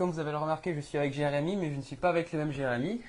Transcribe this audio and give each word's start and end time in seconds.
comme 0.00 0.12
vous 0.12 0.18
avez 0.18 0.30
le 0.30 0.38
remarqué, 0.38 0.74
je 0.74 0.80
suis 0.80 0.96
avec 0.96 1.12
Jérémy, 1.12 1.56
mais 1.56 1.70
je 1.70 1.76
ne 1.76 1.82
suis 1.82 1.94
pas 1.94 2.08
avec 2.08 2.32
le 2.32 2.38
même 2.38 2.52
Jérémy. 2.52 3.02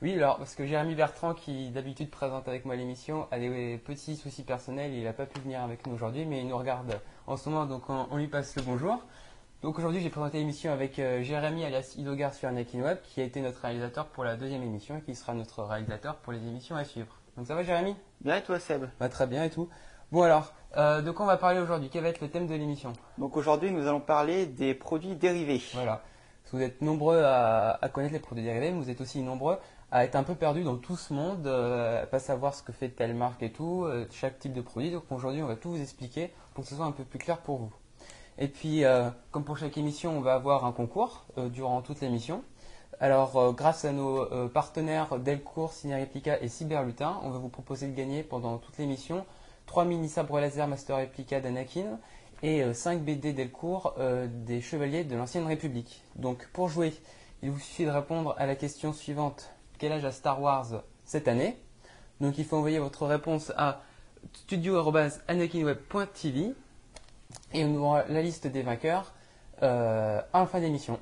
Oui, 0.00 0.14
alors, 0.14 0.38
parce 0.38 0.54
que 0.54 0.64
Jérémy 0.64 0.94
Bertrand, 0.94 1.34
qui 1.34 1.68
d'habitude 1.68 2.08
présente 2.08 2.48
avec 2.48 2.64
moi 2.64 2.74
l'émission, 2.74 3.28
a 3.30 3.38
des 3.38 3.76
petits 3.84 4.16
soucis 4.16 4.42
personnels, 4.42 4.94
il 4.94 5.04
n'a 5.04 5.12
pas 5.12 5.26
pu 5.26 5.40
venir 5.40 5.60
avec 5.60 5.86
nous 5.86 5.92
aujourd'hui, 5.92 6.24
mais 6.24 6.40
il 6.40 6.48
nous 6.48 6.56
regarde 6.56 6.98
en 7.26 7.36
ce 7.36 7.50
moment, 7.50 7.66
donc 7.66 7.82
on, 7.90 8.16
lui 8.16 8.28
passe 8.28 8.56
le 8.56 8.62
bonjour. 8.62 8.98
Donc 9.60 9.78
aujourd'hui, 9.78 10.00
j'ai 10.00 10.08
présenté 10.08 10.38
l'émission 10.38 10.72
avec 10.72 10.98
euh, 10.98 11.22
Jérémy 11.22 11.66
alias 11.66 11.96
Idogar 11.98 12.32
sur 12.32 12.48
Web, 12.48 12.96
qui 13.02 13.20
a 13.20 13.24
été 13.24 13.42
notre 13.42 13.60
réalisateur 13.60 14.06
pour 14.06 14.24
la 14.24 14.36
deuxième 14.36 14.62
émission 14.62 14.96
et 14.96 15.02
qui 15.02 15.14
sera 15.14 15.34
notre 15.34 15.64
réalisateur 15.64 16.16
pour 16.16 16.32
les 16.32 16.38
émissions 16.38 16.76
à 16.76 16.84
suivre. 16.84 17.14
Donc 17.36 17.46
ça 17.46 17.54
va, 17.54 17.62
Jérémy? 17.62 17.94
Bien 18.22 18.38
et 18.38 18.42
toi, 18.42 18.58
Seb? 18.58 18.86
Bah, 18.98 19.10
Très 19.10 19.26
bien 19.26 19.44
et 19.44 19.50
tout. 19.50 19.68
Bon 20.12 20.22
alors, 20.22 20.54
euh, 20.76 21.02
de 21.02 21.10
quoi 21.10 21.24
on 21.24 21.28
va 21.28 21.36
parler 21.36 21.58
aujourd'hui? 21.58 21.88
Quel 21.90 22.02
va 22.02 22.10
être 22.10 22.20
le 22.20 22.28
thème 22.28 22.46
de 22.46 22.54
l'émission? 22.54 22.92
Donc 23.18 23.36
aujourd'hui, 23.36 23.72
nous 23.72 23.86
allons 23.88 24.00
parler 24.00 24.46
des 24.46 24.74
produits 24.74 25.16
dérivés. 25.16 25.60
Voilà. 25.74 26.02
Vous 26.52 26.62
êtes 26.62 26.80
nombreux 26.80 27.22
à, 27.24 27.78
connaître 27.92 28.12
les 28.12 28.20
produits 28.20 28.44
dérivés, 28.44 28.70
mais 28.70 28.78
vous 28.78 28.90
êtes 28.90 29.00
aussi 29.00 29.20
nombreux 29.20 29.58
à 29.92 30.04
être 30.04 30.14
un 30.14 30.22
peu 30.22 30.36
perdus 30.36 30.62
dans 30.62 30.76
tout 30.76 30.96
ce 30.96 31.12
monde, 31.12 31.46
euh, 31.46 32.04
à 32.04 32.06
pas 32.06 32.20
savoir 32.20 32.54
ce 32.54 32.62
que 32.62 32.72
fait 32.72 32.90
telle 32.90 33.14
marque 33.14 33.42
et 33.42 33.50
tout, 33.50 33.84
euh, 33.84 34.06
chaque 34.12 34.38
type 34.38 34.52
de 34.52 34.60
produit. 34.60 34.92
Donc 34.92 35.04
aujourd'hui, 35.10 35.42
on 35.42 35.46
va 35.46 35.56
tout 35.56 35.70
vous 35.70 35.80
expliquer 35.80 36.32
pour 36.54 36.62
que 36.62 36.70
ce 36.70 36.76
soit 36.76 36.84
un 36.84 36.92
peu 36.92 37.04
plus 37.04 37.18
clair 37.18 37.38
pour 37.38 37.58
vous. 37.58 37.72
Et 38.38 38.48
puis, 38.48 38.84
comme 39.32 39.44
pour 39.44 39.58
chaque 39.58 39.76
émission, 39.76 40.16
on 40.16 40.22
va 40.22 40.32
avoir 40.32 40.64
un 40.64 40.72
concours 40.72 41.26
durant 41.36 41.82
toute 41.82 42.00
l'émission. 42.00 42.42
Alors, 42.98 43.52
grâce 43.52 43.84
à 43.84 43.92
nos 43.92 44.48
partenaires 44.48 45.18
Delcourt, 45.18 45.74
Cinereplica 45.74 46.40
et 46.40 46.48
Cyberlutin, 46.48 47.20
on 47.22 47.28
va 47.28 47.38
vous 47.38 47.50
proposer 47.50 47.86
de 47.86 47.94
gagner 47.94 48.22
pendant 48.22 48.56
toute 48.56 48.78
l'émission 48.78 49.26
3 49.70 49.84
mini 49.84 50.08
sabres 50.08 50.40
laser 50.40 50.66
Master 50.66 50.96
Replica 50.96 51.40
d'Anakin 51.40 52.00
et 52.42 52.74
5 52.74 52.96
euh, 52.96 52.98
BD 52.98 53.32
Delcourt 53.32 53.94
euh, 54.00 54.26
des 54.28 54.60
Chevaliers 54.60 55.04
de 55.04 55.14
l'Ancienne 55.14 55.46
République. 55.46 56.02
Donc 56.16 56.48
pour 56.52 56.68
jouer, 56.68 56.92
il 57.44 57.52
vous 57.52 57.60
suffit 57.60 57.84
de 57.84 57.90
répondre 57.90 58.34
à 58.36 58.46
la 58.46 58.56
question 58.56 58.92
suivante 58.92 59.54
quel 59.78 59.92
âge 59.92 60.04
a 60.04 60.10
Star 60.10 60.42
Wars 60.42 60.82
cette 61.04 61.28
année? 61.28 61.56
Donc 62.20 62.36
il 62.36 62.44
faut 62.44 62.56
envoyer 62.56 62.80
votre 62.80 63.06
réponse 63.06 63.52
à 63.56 63.82
studio.anakinweb.tv 64.32 66.54
et 67.54 67.64
on 67.64 67.76
aura 67.76 68.02
la 68.08 68.22
liste 68.22 68.48
des 68.48 68.62
vainqueurs 68.62 69.12
euh, 69.62 70.20
à 70.32 70.40
la 70.40 70.46
fin 70.46 70.58
d'émission. 70.58 70.98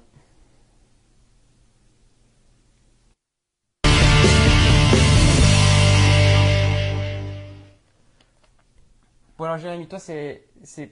Bon 9.39 9.45
alors 9.45 9.59
Jérémy, 9.59 9.87
toi 9.87 10.01
c'est, 10.01 10.43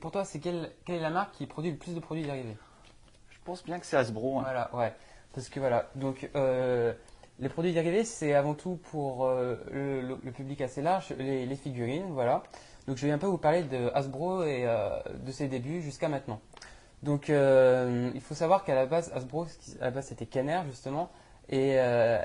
pour 0.01 0.13
toi 0.13 0.25
c'est 0.25 0.39
quelle, 0.39 0.71
est 0.87 1.01
la 1.01 1.11
marque 1.11 1.35
qui 1.35 1.47
produit 1.47 1.73
le 1.73 1.77
plus 1.77 1.97
de 1.97 1.99
produits 1.99 2.23
dérivés? 2.23 2.57
Je 3.29 3.39
pense 3.45 3.65
bien 3.65 3.81
que 3.81 3.87
c'est 3.87 3.97
Hasbro. 3.97 4.39
Hein. 4.39 4.43
Voilà, 4.45 4.71
ouais. 4.73 4.95
Parce 5.35 5.49
que 5.49 5.59
voilà, 5.59 5.91
donc 5.97 6.31
euh, 6.37 6.93
les 7.41 7.49
produits 7.49 7.73
dérivés 7.73 8.05
c'est 8.05 8.35
avant 8.35 8.55
tout 8.55 8.79
pour 8.93 9.27
euh, 9.27 9.57
le, 10.23 10.31
public 10.31 10.61
assez 10.61 10.81
large, 10.81 11.13
les, 11.19 11.57
figurines, 11.57 12.13
voilà. 12.13 12.45
Donc 12.87 12.99
je 12.99 13.07
vais 13.09 13.13
un 13.13 13.19
peu 13.19 13.27
vous 13.27 13.37
parler 13.37 13.65
de 13.65 13.91
Hasbro 13.95 14.45
et 14.45 14.65
euh, 14.65 14.91
de 15.25 15.33
ses 15.33 15.49
débuts 15.49 15.83
jusqu'à 15.83 16.09
maintenant. 16.09 16.41
Donc 17.03 17.29
il 17.29 18.21
faut 18.21 18.35
savoir 18.35 18.63
qu'à 18.63 18.77
la 18.77 18.87
base 18.87 19.11
Hasbro, 19.13 19.47
à 19.81 19.87
la 19.87 19.91
base 19.91 20.07
c'était 20.07 20.27
Kenner 20.27 20.61
justement, 20.69 21.11
et 21.49 21.73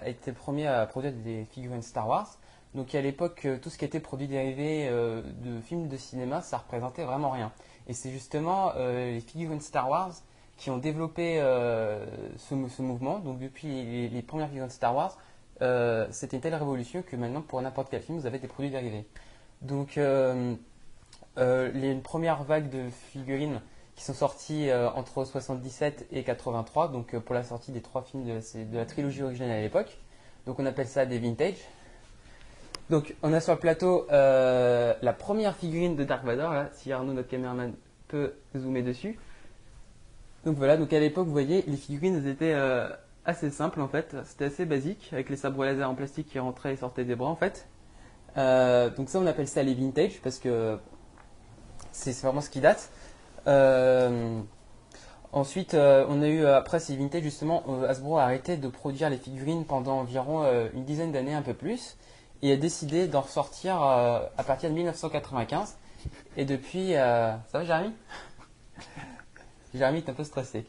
été 0.05 0.29
le 0.29 0.37
premier 0.37 0.67
à 0.67 0.85
produire 0.85 1.13
des 1.13 1.45
figurines 1.45 1.81
Star 1.81 2.07
Wars. 2.07 2.37
Donc 2.73 2.95
à 2.95 3.01
l'époque, 3.01 3.45
euh, 3.45 3.57
tout 3.57 3.69
ce 3.69 3.77
qui 3.77 3.85
était 3.85 3.99
produit 3.99 4.27
dérivé 4.27 4.87
euh, 4.87 5.21
de 5.43 5.59
films 5.61 5.87
de 5.89 5.97
cinéma, 5.97 6.41
ça 6.41 6.57
représentait 6.57 7.03
vraiment 7.03 7.31
rien. 7.31 7.51
Et 7.87 7.93
c'est 7.93 8.11
justement 8.11 8.71
euh, 8.77 9.11
les 9.13 9.19
figurines 9.19 9.59
Star 9.59 9.89
Wars 9.89 10.13
qui 10.57 10.69
ont 10.69 10.77
développé 10.77 11.39
ce, 12.37 12.53
mouvement. 12.53 13.17
Donc 13.17 13.39
depuis 13.39 14.09
les, 14.09 14.21
premières 14.21 14.47
figurines 14.47 14.69
Star 14.69 14.95
Wars, 14.95 15.17
c'était 16.11 16.37
une 16.37 16.41
telle 16.41 16.53
révolution 16.53 17.01
que 17.01 17.15
maintenant 17.15 17.41
pour 17.41 17.59
n'importe 17.63 17.87
quel 17.89 18.03
film, 18.03 18.19
vous 18.19 18.27
avez 18.27 18.37
des 18.37 18.47
produits 18.47 18.69
dérivés. 18.69 19.07
Donc 19.63 19.95
il 19.95 20.03
y 20.03 20.03
a 20.03 21.91
une 21.91 22.01
première 22.03 22.43
vague 22.43 22.69
de 22.69 22.91
figurines 23.11 23.59
qui 23.95 24.03
sont 24.03 24.13
sorties 24.13 24.71
entre 24.71 25.25
77 25.25 26.05
et 26.11 26.23
83, 26.23 26.89
donc 26.89 27.17
pour 27.17 27.33
la 27.33 27.43
sortie 27.43 27.71
des 27.71 27.81
trois 27.81 28.03
films 28.03 28.25
de, 28.25 28.39
de 28.63 28.77
la 28.77 28.85
trilogie 28.85 29.23
originale 29.23 29.57
à 29.57 29.61
l'époque. 29.61 29.97
Donc 30.45 30.59
on 30.59 30.65
appelle 30.67 30.87
ça 30.87 31.07
des 31.07 31.17
vintage. 31.17 31.57
Donc, 32.91 33.15
on 33.23 33.31
a 33.31 33.39
sur 33.39 33.53
le 33.53 33.59
plateau 33.59 34.05
euh, 34.11 34.93
la 35.01 35.13
première 35.13 35.55
figurine 35.55 35.95
de 35.95 36.03
Dark 36.03 36.25
Vador, 36.25 36.51
là, 36.51 36.69
si 36.73 36.91
Arnaud, 36.91 37.13
notre 37.13 37.29
caméraman, 37.29 37.73
peut 38.09 38.33
zoomer 38.53 38.81
dessus. 38.81 39.17
Donc 40.43 40.57
voilà, 40.57 40.75
donc 40.75 40.91
à 40.91 40.99
l'époque, 40.99 41.25
vous 41.25 41.31
voyez, 41.31 41.63
les 41.67 41.77
figurines 41.77 42.27
étaient 42.27 42.51
euh, 42.53 42.89
assez 43.23 43.49
simples 43.49 43.79
en 43.79 43.87
fait. 43.87 44.17
C'était 44.25 44.43
assez 44.43 44.65
basique, 44.65 45.09
avec 45.13 45.29
les 45.29 45.37
sabres 45.37 45.63
laser 45.63 45.89
en 45.89 45.95
plastique 45.95 46.27
qui 46.27 46.37
rentraient 46.37 46.73
et 46.73 46.75
sortaient 46.75 47.05
des 47.05 47.15
bras 47.15 47.29
en 47.29 47.37
fait. 47.37 47.65
Euh, 48.35 48.89
donc 48.89 49.07
ça, 49.07 49.19
on 49.19 49.25
appelle 49.25 49.47
ça 49.47 49.63
les 49.63 49.73
vintage 49.73 50.19
parce 50.21 50.37
que 50.37 50.77
c'est 51.93 52.11
vraiment 52.21 52.41
ce 52.41 52.49
qui 52.49 52.59
date. 52.59 52.91
ensuite, 55.31 55.75
on 55.75 56.21
a 56.21 56.27
eu, 56.27 56.43
après 56.43 56.81
ces 56.81 56.97
vintage, 56.97 57.23
justement, 57.23 57.63
Hasbro 57.87 58.17
a 58.17 58.23
arrêté 58.23 58.57
de 58.57 58.67
produire 58.67 59.09
les 59.09 59.17
figurines 59.17 59.63
pendant 59.63 59.99
environ 59.99 60.43
une 60.73 60.83
dizaine 60.83 61.13
d'années, 61.13 61.33
un 61.33 61.41
peu 61.41 61.53
plus 61.53 61.95
et 62.41 62.51
a 62.51 62.55
décidé 62.55 63.07
d'en 63.07 63.21
ressortir 63.21 63.81
euh, 63.81 64.19
à 64.37 64.43
partir 64.43 64.69
de 64.69 64.75
1995. 64.75 65.75
Et 66.37 66.45
depuis, 66.45 66.95
euh, 66.95 67.31
ça 67.51 67.59
va 67.59 67.65
Jérémy? 67.65 67.93
Jérémy 69.73 69.99
est 69.99 70.09
un 70.09 70.13
peu 70.13 70.23
stressé. 70.23 70.65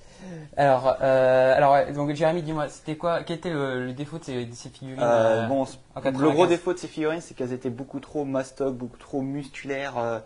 Alors, 0.57 0.97
euh, 1.01 1.57
alors 1.57 1.93
donc 1.93 2.15
Jérémy, 2.15 2.43
dis-moi, 2.43 2.69
c'était 2.69 2.97
quoi 2.97 3.25
Quel 3.25 3.39
était 3.39 3.51
le, 3.51 3.93
défaut 3.93 4.19
de 4.19 4.25
ces, 4.25 4.47
figurines 4.69 5.01
Bon, 5.49 5.67
le 5.97 6.31
gros 6.31 6.47
défaut 6.47 6.73
de 6.73 6.79
ces 6.79 6.87
figurines, 6.87 7.21
c'est 7.21 7.35
qu'elles 7.35 7.53
étaient 7.53 7.71
beaucoup 7.71 7.99
trop 7.99 8.25
mastoc, 8.25 8.77
beaucoup 8.77 8.99
trop 8.99 9.21
musculaires. 9.21 10.23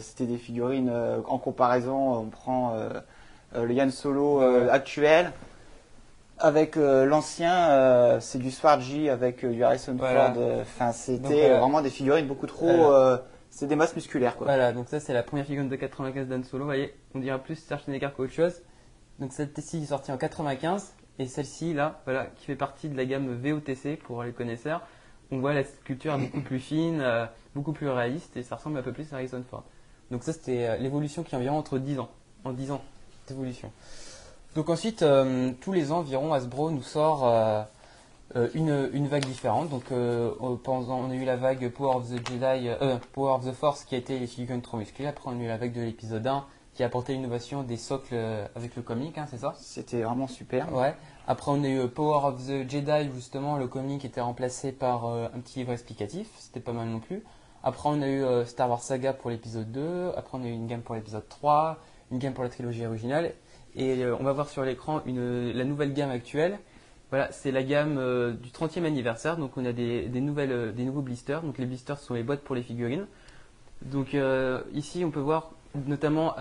c'était 0.00 0.26
des 0.26 0.36
figurines 0.36 0.92
en 1.26 1.38
comparaison. 1.38 2.16
On 2.18 2.26
prend 2.26 2.76
le 3.54 3.72
Yann 3.72 3.90
Solo 3.90 4.40
actuel 4.68 5.32
avec 6.40 6.76
euh, 6.76 7.04
l'ancien, 7.04 7.70
euh, 7.70 8.20
c'est 8.20 8.38
du 8.38 8.50
Swargy 8.50 9.08
avec 9.08 9.44
euh, 9.44 9.52
du 9.52 9.62
Harrison 9.62 9.96
Ford. 9.96 10.32
Enfin, 10.62 10.92
c'était 10.92 11.50
vraiment 11.50 11.82
des 11.82 11.90
figurines 11.90 12.26
beaucoup 12.26 12.46
trop. 12.46 12.92
c'est 13.50 13.66
des 13.66 13.76
masses 13.76 13.94
musculaires, 13.94 14.36
quoi. 14.36 14.46
Voilà, 14.46 14.72
donc 14.72 14.88
ça, 14.88 15.00
c'est 15.00 15.12
la 15.12 15.22
première 15.22 15.44
figurine 15.44 15.68
de 15.68 15.76
95 15.76 16.28
d'Anne 16.28 16.44
Solo. 16.44 16.64
Vous 16.64 16.68
voyez, 16.68 16.94
on 17.14 17.18
dirait 17.18 17.38
plus 17.38 17.64
Schwarzenegger 17.66 18.10
qu'autre 18.16 18.32
chose. 18.32 18.62
Donc 19.18 19.32
celle-ci 19.32 19.82
est 19.82 19.86
sortie 19.86 20.12
en 20.12 20.16
95. 20.16 20.94
Et 21.18 21.26
celle-ci, 21.26 21.74
là, 21.74 22.00
voilà, 22.04 22.26
qui 22.36 22.46
fait 22.46 22.56
partie 22.56 22.88
de 22.88 22.96
la 22.96 23.04
gamme 23.04 23.34
VOTC 23.34 23.98
pour 23.98 24.22
les 24.22 24.32
connaisseurs. 24.32 24.82
On 25.30 25.38
voit 25.38 25.52
la 25.52 25.64
sculpture 25.64 26.16
beaucoup 26.18 26.40
plus 26.40 26.58
fine, 26.58 27.04
beaucoup 27.54 27.72
plus 27.72 27.88
réaliste 27.88 28.36
et 28.36 28.42
ça 28.42 28.56
ressemble 28.56 28.78
un 28.78 28.82
peu 28.82 28.92
plus 28.92 29.12
à 29.12 29.16
Harrison 29.16 29.42
Ford. 29.48 29.64
Donc 30.10 30.24
ça, 30.24 30.32
c'était 30.32 30.78
l'évolution 30.78 31.22
qui 31.22 31.34
est 31.34 31.38
environ 31.38 31.58
entre 31.58 31.78
10 31.78 31.98
ans. 31.98 32.08
En 32.44 32.52
10 32.52 32.70
ans 32.70 32.82
d'évolution. 33.28 33.70
Donc 34.56 34.68
ensuite, 34.68 35.02
euh, 35.02 35.52
tous 35.60 35.72
les 35.72 35.92
ans 35.92 35.98
environ, 35.98 36.32
Hasbro 36.32 36.72
nous 36.72 36.82
sort 36.82 37.24
euh, 37.24 37.62
euh, 38.34 38.48
une, 38.54 39.06
vague 39.06 39.24
différente. 39.24 39.68
Donc 39.68 39.84
pendant, 40.62 40.98
on 40.98 41.10
a 41.10 41.14
eu 41.14 41.24
la 41.24 41.36
vague 41.36 41.70
Power 41.70 41.96
of 41.96 42.08
the 42.08 42.28
Jedi, 42.28 42.68
Power 43.12 43.34
of 43.34 43.46
the 43.46 43.52
Force 43.52 43.84
qui 43.84 43.94
a 43.94 43.98
été 43.98 44.18
les 44.18 44.26
figurines 44.26 44.62
trop 44.62 44.76
musclées. 44.76 45.06
Après, 45.06 45.30
on 45.30 45.38
a 45.38 45.42
eu 45.42 45.46
la 45.46 45.56
vague 45.56 45.72
de 45.72 45.82
l'épisode 45.82 46.26
1 46.26 46.44
qui 46.74 46.84
a 46.84 46.86
apporté 46.86 47.12
l'innovation 47.12 47.62
des 47.62 47.76
socles 47.76 48.16
avec 48.54 48.76
le 48.76 48.82
comic, 48.82 49.18
hein, 49.18 49.26
c'est 49.28 49.38
ça? 49.38 49.54
C'était 49.58 50.02
vraiment 50.02 50.28
super. 50.28 50.72
Ouais. 50.72 50.94
Après, 51.26 51.50
on 51.50 51.62
a 51.62 51.68
eu 51.68 51.88
Power 51.88 52.26
of 52.26 52.46
the 52.46 52.68
Jedi, 52.68 53.10
justement, 53.14 53.56
le 53.56 53.68
comic 53.68 54.04
était 54.04 54.20
remplacé 54.20 54.72
par 54.72 55.06
un 55.06 55.40
petit 55.40 55.60
livre 55.60 55.72
explicatif. 55.72 56.28
C'était 56.38 56.60
pas 56.60 56.72
mal 56.72 56.88
non 56.88 56.98
plus. 56.98 57.22
Après, 57.62 57.88
on 57.88 58.02
a 58.02 58.08
eu 58.08 58.24
Star 58.46 58.68
Wars 58.68 58.82
Saga 58.82 59.12
pour 59.12 59.30
l'épisode 59.30 59.70
2. 59.70 60.12
Après, 60.16 60.38
on 60.38 60.42
a 60.42 60.48
eu 60.48 60.52
une 60.52 60.66
gamme 60.66 60.82
pour 60.82 60.96
l'épisode 60.96 61.28
3, 61.28 61.78
une 62.10 62.18
gamme 62.18 62.34
pour 62.34 62.44
la 62.44 62.50
trilogie 62.50 62.86
originale. 62.86 63.32
Et 63.76 64.02
euh, 64.02 64.16
on 64.18 64.24
va 64.24 64.32
voir 64.32 64.48
sur 64.48 64.64
l'écran 64.64 65.02
la 65.06 65.64
nouvelle 65.64 65.92
gamme 65.92 66.10
actuelle. 66.10 66.58
Voilà, 67.10 67.30
c'est 67.32 67.50
la 67.50 67.62
gamme 67.62 67.98
euh, 67.98 68.32
du 68.32 68.50
30e 68.50 68.84
anniversaire. 68.84 69.36
Donc 69.36 69.56
on 69.56 69.64
a 69.64 69.72
des, 69.72 70.08
nouvelles, 70.20 70.52
euh, 70.52 70.72
des 70.72 70.84
nouveaux 70.84 71.02
blisters. 71.02 71.42
Donc 71.42 71.58
les 71.58 71.66
blisters 71.66 71.98
sont 71.98 72.14
les 72.14 72.22
boîtes 72.22 72.40
pour 72.40 72.54
les 72.54 72.62
figurines. 72.62 73.06
Donc 73.82 74.14
ici 74.74 75.06
on 75.06 75.10
peut 75.10 75.20
voir 75.20 75.52
notamment 75.86 76.34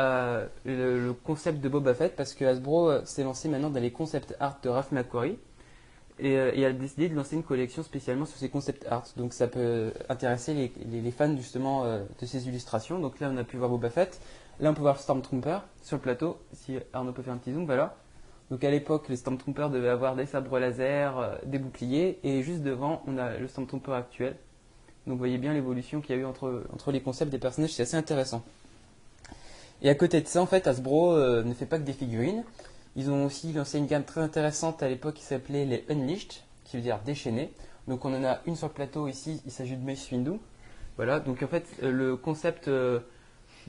le, 0.66 1.14
concept 1.24 1.62
de 1.62 1.70
Boba 1.70 1.94
Fett 1.94 2.14
parce 2.18 2.34
que 2.34 2.44
Hasbro 2.44 3.06
s'est 3.06 3.24
lancé 3.24 3.48
maintenant 3.48 3.70
dans 3.70 3.80
les 3.80 3.92
concept 3.92 4.36
art 4.42 4.60
de 4.62 4.68
Ralph 4.68 4.92
McQuarrie 4.92 5.38
et, 6.20 6.38
a 6.38 6.74
décidé 6.74 7.08
de 7.08 7.16
lancer 7.16 7.38
une 7.38 7.44
collection 7.44 7.82
spécialement 7.82 8.26
sur 8.26 8.38
ces 8.38 8.50
concept 8.50 8.86
art. 8.90 9.06
Donc 9.16 9.32
ça 9.32 9.48
peut 9.48 9.94
intéresser 10.10 10.74
les 10.86 11.12
fans 11.12 11.34
justement 11.38 11.86
de 11.86 12.26
ces 12.26 12.50
illustrations. 12.50 13.00
Donc 13.00 13.22
là 13.22 13.30
on 13.32 13.38
a 13.38 13.46
pu 13.46 13.56
voir 13.56 13.70
Boba 13.70 13.90
Fett. 13.90 14.20
Là, 14.60 14.72
on 14.72 14.74
peut 14.74 14.82
voir 14.82 15.00
Stormtrooper 15.00 15.60
sur 15.82 15.98
le 15.98 16.02
plateau. 16.02 16.38
Si 16.54 16.78
Arnaud 16.92 17.14
peut 17.14 17.22
faire 17.22 17.34
un 17.34 17.38
petit 17.38 17.54
zoom, 17.54 17.66
voilà. 17.66 17.96
Donc 18.52 18.64
à 18.64 18.72
l'époque, 18.72 19.08
les 19.10 19.16
Stormtroopers 19.16 19.70
devaient 19.70 19.90
avoir 19.90 20.16
des 20.16 20.26
sabres 20.26 20.60
laser, 20.60 21.18
euh, 21.18 21.36
des 21.46 21.60
boucliers, 21.60 22.20
et 22.24 22.42
juste 22.42 22.64
devant, 22.64 23.04
on 23.08 23.18
a 23.18 23.38
le 23.38 23.48
Stormtrooper 23.48 23.94
actuel. 23.94 24.36
Donc 25.06 25.14
vous 25.14 25.20
voyez 25.20 25.38
bien 25.38 25.54
l'évolution 25.54 26.02
qu'il 26.02 26.16
y 26.16 26.20
a 26.20 26.22
eu 26.22 26.26
entre, 26.26 26.64
entre 26.74 26.92
les 26.92 27.02
concepts 27.02 27.32
des 27.32 27.38
personnages, 27.38 27.74
c'est 27.74 27.84
assez 27.84 27.96
intéressant. 27.96 28.44
Et 29.82 29.90
à 29.90 29.96
côté 29.96 30.20
de 30.20 30.28
ça, 30.28 30.42
en 30.42 30.46
fait, 30.46 30.68
Hasbro 30.68 31.16
ne 31.18 31.54
fait 31.54 31.66
pas 31.66 31.78
que 31.78 31.84
des 31.84 31.94
figurines. 31.94 32.44
Ils 32.96 33.10
ont 33.10 33.26
aussi 33.26 33.54
lancé 33.54 33.78
une 33.78 33.86
gamme 33.86 34.04
très 34.04 34.20
intéressante 34.20 34.84
à 34.84 34.90
l'époque 34.90 35.14
qui 35.14 35.24
s'appelait 35.24 35.66
les 35.66 35.86
Unleashed, 35.90 36.34
qui 36.66 36.76
veut 36.76 36.84
dire 36.84 37.00
déchaînés. 37.06 37.54
Donc 37.88 38.04
on 38.04 38.14
en 38.14 38.24
a 38.26 38.40
une 38.46 38.56
sur 38.56 38.68
le 38.68 38.74
plateau 38.74 39.08
ici, 39.08 39.42
il 39.46 39.52
s'agit 39.52 39.78
de 39.78 39.86
Mace 39.86 40.12
Windu. 40.12 40.34
Voilà, 40.98 41.20
donc 41.20 41.42
en 41.44 41.48
fait 41.48 41.66
le 41.82 42.18
concept 42.18 42.70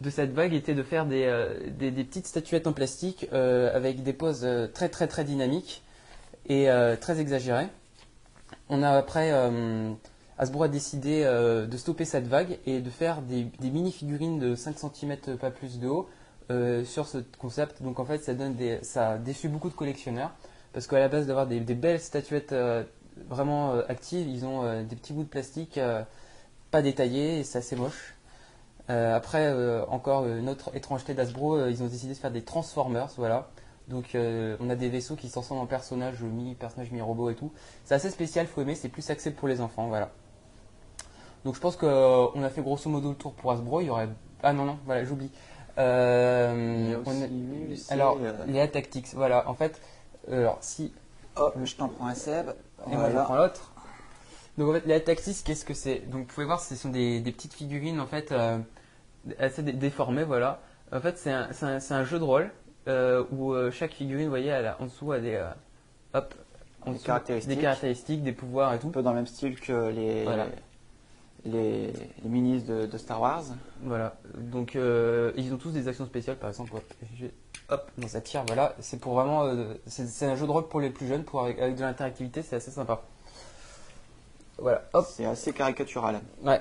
de 0.00 0.10
cette 0.10 0.32
vague 0.32 0.54
était 0.54 0.74
de 0.74 0.82
faire 0.82 1.06
des, 1.06 1.24
euh, 1.24 1.70
petites 1.78 2.26
statuettes 2.26 2.66
en 2.66 2.72
plastique 2.72 3.28
euh, 3.32 3.74
avec 3.74 4.02
des 4.02 4.12
poses 4.12 4.44
euh, 4.44 4.66
très 4.66 4.88
très 4.88 5.06
très 5.06 5.24
dynamiques 5.24 5.82
et 6.48 6.68
très 7.00 7.20
exagérées. 7.20 7.68
On 8.68 8.82
a 8.82 8.90
après, 8.90 9.30
Hasbro 10.36 10.64
a 10.64 10.68
décidé 10.68 11.22
de 11.22 11.76
stopper 11.76 12.04
cette 12.04 12.26
vague 12.26 12.58
et 12.66 12.80
de 12.80 12.90
faire 12.90 13.22
des, 13.22 13.46
mini-figurines 13.62 14.40
de 14.40 14.56
5 14.56 14.76
cm 14.76 15.36
pas 15.38 15.52
plus 15.52 15.78
de 15.78 15.86
haut 15.86 16.08
sur 16.84 17.06
ce 17.06 17.18
concept. 17.38 17.84
Donc 17.84 18.00
en 18.00 18.04
fait 18.04 18.18
ça, 18.24 18.34
donne 18.34 18.56
des, 18.56 18.80
ça 18.82 19.10
a 19.10 19.18
déçu 19.18 19.48
beaucoup 19.48 19.68
de 19.68 19.74
collectionneurs 19.74 20.32
parce 20.72 20.88
qu'à 20.88 20.98
la 20.98 21.08
base 21.08 21.28
d'avoir 21.28 21.46
des, 21.46 21.60
belles 21.60 22.00
statuettes 22.00 22.54
vraiment 23.28 23.74
actives, 23.88 24.26
ils 24.26 24.44
ont 24.44 24.82
des 24.82 24.96
petits 24.96 25.12
bouts 25.12 25.24
de 25.24 25.28
plastique 25.28 25.78
pas 26.72 26.82
détaillés 26.82 27.38
et 27.40 27.44
c'est 27.44 27.58
assez 27.58 27.76
moche. 27.76 28.16
Euh, 28.90 29.16
après, 29.16 29.46
euh, 29.46 29.84
encore 29.86 30.26
une 30.26 30.48
autre 30.48 30.74
étrangeté 30.74 31.14
d'Asbro, 31.14 31.54
euh, 31.56 31.70
ils 31.70 31.80
ont 31.82 31.86
décidé 31.86 32.14
de 32.14 32.18
faire 32.18 32.32
des 32.32 32.42
Transformers, 32.42 33.10
voilà. 33.16 33.48
Donc 33.88 34.14
on 34.14 34.70
a 34.70 34.76
des 34.76 34.88
vaisseaux 34.88 35.16
qui 35.16 35.28
s'en 35.28 35.42
en 35.56 35.66
personnages, 35.66 36.22
mi-personnages, 36.22 36.92
mi-robots 36.92 37.30
et 37.30 37.34
tout. 37.34 37.50
C'est 37.84 37.94
assez 37.94 38.10
spécial, 38.10 38.46
faut 38.46 38.60
aimer, 38.60 38.76
c'est 38.76 38.88
plus 38.88 39.10
axé 39.10 39.32
pour 39.32 39.48
les 39.48 39.60
enfants, 39.60 39.88
voilà. 39.88 40.10
Donc 41.44 41.56
je 41.56 41.60
pense 41.60 41.74
qu'on 41.74 42.40
a 42.40 42.50
fait 42.50 42.62
grosso 42.62 42.88
modo 42.88 43.08
le 43.08 43.16
tour 43.16 43.32
pour 43.32 43.50
Asbro. 43.50 43.80
Il 43.80 43.88
y 43.88 43.90
aurait... 43.90 44.08
Ah 44.44 44.52
non, 44.52 44.64
non, 44.64 44.78
voilà, 44.86 45.04
j'oublie. 45.04 45.32
Alors, 45.76 46.96
les 48.46 48.70
Tactics, 48.70 49.08
voilà. 49.14 49.48
En 49.48 49.54
fait, 49.54 49.80
alors 50.30 50.58
si... 50.60 50.92
Oh, 51.36 51.50
je 51.64 51.74
t'en 51.74 51.88
prends 51.88 52.06
un 52.06 52.14
Seb. 52.14 52.50
Et 52.92 52.94
moi 52.94 53.10
je 53.10 53.16
prends 53.16 53.36
l'autre. 53.36 53.72
Donc 54.56 54.68
en 54.68 54.74
fait, 54.74 54.86
les 54.86 55.02
Tactics, 55.02 55.42
qu'est-ce 55.42 55.64
que 55.64 55.74
c'est? 55.74 56.08
Donc 56.08 56.20
vous 56.20 56.34
pouvez 56.34 56.46
voir, 56.46 56.60
ce 56.60 56.76
sont 56.76 56.90
des, 56.90 57.20
petites 57.22 57.54
figurines 57.54 57.98
en 57.98 58.06
fait 58.06 58.32
assez 59.38 59.62
déformé, 59.62 60.24
voilà. 60.24 60.60
En 60.92 61.00
fait, 61.00 61.18
c'est 61.18 61.30
un, 61.30 61.48
un, 61.62 61.78
un, 61.90 62.04
jeu 62.04 62.18
de 62.18 62.24
rôle 62.24 62.50
euh, 62.88 63.24
où 63.30 63.52
euh, 63.52 63.70
chaque 63.70 63.92
figurine, 63.92 64.24
vous 64.24 64.30
voyez, 64.30 64.48
elle 64.48 64.74
en 64.78 64.86
dessous 64.86 65.12
a 65.12 65.20
des, 65.20 65.34
euh, 65.34 65.50
hop, 66.14 66.34
des, 66.86 66.98
caractéristiques. 66.98 67.56
des 67.56 67.62
caractéristiques, 67.62 68.22
des 68.22 68.32
pouvoirs 68.32 68.74
et 68.74 68.78
tout. 68.78 68.88
Un 68.88 68.92
peu 68.92 69.02
dans 69.02 69.10
le 69.10 69.16
même 69.16 69.26
style 69.26 69.60
que 69.60 69.90
les, 69.90 70.24
les, 71.44 71.92
les, 71.92 72.28
minis 72.28 72.62
de, 72.62 72.86
de, 72.86 72.98
Star 72.98 73.20
Wars. 73.20 73.44
Voilà. 73.82 74.16
Donc, 74.36 74.74
ils 74.74 75.52
ont 75.52 75.58
tous 75.58 75.70
des 75.70 75.86
actions 75.86 76.06
spéciales, 76.06 76.36
par 76.36 76.50
exemple. 76.50 76.72
Hop, 77.68 77.90
dans 77.98 78.08
ça 78.08 78.20
tire, 78.20 78.42
voilà. 78.46 78.74
C'est 78.80 78.98
pour 78.98 79.14
vraiment. 79.14 79.48
c'est 79.86 80.26
un 80.26 80.34
jeu 80.34 80.46
de 80.46 80.50
rôle 80.50 80.66
pour 80.66 80.80
les 80.80 80.90
plus 80.90 81.06
jeunes, 81.06 81.22
pour, 81.22 81.42
avec, 81.42 81.60
avec 81.60 81.76
de 81.76 81.82
l'interactivité, 81.82 82.42
c'est 82.42 82.56
assez 82.56 82.72
sympa. 82.72 83.02
Voilà, 84.58 84.82
hop. 84.92 85.06
C'est 85.08 85.24
assez 85.24 85.52
caricatural. 85.52 86.20
Ouais. 86.42 86.58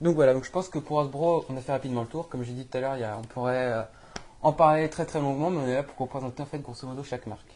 Donc 0.00 0.16
voilà, 0.16 0.34
donc 0.34 0.44
je 0.44 0.50
pense 0.50 0.68
que 0.68 0.78
pour 0.78 1.00
Hasbro, 1.00 1.44
on 1.48 1.56
a 1.56 1.60
fait 1.60 1.72
rapidement 1.72 2.02
le 2.02 2.06
tour. 2.06 2.28
Comme 2.28 2.42
j'ai 2.42 2.52
dit 2.52 2.66
tout 2.66 2.76
à 2.76 2.80
l'heure, 2.80 2.96
on 3.18 3.26
pourrait 3.26 3.72
euh, 3.72 3.82
en 4.42 4.52
parler 4.52 4.88
très 4.90 5.04
très 5.04 5.20
longuement, 5.20 5.50
mais 5.50 5.58
on 5.58 5.66
est 5.66 5.74
là 5.74 5.82
pour 5.82 5.96
représenter 5.98 6.42
en 6.42 6.46
fait 6.46 6.58
grosso 6.58 6.86
modo 6.86 7.02
chaque 7.02 7.26
marque. 7.26 7.54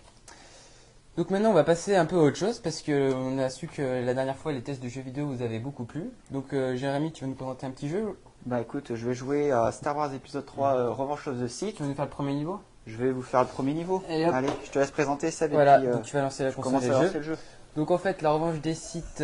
Donc 1.17 1.31
maintenant, 1.31 1.51
on 1.51 1.55
va 1.55 1.65
passer 1.65 1.97
un 1.97 2.07
peu 2.07 2.17
à 2.17 2.21
autre 2.21 2.37
chose 2.37 2.61
parce 2.61 2.81
qu'on 2.81 3.39
a 3.39 3.51
su 3.51 3.67
que 3.67 4.05
la 4.05 4.15
dernière 4.15 4.37
fois, 4.37 4.53
les 4.53 4.63
tests 4.63 4.81
de 4.81 4.89
jeux 4.89 5.01
vidéo 5.01 5.27
vous 5.27 5.43
avaient 5.43 5.59
beaucoup 5.59 5.85
plu. 5.85 6.11
Donc 6.31 6.53
euh, 6.53 6.77
Jérémy, 6.77 7.11
tu 7.11 7.25
vas 7.25 7.29
nous 7.29 7.35
présenter 7.35 7.67
un 7.67 7.71
petit 7.71 7.89
jeu? 7.89 8.17
Bah 8.47 8.61
écoute, 8.61 8.95
je 8.95 9.07
vais 9.07 9.15
jouer 9.15 9.51
à 9.51 9.73
Star 9.73 9.97
Wars 9.97 10.15
épisode 10.15 10.47
3 10.47 10.75
euh, 10.75 10.91
Revanche 10.91 11.27
of 11.27 11.41
the 11.41 11.49
Sith. 11.49 11.75
Tu 11.75 11.83
vas 11.83 11.89
nous 11.89 11.95
faire 11.97 12.05
le 12.05 12.11
premier 12.11 12.35
niveau? 12.35 12.61
Je 12.87 12.97
vais 12.97 13.11
vous 13.11 13.23
faire 13.23 13.41
le 13.41 13.49
premier 13.49 13.75
niveau. 13.75 14.03
Allez, 14.09 14.49
je 14.65 14.71
te 14.71 14.79
laisse 14.79 14.93
présenter 14.93 15.33
ça. 15.33 15.49
Voilà, 15.49 15.81
donc 15.81 16.03
tu 16.03 16.15
vas 16.15 16.23
lancer 16.23 16.45
la 16.45 16.53
console 16.53 17.11
Le 17.13 17.23
jeu. 17.23 17.37
Donc 17.75 17.91
en 17.91 17.99
fait, 17.99 18.23
la 18.23 18.31
Revanche 18.31 18.61
des 18.61 18.75
Sith... 18.75 19.23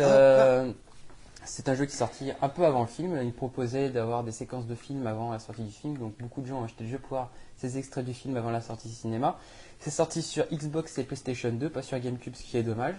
C'est 1.45 1.69
un 1.69 1.75
jeu 1.75 1.85
qui 1.85 1.93
est 1.93 1.97
sorti 1.97 2.31
un 2.41 2.49
peu 2.49 2.65
avant 2.65 2.81
le 2.81 2.87
film. 2.87 3.19
Il 3.23 3.33
proposait 3.33 3.89
d'avoir 3.89 4.23
des 4.23 4.31
séquences 4.31 4.65
de 4.65 4.75
films 4.75 5.05
avant 5.05 5.31
la 5.31 5.39
sortie 5.39 5.63
du 5.63 5.71
film. 5.71 5.97
Donc 5.97 6.17
beaucoup 6.19 6.41
de 6.41 6.47
gens 6.47 6.61
ont 6.61 6.63
acheté 6.63 6.83
le 6.83 6.89
jeu 6.89 6.97
pour 6.97 7.09
voir 7.09 7.31
ces 7.55 7.77
extraits 7.77 8.03
du 8.03 8.13
film 8.13 8.35
avant 8.35 8.49
la 8.49 8.61
sortie 8.61 8.89
cinéma. 8.89 9.37
C'est 9.79 9.91
sorti 9.91 10.21
sur 10.21 10.45
Xbox 10.51 10.97
et 10.97 11.03
PlayStation 11.03 11.51
2, 11.51 11.69
pas 11.69 11.81
sur 11.81 11.99
GameCube, 11.99 12.35
ce 12.35 12.43
qui 12.43 12.57
est 12.57 12.63
dommage. 12.63 12.95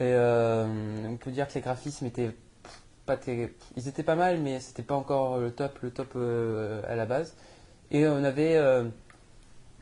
Et 0.00 0.04
euh, 0.04 0.66
on 1.06 1.16
peut 1.16 1.30
dire 1.30 1.46
que 1.46 1.54
les 1.54 1.60
graphismes 1.60 2.06
étaient 2.06 2.34
pas 3.04 3.18
terribles. 3.18 3.52
Ils 3.76 3.86
étaient 3.88 4.02
pas 4.02 4.16
mal, 4.16 4.40
mais 4.40 4.60
c'était 4.60 4.82
pas 4.82 4.94
encore 4.94 5.38
le 5.38 5.50
top, 5.50 5.78
le 5.82 5.90
top 5.90 6.12
euh, 6.16 6.82
à 6.88 6.96
la 6.96 7.04
base. 7.04 7.34
Et 7.90 8.06
on 8.06 8.24
avait 8.24 8.56
euh, 8.56 8.88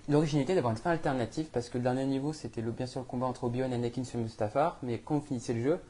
l'originalité 0.08 0.54
d'avoir 0.54 0.72
une 0.72 0.78
fin 0.78 0.90
alternative 0.90 1.46
parce 1.52 1.68
que 1.68 1.78
le 1.78 1.84
dernier 1.84 2.06
niveau 2.06 2.32
c'était 2.32 2.62
bien 2.62 2.86
sûr 2.86 3.00
le 3.00 3.06
combat 3.06 3.26
entre 3.26 3.44
Obi-Wan 3.44 3.70
et 3.72 3.76
Anakin 3.76 4.04
sur 4.04 4.18
Mustafar, 4.18 4.78
mais 4.82 4.98
quand 4.98 5.16
on 5.16 5.20
finissait 5.20 5.52
le 5.52 5.62
jeu, 5.62 5.80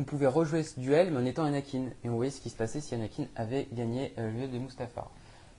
on 0.00 0.04
pouvait 0.04 0.26
rejouer 0.26 0.62
ce 0.62 0.78
duel, 0.78 1.10
mais 1.10 1.18
en 1.18 1.24
étant 1.24 1.44
Anakin. 1.44 1.86
Et 2.04 2.08
on 2.08 2.16
voyait 2.16 2.30
ce 2.30 2.40
qui 2.40 2.50
se 2.50 2.56
passait 2.56 2.80
si 2.80 2.94
Anakin 2.94 3.24
avait 3.36 3.68
gagné 3.72 4.12
euh, 4.18 4.30
le 4.30 4.36
duel 4.36 4.50
de 4.50 4.58
Mustafar. 4.58 5.10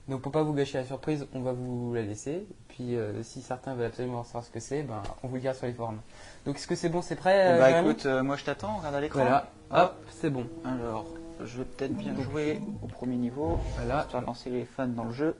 Donc 0.08 0.20
pour 0.20 0.30
pas 0.30 0.42
vous 0.42 0.52
gâcher 0.52 0.78
la 0.78 0.84
surprise, 0.84 1.26
on 1.34 1.40
va 1.40 1.52
vous 1.52 1.92
la 1.94 2.02
laisser. 2.02 2.46
Puis 2.68 2.96
euh, 2.96 3.22
si 3.22 3.42
certains 3.42 3.74
veulent 3.74 3.86
absolument 3.86 4.22
savoir 4.22 4.44
ce 4.44 4.50
que 4.50 4.60
c'est, 4.60 4.82
ben, 4.82 5.02
on 5.22 5.28
vous 5.28 5.34
le 5.34 5.40
dira 5.40 5.54
sur 5.54 5.66
les 5.66 5.72
forums. 5.72 6.00
Donc 6.44 6.56
est-ce 6.56 6.68
que 6.68 6.76
c'est 6.76 6.88
bon, 6.88 7.02
c'est 7.02 7.16
prêt 7.16 7.58
Bah 7.58 7.80
écoute, 7.80 8.06
moi 8.06 8.36
je 8.36 8.44
t'attends, 8.44 8.76
regarde 8.76 8.94
à 8.94 9.00
l'écran. 9.00 9.22
Voilà, 9.22 9.50
hop, 9.72 9.96
c'est 10.10 10.30
bon. 10.30 10.46
Alors, 10.64 11.06
je 11.44 11.58
vais 11.58 11.64
peut-être 11.64 11.94
bien 11.94 12.14
jouer 12.22 12.60
au 12.82 12.86
premier 12.86 13.16
niveau. 13.16 13.58
Voilà. 13.76 14.06
Tu 14.08 14.16
vas 14.16 14.22
lancer 14.22 14.50
les 14.50 14.64
fans 14.64 14.86
dans 14.86 15.04
le 15.04 15.12
jeu. 15.12 15.36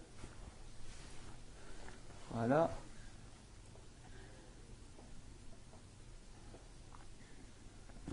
Voilà. 2.35 2.71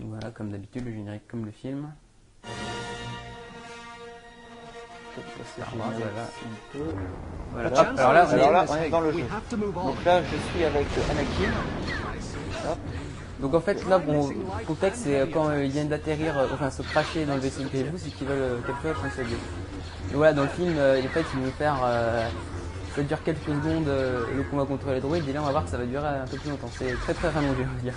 Voilà, 0.00 0.30
comme 0.30 0.50
d'habitude, 0.50 0.84
le 0.84 0.92
générique 0.92 1.26
comme 1.28 1.44
le 1.44 1.52
film. 1.52 1.92
Voilà. 7.52 7.68
alors 7.68 8.12
là, 8.12 8.22
alors 8.28 8.50
là, 8.50 8.66
on 8.68 8.76
est 8.76 8.90
dans 8.90 9.00
le 9.00 9.12
jeu. 9.12 9.20
Donc 9.20 10.04
là, 10.04 10.20
je 10.22 10.36
suis 10.50 10.64
avec 10.64 10.86
Anakin. 11.10 11.52
Donc 13.40 13.54
en 13.54 13.60
fait, 13.60 13.86
là, 13.88 13.98
bon, 13.98 14.28
le 14.28 14.64
contexte, 14.64 15.02
c'est 15.04 15.28
quand 15.32 15.48
euh, 15.48 15.64
ils 15.64 15.70
viennent 15.70 15.88
d'atterrir, 15.88 16.38
euh, 16.38 16.46
enfin 16.52 16.70
se 16.70 16.82
cracher 16.82 17.26
dans 17.26 17.34
le 17.34 17.40
vaisseau 17.40 17.62
de 17.62 17.66
vous, 17.66 17.98
c'est 17.98 18.10
qu'ils 18.10 18.26
veulent 18.26 18.38
euh, 18.40 18.60
capturer 18.66 18.92
le 18.92 18.98
prince 18.98 19.18
Et 19.18 20.14
voilà, 20.14 20.32
dans 20.32 20.42
le 20.42 20.48
film, 20.48 20.74
euh, 20.76 21.00
en 21.00 21.08
fait, 21.08 21.24
ils 21.34 21.40
vont 21.40 21.50
faire. 21.52 21.76
ça 22.96 23.02
dure 23.02 23.22
quelques 23.22 23.44
secondes 23.44 23.86
le 23.86 24.42
combat 24.50 24.64
contre 24.64 24.90
les 24.90 25.00
droïdes, 25.00 25.28
et 25.28 25.32
là, 25.32 25.42
on 25.42 25.46
va 25.46 25.50
voir 25.50 25.64
que 25.64 25.70
ça 25.70 25.76
va 25.76 25.84
durer 25.84 26.06
un 26.06 26.26
peu 26.26 26.36
plus 26.38 26.50
longtemps. 26.50 26.70
C'est 26.78 26.94
très 26.94 27.14
très 27.14 27.28
rallongé, 27.28 27.66
on 27.70 27.76
va 27.76 27.82
dire. 27.82 27.94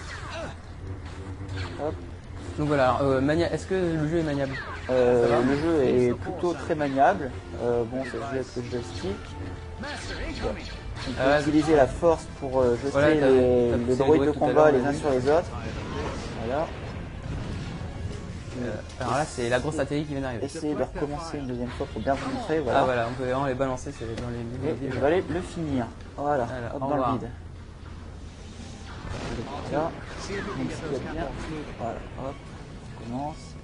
Donc 2.57 2.69
voilà, 2.69 2.97
euh, 3.01 3.21
est-ce 3.51 3.67
que 3.67 3.75
le 3.75 4.07
jeu 4.07 4.17
est 4.17 4.23
maniable? 4.23 4.55
Euh, 4.89 5.41
Le 5.43 5.55
jeu 5.57 5.83
est 5.83 6.13
plutôt 6.13 6.53
très 6.53 6.73
maniable. 6.73 7.29
Euh, 7.61 7.83
bon, 7.83 8.03
c'est 8.03 8.17
joué 8.17 8.25
avec 8.31 8.47
le 8.55 8.63
joystick. 8.71 9.15
On 9.79 11.11
peut 11.11 11.19
ah 11.19 11.39
utiliser 11.41 11.75
la 11.75 11.85
force 11.85 12.25
pour 12.39 12.63
jeter 12.63 13.21
les, 13.21 13.95
droïdes 13.95 14.25
de 14.25 14.31
combat 14.31 14.71
les 14.71 14.79
uns 14.79 14.93
sur 14.93 15.11
les 15.11 15.29
autres. 15.29 15.51
Voilà. 16.43 16.67
alors 18.99 19.13
là, 19.13 19.25
c'est 19.25 19.49
la 19.49 19.59
grosse 19.59 19.75
satellite 19.75 20.07
qui 20.07 20.13
vient 20.13 20.23
d'arriver. 20.23 20.45
Essayez 20.45 20.73
de 20.73 20.81
recommencer 20.81 21.37
une 21.37 21.45
deuxième 21.45 21.69
fois 21.69 21.85
pour 21.93 22.01
bien 22.01 22.15
vous 22.15 22.31
montrer. 22.31 22.59
Voilà. 22.59 22.79
Ah 22.79 22.85
voilà, 22.85 23.07
on 23.07 23.13
peut 23.13 23.29
vraiment 23.29 23.45
les 23.45 23.53
balancer, 23.53 23.91
c'est 23.91 24.05
dans 24.19 24.29
les 24.29 24.71
vidéos. 24.71 24.89
Je 24.91 24.99
vais 24.99 25.05
aller 25.05 25.23
le 25.29 25.41
finir. 25.41 25.85
Voilà, 26.17 26.47
dans 26.79 26.95
le 26.95 27.19
vide. 27.19 27.29
Là, 29.71 29.91
Voilà, 31.79 31.99
hop 32.19 32.35
commence. 32.97 33.55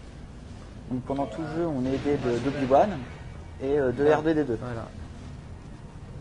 Donc 0.92 1.02
pendant 1.04 1.26
tout 1.26 1.42
le 1.42 1.48
jeu, 1.56 1.68
on 1.68 1.86
est 1.86 1.96
aidé 1.96 2.18
d'Obi-Wan 2.18 2.90
et 3.62 3.80
euh, 3.80 3.92
de 3.92 4.06
R2D2. 4.06 4.58
Voilà. 4.60 4.88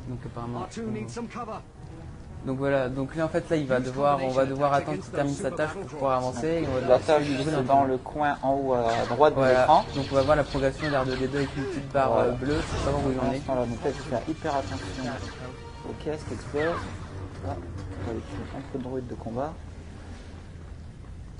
Donc 0.09 0.19
apparemment. 0.25 0.67
Donc 2.45 2.59
voilà, 2.59 2.89
donc 2.89 3.15
là 3.15 3.27
en 3.27 3.29
fait 3.29 3.49
là 3.49 3.57
il 3.57 3.67
va 3.69 3.79
devoir, 3.79 4.19
on 4.21 4.31
va 4.31 4.45
devoir 4.45 4.73
attendre 4.73 4.99
qu'il 4.99 5.13
termine 5.13 5.35
sa 5.35 5.53
tâche 5.53 5.75
pour 5.75 5.85
pouvoir 5.85 6.17
avancer. 6.19 6.63
Et 6.65 6.67
on 6.67 6.81
va 6.81 6.89
la 6.89 6.99
tâche 6.99 7.23
est 7.23 7.63
dans 7.63 7.85
le 7.85 7.99
coin 7.99 8.37
en 8.43 8.55
haut 8.55 8.73
à 8.75 9.07
droite 9.09 9.37
de 9.37 9.45
l'écran. 9.45 9.85
Donc 9.95 10.07
on 10.11 10.15
va 10.17 10.23
voir 10.23 10.37
la 10.37 10.43
progression 10.43 10.89
d'R2D2 10.89 11.37
avec 11.37 11.57
une 11.57 11.65
petite 11.65 11.93
barre 11.93 12.19
euh, 12.19 12.31
bleue 12.33 12.59
pour 12.69 12.81
savoir 12.81 13.07
où 13.07 13.13
il 13.13 13.21
en 13.21 13.33
est. 13.33 13.47
Là, 13.47 13.67
donc 13.67 13.85
là 13.85 13.91
il 13.91 13.93
faut 13.93 14.11
faire 14.11 14.23
hyper 14.29 14.57
attention 14.57 15.05
aux 15.89 16.05
caisses 16.05 16.25
qui 16.27 16.35
explosent. 16.35 16.65
Là, 17.47 17.57
avec 18.11 18.23
un 18.57 18.73
peu 18.73 18.79
de 18.79 18.83
droïde 18.83 19.07
de 19.07 19.15
combat. 19.15 19.53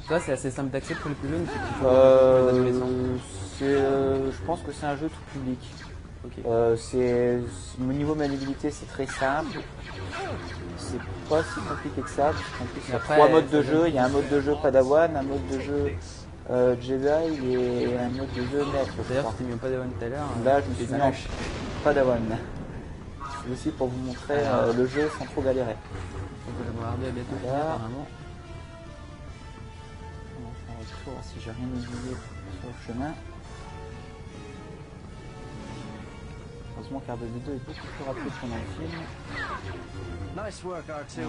Toi, 0.09 0.21
c'est 0.21 0.33
assez 0.33 0.51
simple 0.51 0.71
d'accès 0.71 0.95
pour 0.95 1.09
les 1.09 1.15
plus 1.15 1.29
jeunes 1.29 1.47
euh, 1.85 2.79
euh, 3.63 4.31
Je 4.33 4.47
pense 4.47 4.61
que 4.63 4.73
c'est 4.73 4.87
un 4.87 4.97
jeu 4.97 5.09
tout 5.09 5.39
public. 5.39 5.59
Euh, 6.47 6.77
c'est 6.77 7.39
au 7.81 7.93
niveau 7.93 8.15
maniabilité, 8.15 8.71
c'est 8.71 8.87
très 8.87 9.07
simple. 9.07 9.59
C'est 10.77 10.99
pas 11.29 11.43
si 11.43 11.61
compliqué 11.61 12.01
que 12.01 12.11
ça. 12.11 12.29
En 12.29 12.65
plus, 12.65 12.83
il 12.89 12.93
y 12.93 12.97
a 12.97 12.99
trois 12.99 13.29
modes 13.29 13.51
de 13.51 13.63
jeu. 13.63 13.85
Il 13.89 13.95
y 13.95 13.99
a 13.99 14.05
un 14.05 14.09
mode 14.09 14.29
de 14.29 14.41
jeu 14.41 14.55
Padawan, 14.61 15.17
un 15.17 15.23
mode 15.23 15.47
de 15.49 15.61
jeu 15.61 15.93
euh, 16.51 16.77
Jedi 16.81 17.07
et 17.07 17.97
un 17.97 18.09
mode 18.11 18.33
de 18.35 18.43
jeu 18.51 18.65
maître. 18.73 18.95
D'ailleurs, 19.09 19.35
tu 19.37 19.45
mis 19.45 19.55
en 19.55 19.59
Padawan 19.59 19.89
tout 19.91 20.05
à 20.05 20.09
l'heure. 20.09 20.29
Là, 20.45 20.61
je 20.61 20.69
me 20.69 20.75
suis 20.75 20.95
mis 20.95 21.01
en 21.01 21.13
Padawan. 21.85 22.21
C'est 23.45 23.53
aussi 23.53 23.71
pour 23.71 23.89
vous 23.89 23.99
montrer 23.99 24.39
euh, 24.39 24.73
le 24.73 24.87
jeu 24.87 25.11
sans 25.19 25.25
trop 25.25 25.43
galérer. 25.43 25.77
On 26.49 26.53
peut 26.53 26.71
le 26.73 26.79
regarder 26.79 27.11
bientôt, 27.11 27.37
Voilà. 27.43 27.79
Tour 31.05 31.15
si 31.23 31.41
j'ai 31.41 31.51
rien 31.51 31.67
oublié 31.67 32.17
sur 32.61 32.69
le 32.69 32.75
chemin. 32.87 33.13
Heureusement 36.77 37.01
qu'R2D2 37.01 37.57
est 37.57 37.65
beaucoup 37.65 37.87
plus 37.97 38.05
rapide 38.05 38.33
que 38.41 38.47
dans 38.47 38.57
le 38.57 38.89
film. 38.89 39.03
Nice 40.37 40.65
work, 40.65 40.89
R2. 40.89 41.23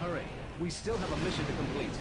Hurry. 0.00 0.26
We 0.60 0.70
still 0.70 0.94
have 0.94 1.12
a 1.12 1.16
mission 1.24 1.44
to 1.44 1.52
complete. 1.52 1.94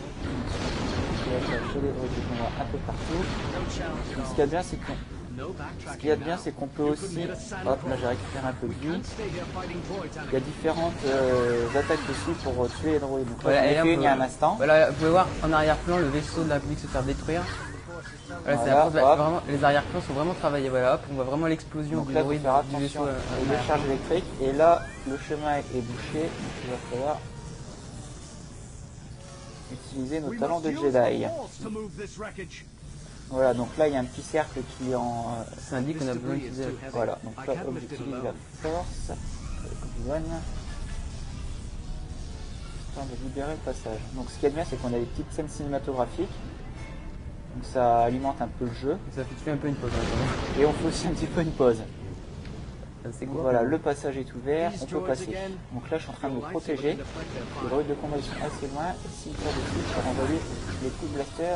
De 1.28 1.92
combat 2.30 2.52
un 2.60 2.66
peu 2.66 2.78
partout. 2.80 3.24
Ce 4.24 4.30
qu'il 4.30 4.40
y 4.40 4.42
a 4.42 4.46
de 4.46 4.52
bien, 4.52 4.64
c'est 4.64 4.78
No 4.78 5.17
ce 5.92 5.98
qu'il 5.98 6.10
y 6.10 6.12
a 6.12 6.16
de 6.16 6.24
bien, 6.24 6.38
c'est 6.38 6.52
qu'on 6.52 6.68
peut 6.68 6.84
You 6.84 6.90
aussi... 6.90 7.28
Hop, 7.66 7.80
là 7.90 7.96
j'ai 8.00 8.08
récupéré 8.08 8.48
un 8.48 8.54
peu 8.54 8.68
de 8.68 8.74
vie. 8.74 9.02
Il 10.28 10.34
y 10.34 10.36
a 10.36 10.40
différentes 10.40 10.94
euh, 11.06 11.68
attaques 11.76 12.00
aussi 12.10 12.38
pour 12.44 12.64
euh, 12.64 12.70
tuer 12.80 12.94
les 12.94 13.00
droïdes. 13.00 13.28
Donc 13.28 13.44
là, 13.44 13.44
Voilà, 13.44 13.62
j'en 13.62 13.68
ai 13.68 13.72
et 13.72 13.76
là, 13.76 13.84
fait 13.84 13.90
on 13.90 13.94
une 13.94 14.02
il 14.02 14.04
y 14.04 14.08
a 14.08 14.14
un 14.14 14.22
instant. 14.22 14.56
Voilà, 14.58 14.90
vous 14.90 14.96
pouvez 14.96 15.10
voir 15.10 15.28
en 15.44 15.54
arrière-plan 15.54 15.98
le 15.98 16.08
vaisseau 16.08 16.44
de 16.44 16.50
la 16.50 16.56
République 16.56 16.80
se 16.80 16.88
faire 16.88 17.04
détruire. 17.04 17.44
Voilà, 18.44 18.66
la 18.66 18.90
bah, 18.90 19.16
vraiment, 19.16 19.42
les 19.48 19.64
arrière-plans 19.64 20.02
sont 20.02 20.14
vraiment 20.14 20.34
travaillés. 20.34 20.70
Voilà, 20.70 20.96
hop, 20.96 21.02
on 21.12 21.16
voit 21.16 21.24
vraiment 21.24 21.48
l'explosion 21.48 22.04
du 22.04 22.14
droïde 22.14 22.42
du 22.42 22.48
vaisseau. 22.48 23.04
attention 23.04 23.06
euh, 23.06 23.12
aux 23.12 23.46
arrière. 23.46 23.62
décharges 23.62 23.86
électriques. 23.86 24.26
Et 24.42 24.54
là, 24.54 24.84
le 25.08 25.18
chemin 25.18 25.58
est 25.58 25.82
bouché. 25.82 26.22
Donc 26.22 26.54
il 26.64 26.70
va 26.72 26.78
falloir 26.92 27.18
utiliser 29.72 30.20
nos 30.20 30.34
talents 30.36 30.60
de 30.62 30.72
Jedi. 30.72 31.26
Voilà, 33.30 33.54
donc 33.54 33.76
là, 33.78 33.88
il 33.88 33.94
y 33.94 33.98
a 33.98 34.00
un 34.00 34.06
petit 34.06 34.22
cercle 34.22 34.60
qui 34.78 34.92
est 34.92 34.96
en... 34.96 35.28
euh, 35.40 35.44
Ça 35.60 35.78
indique 35.78 36.00
qu'on 36.00 36.08
a 36.08 36.14
besoin 36.14 36.36
d'utiliser. 36.36 36.64
Voilà, 36.94 37.18
donc 37.24 37.46
là, 37.46 37.54
hop, 37.68 37.76
j'utilise 37.80 38.14
la 38.24 38.34
force. 38.62 39.10
avec 39.10 39.78
Obi-Wan. 39.84 40.24
Histoire 42.90 43.06
de 43.06 43.24
libérer 43.24 43.52
le 43.52 43.58
passage. 43.58 44.00
Donc 44.14 44.30
ce 44.32 44.40
qui 44.40 44.46
est 44.46 44.50
bien, 44.50 44.64
c'est 44.70 44.78
qu'on 44.82 44.88
a 44.88 45.00
des 45.00 45.06
petites 45.06 45.32
scènes 45.34 45.50
cinématographiques. 45.50 46.30
Donc 47.56 47.66
ça 47.74 48.00
alimente 48.04 48.42
un 48.42 48.48
peu 48.48 48.66
le 48.66 48.74
jeu. 48.74 48.98
Ça 49.16 49.24
fait 49.24 49.36
tuer 49.44 49.52
un 49.52 49.58
peu 49.58 49.68
une 49.68 49.76
pause. 49.76 49.92
hein, 49.94 50.60
Et 50.60 50.66
on 50.66 50.72
fait 50.74 50.88
aussi 50.88 51.08
un 51.08 51.12
petit 51.12 51.26
peu 51.26 51.42
une 51.42 51.52
pause. 51.52 51.80
Donc 53.04 53.14
quoi 53.32 53.42
voilà, 53.42 53.64
le 53.64 53.78
passage 53.78 54.18
est 54.18 54.34
ouvert, 54.36 54.72
on 54.82 54.86
peut 54.86 55.00
passer. 55.02 55.28
Donc 55.72 55.90
là, 55.90 55.98
je 55.98 56.04
suis 56.04 56.12
en 56.12 56.16
train 56.16 56.30
de 56.30 56.36
me 56.36 56.40
protéger. 56.42 56.96
fire. 56.98 57.70
droïdes 57.70 57.88
de 57.88 57.94
combat 57.94 58.18
sont 58.18 58.46
assez 58.46 58.68
loin. 58.74 58.90
Et 58.92 59.10
s'ils 59.16 59.34
tirent 59.34 59.48
dessus, 59.48 59.88
je 59.88 59.94
peux 59.94 60.08
renvoyer 60.08 60.40
les 60.84 60.90
coups 60.90 61.12
de 61.12 61.16
blaster 61.16 61.56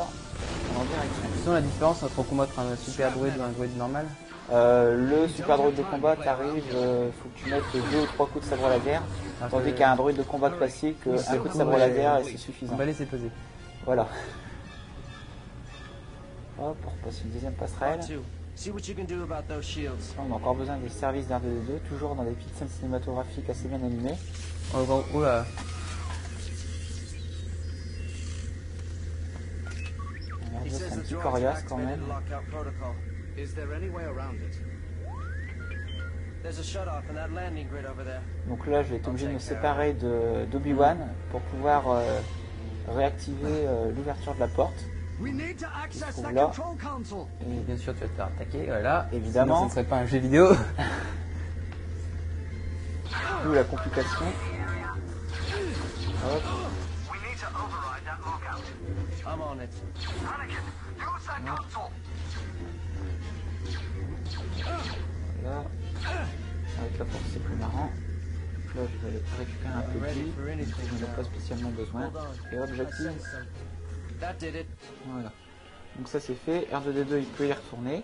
en 0.77 0.83
direction. 0.83 1.23
Quelle 1.43 1.51
est 1.51 1.55
la 1.55 1.61
différence 1.61 2.03
entre 2.03 2.23
combattre 2.23 2.59
un 2.59 2.75
super 2.75 3.11
droïde 3.11 3.33
ou 3.39 3.43
un 3.43 3.49
droïde 3.49 3.77
normal 3.77 4.05
Euh, 4.51 4.97
le 4.97 5.27
super 5.29 5.57
droïde 5.57 5.75
de 5.77 5.83
combat, 5.83 6.15
t'arrives, 6.17 6.63
euh, 6.75 7.09
faut 7.21 7.29
que 7.29 7.39
tu 7.43 7.49
mettes 7.49 7.63
deux 7.91 8.01
ou 8.01 8.05
trois 8.07 8.27
coups 8.27 8.43
de 8.43 8.49
sabre 8.49 8.67
laser. 8.69 9.01
Alors 9.39 9.51
Tandis 9.51 9.73
qu'un 9.73 9.95
droïde 9.95 10.17
de 10.17 10.23
combat 10.23 10.49
classique, 10.49 10.97
euh, 11.07 11.17
un 11.29 11.37
coup 11.37 11.47
de 11.47 11.53
sabre 11.53 11.77
laser 11.77 12.19
et 12.19 12.23
c'est 12.25 12.33
On 12.33 12.37
suffisant. 12.37 12.75
va 12.75 12.85
laisser 12.85 13.05
poser. 13.05 13.29
Voilà. 13.85 14.07
Hop, 16.59 16.77
pour 16.81 16.91
passer 16.93 17.21
une 17.25 17.31
deuxième 17.31 17.53
passerelle. 17.53 17.99
R2, 18.01 18.19
see 18.55 18.69
what 18.71 18.81
you 18.87 18.93
can 18.95 19.05
do 19.05 19.23
about 19.23 19.43
those 19.47 19.63
shields. 19.65 20.13
On 20.19 20.31
a 20.31 20.35
encore 20.35 20.55
besoin 20.55 20.77
des 20.77 20.89
services 20.89 21.27
d'R2D2, 21.27 21.79
toujours 21.89 22.13
dans 22.15 22.23
des 22.23 22.31
petites 22.31 22.55
scènes 22.57 22.67
cinématographiques 22.69 23.49
assez 23.49 23.67
bien 23.67 23.77
animées. 23.77 24.15
Oh, 24.75 25.03
oh 25.15 25.21
là. 25.21 25.45
Shut-off 36.63 37.03
in 37.09 37.13
that 37.15 37.29
landing 37.29 37.67
grid 37.69 37.85
over 37.85 38.03
there. 38.03 38.21
Donc 38.47 38.65
là, 38.67 38.83
je 38.83 38.89
vais 38.89 38.95
être 38.97 39.07
obligé 39.07 39.27
de 39.27 39.33
me 39.33 39.39
séparer 39.39 39.93
de- 39.93 40.45
d'Obi-Wan 40.51 40.97
pour 41.31 41.41
pouvoir 41.41 41.83
euh, 41.89 42.19
réactiver 42.87 43.65
euh, 43.67 43.91
l'ouverture 43.95 44.33
de 44.35 44.39
la 44.39 44.47
porte. 44.47 44.85
Là. 46.33 46.51
Et 47.41 47.45
bien 47.65 47.77
sûr, 47.77 47.93
tu 47.93 47.99
vas 48.01 48.07
te 48.07 48.15
faire 48.15 48.25
attaquer. 48.25 48.65
Voilà. 48.65 49.07
Évidemment. 49.13 49.55
Sinon, 49.55 49.69
ce 49.69 49.75
ne 49.75 49.75
serait 49.81 49.83
pas 49.89 49.97
un 49.97 50.05
jeu 50.07 50.17
vidéo. 50.17 50.47
D'où 53.43 53.53
la 53.53 53.63
complication. 53.63 54.25
Hop, 56.25 56.43
I'm 59.31 59.41
on 59.41 59.61
it. 59.61 59.69
Anakin, 60.25 60.59
use 60.99 61.25
that 61.25 61.45
console. 61.45 61.91
là. 65.41 65.63
Avec 66.79 66.99
la 66.99 67.05
force, 67.05 67.23
c'est 67.31 67.39
plus 67.43 67.55
marrant. 67.55 67.89
Là, 68.75 68.81
je 68.91 69.07
vais 69.07 69.23
récupérer 69.37 69.73
un 69.73 69.81
peu 69.81 69.99
de 69.99 70.05
vie. 70.05 70.31
Je 70.37 71.05
n'en 71.05 71.11
ai 71.11 71.15
pas 71.15 71.23
spécialement 71.23 71.69
besoin. 71.69 72.11
Et 72.51 72.59
hop, 72.59 72.69
j'active. 72.75 73.13
Voilà. 75.05 75.31
Donc 75.95 76.07
ça 76.09 76.19
c'est 76.19 76.35
fait. 76.35 76.67
R2D2 76.71 77.19
il 77.19 77.25
peut 77.25 77.47
y 77.47 77.53
retourner. 77.53 78.03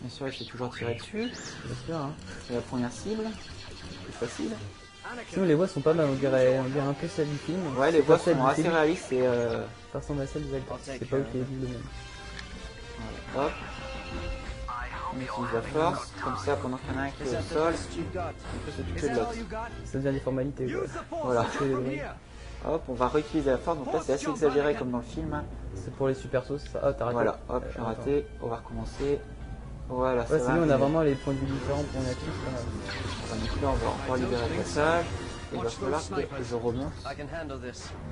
Bien 0.00 0.10
sûr, 0.10 0.28
il 0.28 0.34
s'est 0.34 0.50
toujours 0.50 0.74
tiré 0.74 0.94
dessus. 0.94 1.30
Bien 1.64 1.76
sûr. 1.86 1.96
Hein. 1.96 2.14
C'est 2.46 2.54
la 2.54 2.60
première 2.62 2.92
cible. 2.92 3.24
Plus 4.04 4.12
facile. 4.12 4.52
Sinon, 5.30 5.44
les 5.46 5.54
voix 5.54 5.68
sont 5.68 5.80
pas 5.80 5.94
mal. 5.94 6.06
On 6.10 6.14
dirait, 6.14 6.58
on 6.58 6.64
dirait 6.68 6.86
un 6.86 6.92
peu 6.92 7.06
celle 7.08 7.28
du 7.28 7.36
film. 7.36 7.60
Ouais, 7.76 7.90
les 7.92 8.00
voix 8.00 8.18
sont 8.18 8.32
du 8.34 8.40
assez 8.40 8.62
film. 8.62 8.74
réalistes 8.74 9.12
et 9.12 9.26
euh, 9.26 9.62
Ça 9.92 9.98
ressemble 9.98 10.22
à 10.22 10.26
celle 10.26 10.48
des 10.48 10.56
acteurs. 10.56 10.78
C'est 10.82 11.08
pas 11.08 11.16
eux 11.16 11.26
qui 11.30 11.38
les 11.38 11.44
même. 11.68 11.82
voilà. 13.34 13.48
hop. 13.48 13.52
On 15.16 15.20
utilise 15.20 15.54
la 15.54 15.62
force. 15.62 16.12
Comme 16.24 16.36
ça, 16.36 16.56
pendant 16.56 16.76
qu'il 16.78 16.92
y 16.92 16.96
en 16.96 17.00
a 17.00 17.04
un 17.04 17.10
qui 17.10 17.22
est 17.22 17.26
au 17.26 17.54
sol, 17.54 17.74
on 17.74 18.64
peut 18.66 18.72
s'occuper 18.76 19.08
de 19.08 19.14
l'autre. 19.14 19.32
Ça 19.84 19.98
devient 19.98 20.12
des 20.12 20.20
formalités. 20.20 20.66
quoi. 21.10 21.20
Voilà. 21.24 21.46
Hop, 22.66 22.82
on 22.88 22.94
va 22.94 23.08
réutiliser 23.08 23.50
la 23.50 23.58
force. 23.58 23.78
Donc 23.78 23.92
là, 23.92 24.00
c'est 24.04 24.14
assez 24.14 24.28
exagéré 24.30 24.74
comme 24.74 24.90
dans 24.90 24.98
le 24.98 25.04
film. 25.04 25.32
hein. 25.34 25.44
C'est 25.76 25.94
pour 25.94 26.08
les 26.08 26.14
super 26.14 26.44
sauces. 26.44 26.64
Ça. 26.72 26.80
Ah, 26.82 26.92
t'as 26.94 27.04
raté. 27.04 27.14
Voilà, 27.14 27.38
hop, 27.48 27.62
Euh, 27.62 27.68
j'ai 27.70 27.78
attends. 27.78 27.84
raté. 27.86 28.26
On 28.40 28.48
va 28.48 28.56
recommencer. 28.56 29.20
Voilà, 29.88 30.22
Ouais, 30.22 30.26
c'est 30.28 30.40
on 30.50 30.70
a 30.70 30.76
vraiment 30.76 31.02
les 31.02 31.14
points 31.14 31.34
de 31.34 31.38
vue 31.40 31.46
différents 31.46 31.82
pour 31.84 32.00
natif. 32.02 32.32
Donc 33.30 33.62
là, 33.62 33.68
on 33.68 33.72
va 33.74 33.88
encore 33.90 34.16
libérer 34.16 34.48
le 34.48 34.56
passage. 34.56 35.04
Et 35.52 35.56
il 35.56 35.62
va 35.62 35.68
falloir 35.70 36.00
que 36.08 36.44
je 36.44 36.54
remonte 36.54 36.92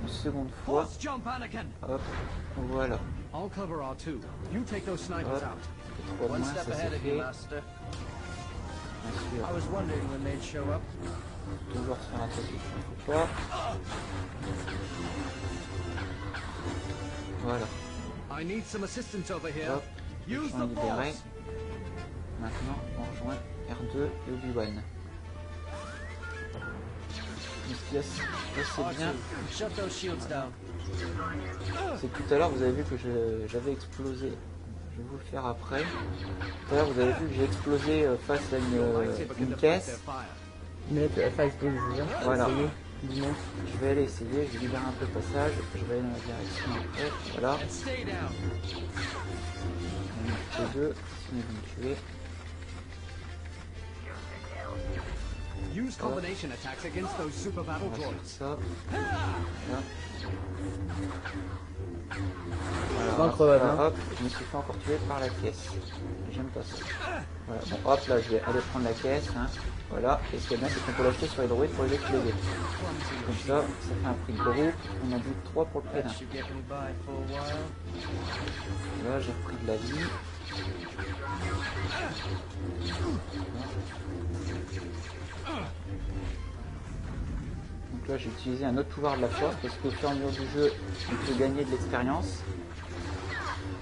une 0.03 0.09
seconde 0.09 0.49
fois. 0.65 0.87
Hop, 1.89 2.01
voilà. 2.69 2.99
I'll 3.35 3.49
cover 3.49 3.77
R2. 3.83 4.21
You 4.53 4.63
take 4.71 4.85
those 4.85 5.01
snipers 5.01 5.43
Hop. 5.43 5.59
Trois 6.19 6.39
moins, 6.39 6.47
step 6.47 6.59
ça 6.59 6.65
c'est 6.67 6.73
ahead 6.73 6.93
of 6.95 7.05
you, 7.05 7.11
fait. 7.13 7.17
Master. 7.19 7.63
Bien 9.03 9.13
sûr, 9.13 9.49
I 9.49 9.53
was 9.55 9.65
wondering 9.73 10.09
when 10.11 10.23
they'd 10.25 10.43
show 10.45 10.63
up. 10.71 10.83
toujours 11.73 11.97
se 11.97 12.11
faire 12.11 12.23
attaquer 12.23 12.55
il 12.55 13.05
faut 13.07 13.13
pas. 13.13 13.29
Voilà, 17.45 17.67
I 18.31 18.45
need 18.45 18.65
some 18.67 18.85
assistance 18.85 19.31
over 19.31 19.49
here. 19.51 19.69
hop, 19.71 19.83
Use 20.29 20.53
on 20.55 20.59
the 20.69 20.75
libéré. 20.75 21.13
force. 21.13 21.23
Maintenant, 22.43 22.77
on 22.99 23.03
rejoint 23.13 23.39
R2 23.71 24.03
et 24.03 24.33
Obi-Wan. 24.33 24.83
Mais 27.69 27.75
Ce 27.75 27.89
qui 27.89 27.95
est 27.95 27.99
assez 28.01 28.23
assez 28.61 28.97
bien, 28.97 29.11
R2, 29.11 29.57
shut 29.57 29.77
those 29.77 29.97
shields 29.97 30.27
down. 30.29 30.51
c'est 32.01 32.13
que 32.13 32.23
tout 32.23 32.35
à 32.35 32.39
l'heure 32.39 32.51
vous 32.51 32.63
avez 32.63 32.73
vu 32.73 32.83
que 32.83 32.97
j'avais 33.47 33.73
explosé. 33.73 34.33
Je 34.93 34.99
vais 34.99 35.09
vous 35.09 35.19
le 35.19 35.25
faire 35.31 35.47
après. 35.47 35.83
Tout 35.83 36.75
à 36.75 36.79
l'heure 36.79 36.91
vous 36.91 37.01
avez 37.01 37.13
vu 37.13 37.29
que 37.29 37.35
j'ai 37.35 37.45
explosé 37.45 38.07
euh, 38.07 38.17
face 38.27 38.53
à 38.53 38.59
une, 38.59 38.75
euh, 38.75 39.07
une 39.39 39.55
caisse. 39.55 40.01
Mais 40.91 41.07
faire 41.09 41.45
exploser 41.47 41.79
déjà. 41.93 42.05
Voilà. 42.25 42.49
Je 43.09 43.79
vais 43.81 43.91
aller 43.91 44.03
essayer, 44.03 44.49
je 44.53 44.59
libère 44.59 44.81
un 44.81 44.93
peu 44.93 45.07
le 45.07 45.21
passage, 45.21 45.53
je 45.75 45.85
vais 45.85 45.95
aller 45.95 46.03
dans 46.03 46.09
la 46.09 46.19
direction 46.19 46.67
après. 46.73 47.11
Voilà, 47.33 47.59
on 50.59 50.79
deux, 50.79 50.95
tuer. 51.75 51.97
Use 55.75 55.97
combination 55.97 56.51
attacks 56.53 56.85
against 56.85 57.17
those 57.17 57.33
super 57.33 57.63
battle 57.65 57.89
faire 57.91 58.11
droids. 58.11 58.25
ça. 58.25 58.59
Voilà. 58.91 59.83
Pas 63.17 63.25
incroyable, 63.25 63.65
Voilà, 63.65 63.83
hein. 63.83 63.87
hop, 63.87 63.97
je 64.19 64.25
me 64.25 64.29
suis 64.29 64.45
fait 64.45 64.57
encore 64.57 64.79
tuer 64.81 64.97
par 65.09 65.19
la 65.21 65.29
caisse. 65.31 65.69
J'aime 66.31 66.47
pas 66.49 66.63
ça. 66.63 66.77
Voilà, 67.47 67.63
bon, 67.71 67.91
hop, 67.91 68.07
là, 68.07 68.21
je 68.21 68.29
vais 68.31 68.41
aller 68.43 68.61
prendre 68.71 68.85
la 68.85 68.93
caisse. 68.93 69.29
Hein. 69.37 69.47
Voilà, 69.91 70.21
et 70.33 70.39
ce 70.39 70.49
qui 70.49 70.55
est 70.55 70.57
bien, 70.59 70.69
c'est 70.69 70.85
qu'on 70.85 70.93
peut 70.93 71.05
l'acheter 71.05 71.27
sur 71.27 71.43
les 71.43 71.49
droïdes 71.49 71.71
pour 71.73 71.85
les 71.85 71.95
exploser. 71.95 72.35
Comme 73.27 73.37
ça, 73.47 73.47
ça 73.47 73.95
fait 74.03 74.07
un 74.09 74.13
prix 74.13 74.33
de 74.35 74.39
groupe. 74.39 74.75
On 75.09 75.13
a 75.15 75.19
dit 75.19 75.35
3 75.45 75.65
pour 75.67 75.81
le 75.83 75.89
prix 75.89 76.03
d'un. 76.03 76.09
Là, 79.09 79.21
j'ai 79.21 79.33
repris 79.33 79.57
de 79.63 79.67
la 79.67 79.77
vie. 79.77 80.07
Donc 87.93 88.09
là, 88.09 88.17
j'ai 88.17 88.29
utilisé 88.29 88.65
un 88.65 88.77
autre 88.77 88.89
pouvoir 88.89 89.17
de 89.17 89.23
la 89.23 89.29
force 89.29 89.55
parce 89.63 89.75
qu'au 89.77 89.91
fur 89.91 90.09
et 90.09 90.13
à 90.13 90.15
mesure 90.15 90.31
du 90.31 90.49
jeu, 90.51 90.73
on 91.11 91.27
peut 91.27 91.39
gagner 91.39 91.65
de 91.65 91.71
l'expérience. 91.71 92.43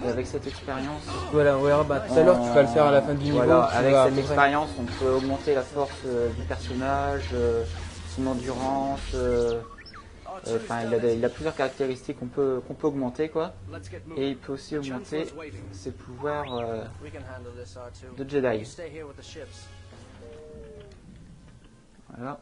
Et 0.03 0.07
avec 0.07 0.25
cette 0.25 0.47
expérience, 0.47 1.03
Voilà, 1.31 1.57
on 1.57 1.61
verra. 1.61 1.83
Bah, 1.83 1.99
tout 2.07 2.13
à 2.17 2.23
l'heure, 2.23 2.41
tu 2.41 2.49
vas 2.49 2.61
le 2.63 2.67
faire 2.67 2.85
à 2.85 2.91
la 2.91 3.01
fin 3.03 3.13
du 3.13 3.23
niveau. 3.25 3.37
voilà, 3.37 3.63
avec 3.65 3.95
cette 4.09 4.17
expérience, 4.17 4.69
on 4.79 4.83
peut 4.85 5.11
augmenter 5.11 5.53
la 5.53 5.61
force 5.61 5.91
euh, 6.07 6.29
du 6.29 6.41
personnage, 6.43 7.29
euh, 7.33 7.63
son 8.15 8.25
endurance. 8.27 8.99
euh, 9.13 9.59
Enfin, 10.55 10.81
il, 10.87 10.93
a 10.95 11.13
il 11.13 11.23
a 11.23 11.29
plusieurs 11.29 11.55
caractéristiques 11.55 12.17
qu'on 12.17 12.25
peut, 12.25 12.61
qu'on 12.67 12.73
peut 12.73 12.87
augmenter, 12.87 13.29
quoi. 13.29 13.53
Let's 13.71 13.91
get 13.91 14.01
moving. 14.07 14.23
Et 14.23 14.29
il 14.29 14.37
peut 14.37 14.53
aussi 14.53 14.75
augmenter 14.75 15.27
ses 15.71 15.91
pouvoirs 15.91 16.57
euh, 16.57 16.83
We 17.03 17.11
can 17.11 17.19
handle 17.19 17.51
this, 17.63 17.75
R2. 17.75 18.17
de 18.17 18.27
Jedi. 18.27 18.65
Voilà. 22.15 22.39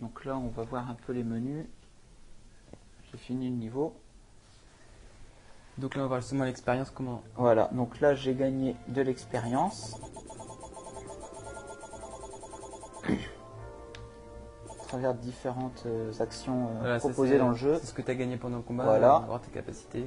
Donc 0.00 0.24
là, 0.24 0.36
on 0.36 0.48
va 0.48 0.62
voir 0.62 0.88
un 0.90 0.96
peu 1.06 1.12
les 1.12 1.24
menus. 1.24 1.66
J'ai 3.10 3.18
fini 3.18 3.48
le 3.48 3.56
niveau. 3.56 3.94
Donc 5.78 5.94
là, 5.94 6.00
on 6.00 6.04
va 6.04 6.08
voir 6.08 6.20
justement 6.20 6.44
l'expérience, 6.44 6.90
comment. 6.90 7.22
Voilà, 7.36 7.68
donc 7.72 8.00
là 8.00 8.14
j'ai 8.14 8.34
gagné 8.34 8.76
de 8.88 9.02
l'expérience. 9.02 9.96
À 14.68 14.94
travers 14.94 15.14
différentes 15.14 15.84
euh, 15.86 16.12
actions 16.20 16.66
euh, 16.66 16.80
Voilà, 16.80 16.98
proposées 16.98 17.38
dans 17.38 17.48
le 17.48 17.54
jeu. 17.54 17.78
C'est 17.80 17.86
ce 17.86 17.94
que 17.94 18.02
tu 18.02 18.10
as 18.10 18.14
gagné 18.14 18.36
pendant 18.36 18.58
le 18.58 18.62
combat. 18.62 18.84
Voilà. 18.84 19.22
voir 19.26 19.40
tes 19.40 19.50
capacités. 19.50 20.04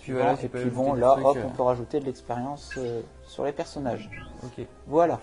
Puis 0.00 0.12
voilà, 0.12 0.36
et 0.42 0.48
puis 0.48 0.70
bon, 0.70 0.94
là, 0.94 1.12
trucs, 1.12 1.26
hop, 1.26 1.36
euh. 1.36 1.44
on 1.46 1.50
peut 1.50 1.62
rajouter 1.62 2.00
de 2.00 2.06
l'expérience 2.06 2.72
euh, 2.76 3.02
sur 3.24 3.44
les 3.44 3.52
personnages. 3.52 4.10
Ok. 4.42 4.66
Voilà. 4.86 5.20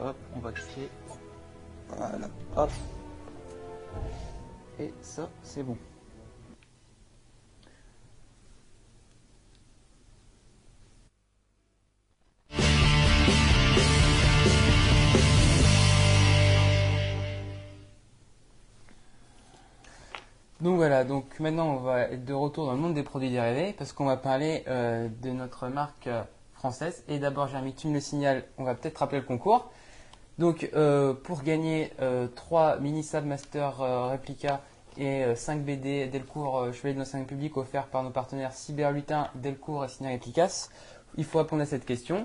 Hop, 0.00 0.14
on 0.36 0.38
va 0.38 0.52
cliquer. 0.52 0.88
Voilà. 1.96 2.28
Hop. 2.56 2.70
Et 4.78 4.92
ça, 5.02 5.28
c'est 5.42 5.62
bon. 5.62 5.76
Donc 20.60 20.76
voilà, 20.76 21.04
donc 21.04 21.40
maintenant 21.40 21.68
on 21.68 21.76
va 21.76 22.02
être 22.02 22.26
de 22.26 22.34
retour 22.34 22.66
dans 22.66 22.72
le 22.72 22.78
monde 22.78 22.92
des 22.92 23.02
produits 23.02 23.30
dérivés 23.30 23.74
parce 23.78 23.94
qu'on 23.94 24.04
va 24.04 24.18
parler 24.18 24.62
euh, 24.68 25.08
de 25.22 25.30
notre 25.30 25.68
marque 25.68 26.06
euh, 26.06 26.22
française. 26.52 27.02
Et 27.08 27.18
d'abord, 27.18 27.48
Jérémy, 27.48 27.72
tu 27.72 27.88
me 27.88 27.94
le 27.94 28.00
signales, 28.00 28.44
on 28.58 28.64
va 28.64 28.74
peut-être 28.74 28.98
rappeler 28.98 29.20
le 29.20 29.24
concours. 29.24 29.70
Donc 30.40 30.68
euh, 30.72 31.12
pour 31.12 31.42
gagner 31.42 31.92
euh, 32.00 32.26
3 32.34 32.78
mini 32.78 33.02
Sab 33.02 33.26
Master 33.26 33.82
euh, 33.82 34.10
Replica 34.10 34.62
et 34.96 35.34
5 35.36 35.62
BD 35.62 36.06
Delcourt 36.06 36.58
euh, 36.58 36.72
Chevalier 36.72 36.94
de 36.94 37.00
l'Ancien 37.00 37.18
République 37.18 37.58
offerts 37.58 37.88
par 37.88 38.02
nos 38.02 38.08
partenaires 38.08 38.54
Cyberlutin, 38.54 39.28
Delcourt 39.34 39.84
et 39.84 39.88
Ciné 39.88 40.14
Replicas, 40.14 40.70
il 41.18 41.26
faut 41.26 41.40
répondre 41.40 41.60
à 41.60 41.66
cette 41.66 41.84
question. 41.84 42.24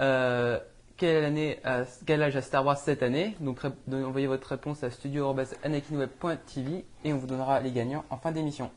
Euh, 0.00 0.58
quelle, 0.96 1.24
année, 1.24 1.58
quel 2.06 2.22
âge 2.22 2.36
a 2.36 2.40
Star 2.40 2.64
Wars 2.64 2.78
cette 2.78 3.02
année? 3.02 3.36
Donc 3.40 3.58
envoyez 3.92 4.28
votre 4.28 4.48
réponse 4.48 4.82
à 4.82 4.90
studio.anakinweb.tv 4.90 6.86
et 7.04 7.12
on 7.12 7.18
vous 7.18 7.26
donnera 7.26 7.60
les 7.60 7.72
gagnants 7.72 8.06
en 8.08 8.16
fin 8.16 8.32
d'émission. 8.32 8.70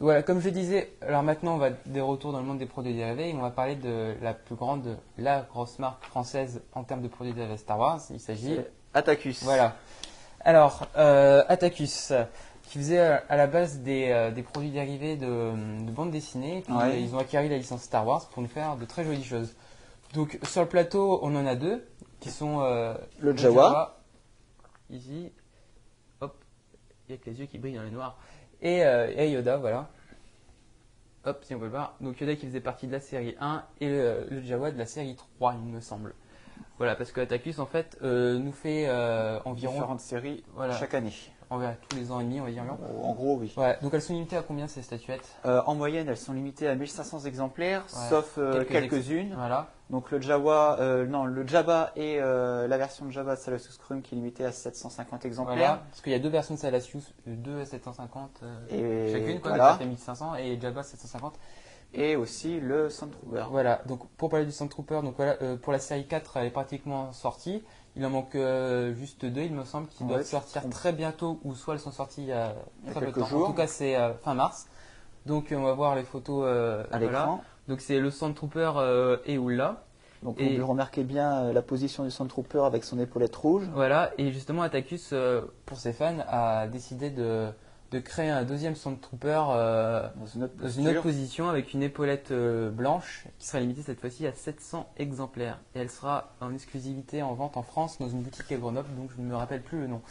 Voilà, 0.00 0.22
comme 0.22 0.40
je 0.40 0.48
disais, 0.50 0.92
alors 1.02 1.22
maintenant 1.22 1.54
on 1.54 1.58
va 1.58 1.70
des 1.86 2.00
retours 2.00 2.32
dans 2.32 2.40
le 2.40 2.44
monde 2.44 2.58
des 2.58 2.66
produits 2.66 2.94
dérivés 2.94 3.30
et 3.30 3.34
on 3.34 3.40
va 3.40 3.50
parler 3.50 3.76
de 3.76 4.14
la 4.20 4.34
plus 4.34 4.56
grande, 4.56 4.98
la 5.18 5.42
grosse 5.42 5.78
marque 5.78 6.04
française 6.04 6.62
en 6.74 6.82
termes 6.82 7.00
de 7.02 7.08
produits 7.08 7.32
dérivés 7.32 7.56
Star 7.56 7.78
Wars. 7.78 8.00
Il 8.10 8.20
s'agit 8.20 8.58
Attacus. 8.92 9.42
voilà. 9.44 9.76
Alors, 10.40 10.86
euh, 10.96 11.42
Attacus, 11.48 12.12
qui 12.64 12.78
faisait 12.78 12.98
euh, 12.98 13.16
à 13.28 13.36
la 13.36 13.46
base 13.46 13.78
des, 13.80 14.10
euh, 14.10 14.30
des 14.30 14.42
produits 14.42 14.70
dérivés 14.72 15.16
de, 15.16 15.26
de 15.86 15.90
bande 15.90 16.10
dessinée, 16.10 16.62
puis 16.66 16.74
Ouais. 16.74 17.00
ils 17.00 17.14
ont 17.14 17.18
acquis 17.18 17.36
la 17.36 17.56
licence 17.56 17.82
Star 17.82 18.06
Wars 18.06 18.28
pour 18.28 18.42
nous 18.42 18.48
faire 18.48 18.76
de 18.76 18.84
très 18.84 19.04
jolies 19.04 19.24
choses. 19.24 19.54
Donc, 20.12 20.38
sur 20.42 20.60
le 20.60 20.68
plateau, 20.68 21.18
on 21.22 21.34
en 21.34 21.46
a 21.46 21.54
deux, 21.54 21.86
qui 22.20 22.30
sont 22.30 22.60
euh, 22.60 22.94
Le 23.20 23.34
Jawa. 23.36 23.96
ici, 24.90 25.32
hop, 26.20 26.36
il 27.08 27.12
y 27.12 27.18
a 27.18 27.18
que 27.22 27.30
les 27.30 27.40
yeux 27.40 27.46
qui 27.46 27.58
brillent 27.58 27.76
dans 27.76 27.82
le 27.82 27.90
noir, 27.90 28.18
et, 28.64 28.84
euh, 28.84 29.12
et 29.16 29.30
Yoda, 29.30 29.56
voilà. 29.58 29.88
Hop, 31.26 31.42
si 31.44 31.54
on 31.54 31.58
peut 31.58 31.64
le 31.66 31.70
voir. 31.70 31.94
Donc 32.00 32.20
Yoda 32.20 32.34
qui 32.34 32.46
faisait 32.46 32.60
partie 32.60 32.86
de 32.86 32.92
la 32.92 33.00
série 33.00 33.36
1 33.40 33.62
et 33.80 33.88
le, 33.88 34.26
le 34.30 34.42
Jawa 34.42 34.72
de 34.72 34.78
la 34.78 34.86
série 34.86 35.14
3, 35.14 35.54
il 35.64 35.72
me 35.72 35.80
semble. 35.80 36.14
Voilà, 36.78 36.96
parce 36.96 37.12
que 37.12 37.20
Attacus, 37.20 37.60
en 37.60 37.66
fait, 37.66 37.96
euh, 38.02 38.36
nous 38.38 38.52
fait 38.52 38.86
euh, 38.88 39.38
environ 39.44 39.72
Différentes 39.74 40.00
séries 40.00 40.42
Voilà. 40.54 40.74
chaque 40.76 40.94
année. 40.94 41.12
Tous 41.48 41.96
les 41.96 42.10
ans 42.10 42.20
et 42.20 42.24
demi, 42.24 42.40
on 42.40 42.44
va 42.44 42.50
dire. 42.50 42.64
En 43.02 43.12
gros, 43.12 43.36
oui. 43.36 43.52
Ouais, 43.56 43.78
donc 43.82 43.94
elles 43.94 44.02
sont 44.02 44.12
limitées 44.14 44.36
à 44.36 44.42
combien 44.42 44.66
ces 44.68 44.82
statuettes? 44.82 45.36
Euh, 45.46 45.62
en 45.66 45.74
moyenne, 45.74 46.08
elles 46.08 46.16
sont 46.16 46.32
limitées 46.32 46.68
à 46.68 46.74
1500 46.74 47.20
exemplaires, 47.26 47.82
Ouais. 47.94 48.08
sauf 48.08 48.34
euh, 48.38 48.64
Quelques 48.64 48.90
quelques-unes. 48.90 49.34
Voilà. 49.36 49.68
Donc 49.90 50.10
le 50.10 50.20
Jawa, 50.20 50.78
euh, 50.80 51.06
non, 51.06 51.26
le 51.26 51.46
Jabba 51.46 51.92
et 51.94 52.18
la 52.18 52.78
version 52.78 53.04
de 53.04 53.10
Jabba 53.10 53.36
de 53.36 53.40
Salacious 53.40 53.72
Scrum 53.72 54.02
qui 54.02 54.14
est 54.14 54.18
limitée 54.18 54.44
à 54.44 54.52
750 54.52 55.24
exemplaires. 55.24 55.56
Voilà. 55.56 55.82
Parce 55.90 56.00
qu'il 56.00 56.12
y 56.12 56.16
a 56.16 56.18
deux 56.18 56.30
versions 56.30 56.54
de 56.54 56.60
euh, 56.64 57.10
deux 57.26 57.60
à 57.60 57.64
750 57.66 58.40
euh, 58.42 59.06
Et 59.08 59.12
chacune, 59.12 59.40
quoi, 59.40 59.50
voilà. 59.50 59.64
donc 59.70 59.72
ça 59.74 59.78
fait 59.78 59.86
1500 59.90 60.34
et 60.36 60.58
Jabba 60.60 60.82
750. 60.82 61.34
Et 61.96 62.16
aussi 62.16 62.58
le 62.58 62.90
Sandtrooper. 62.90 63.44
Voilà, 63.50 63.80
donc 63.86 64.08
pour 64.16 64.28
parler 64.28 64.46
du 64.46 64.52
Sandtrooper, 64.52 65.00
donc 65.02 65.14
voilà, 65.16 65.36
euh, 65.42 65.56
pour 65.56 65.72
la 65.72 65.78
série 65.78 66.06
4, 66.08 66.38
elle 66.38 66.46
est 66.46 66.50
pratiquement 66.50 67.12
sortie. 67.12 67.62
Il 67.96 68.04
en 68.04 68.10
manque 68.10 68.34
euh, 68.34 68.92
juste 68.94 69.24
deux, 69.24 69.42
il 69.42 69.52
me 69.54 69.64
semble, 69.64 69.86
qui 69.88 70.02
Ouais, 70.02 70.08
doivent 70.10 70.24
sortir 70.24 70.68
très 70.68 70.92
bientôt, 70.92 71.38
ou 71.44 71.54
soit 71.54 71.74
elles 71.74 71.80
sont 71.80 71.92
sorties 71.92 72.22
il 72.22 72.28
y 72.28 72.32
a 72.32 72.54
très 72.90 72.94
peu 72.94 73.00
de 73.00 73.04
quelques 73.12 73.18
temps. 73.20 73.26
jours. 73.26 73.44
En 73.48 73.50
tout 73.50 73.56
cas, 73.56 73.66
c'est 73.68 73.96
euh, 73.96 74.12
fin 74.14 74.34
mars. 74.34 74.66
Donc 75.26 75.54
on 75.56 75.62
va 75.62 75.72
voir 75.72 75.94
les 75.94 76.02
photos 76.02 76.42
euh, 76.46 76.82
à 76.90 76.98
l'écran. 76.98 77.42
Donc 77.68 77.80
c'est 77.80 77.98
le 78.00 78.10
Sandtrooper 78.10 78.72
euh, 78.76 79.16
et 79.26 79.38
Oula. 79.38 79.84
Donc 80.22 80.40
Et- 80.40 80.58
vous 80.58 80.66
remarquez 80.66 81.04
bien 81.04 81.44
euh, 81.44 81.52
la 81.52 81.62
position 81.62 82.02
du 82.04 82.10
Sandtrooper 82.10 82.60
avec 82.66 82.82
son 82.84 82.98
épaulette 82.98 83.36
rouge. 83.36 83.64
Voilà, 83.74 84.10
et 84.18 84.32
justement 84.32 84.62
Attacus, 84.62 85.10
euh, 85.12 85.42
pour 85.64 85.78
ses 85.78 85.92
fans, 85.92 86.16
a 86.28 86.66
décidé 86.66 87.10
de, 87.10 87.48
de 87.94 88.00
créer 88.00 88.28
un 88.28 88.42
deuxième 88.42 88.74
Sandtrooper 88.74 89.42
euh, 89.50 90.08
Dans 90.16 90.26
une 90.26 90.44
autre 90.44 90.54
dans 90.56 90.68
une 90.68 90.88
autre 90.88 90.94
posture. 90.94 91.02
position 91.02 91.48
avec 91.48 91.72
une 91.72 91.82
épaulette 91.82 92.32
euh, 92.32 92.70
blanche 92.70 93.26
qui 93.38 93.46
sera 93.46 93.60
limitée 93.60 93.82
cette 93.82 94.00
fois-ci 94.00 94.26
à 94.26 94.32
700 94.32 94.88
exemplaires. 94.98 95.60
Et 95.74 95.78
elle 95.80 95.90
sera 95.90 96.32
en 96.40 96.52
exclusivité 96.52 97.22
en 97.22 97.34
vente 97.34 97.56
en 97.56 97.62
France 97.62 97.98
dans 97.98 98.08
une 98.08 98.22
boutique 98.22 98.50
à 98.50 98.56
Grenoble, 98.56 98.88
donc 98.96 99.10
je 99.16 99.22
ne 99.22 99.26
me 99.26 99.36
rappelle 99.36 99.62
plus 99.62 99.80
le 99.80 99.86
nom. 99.86 100.02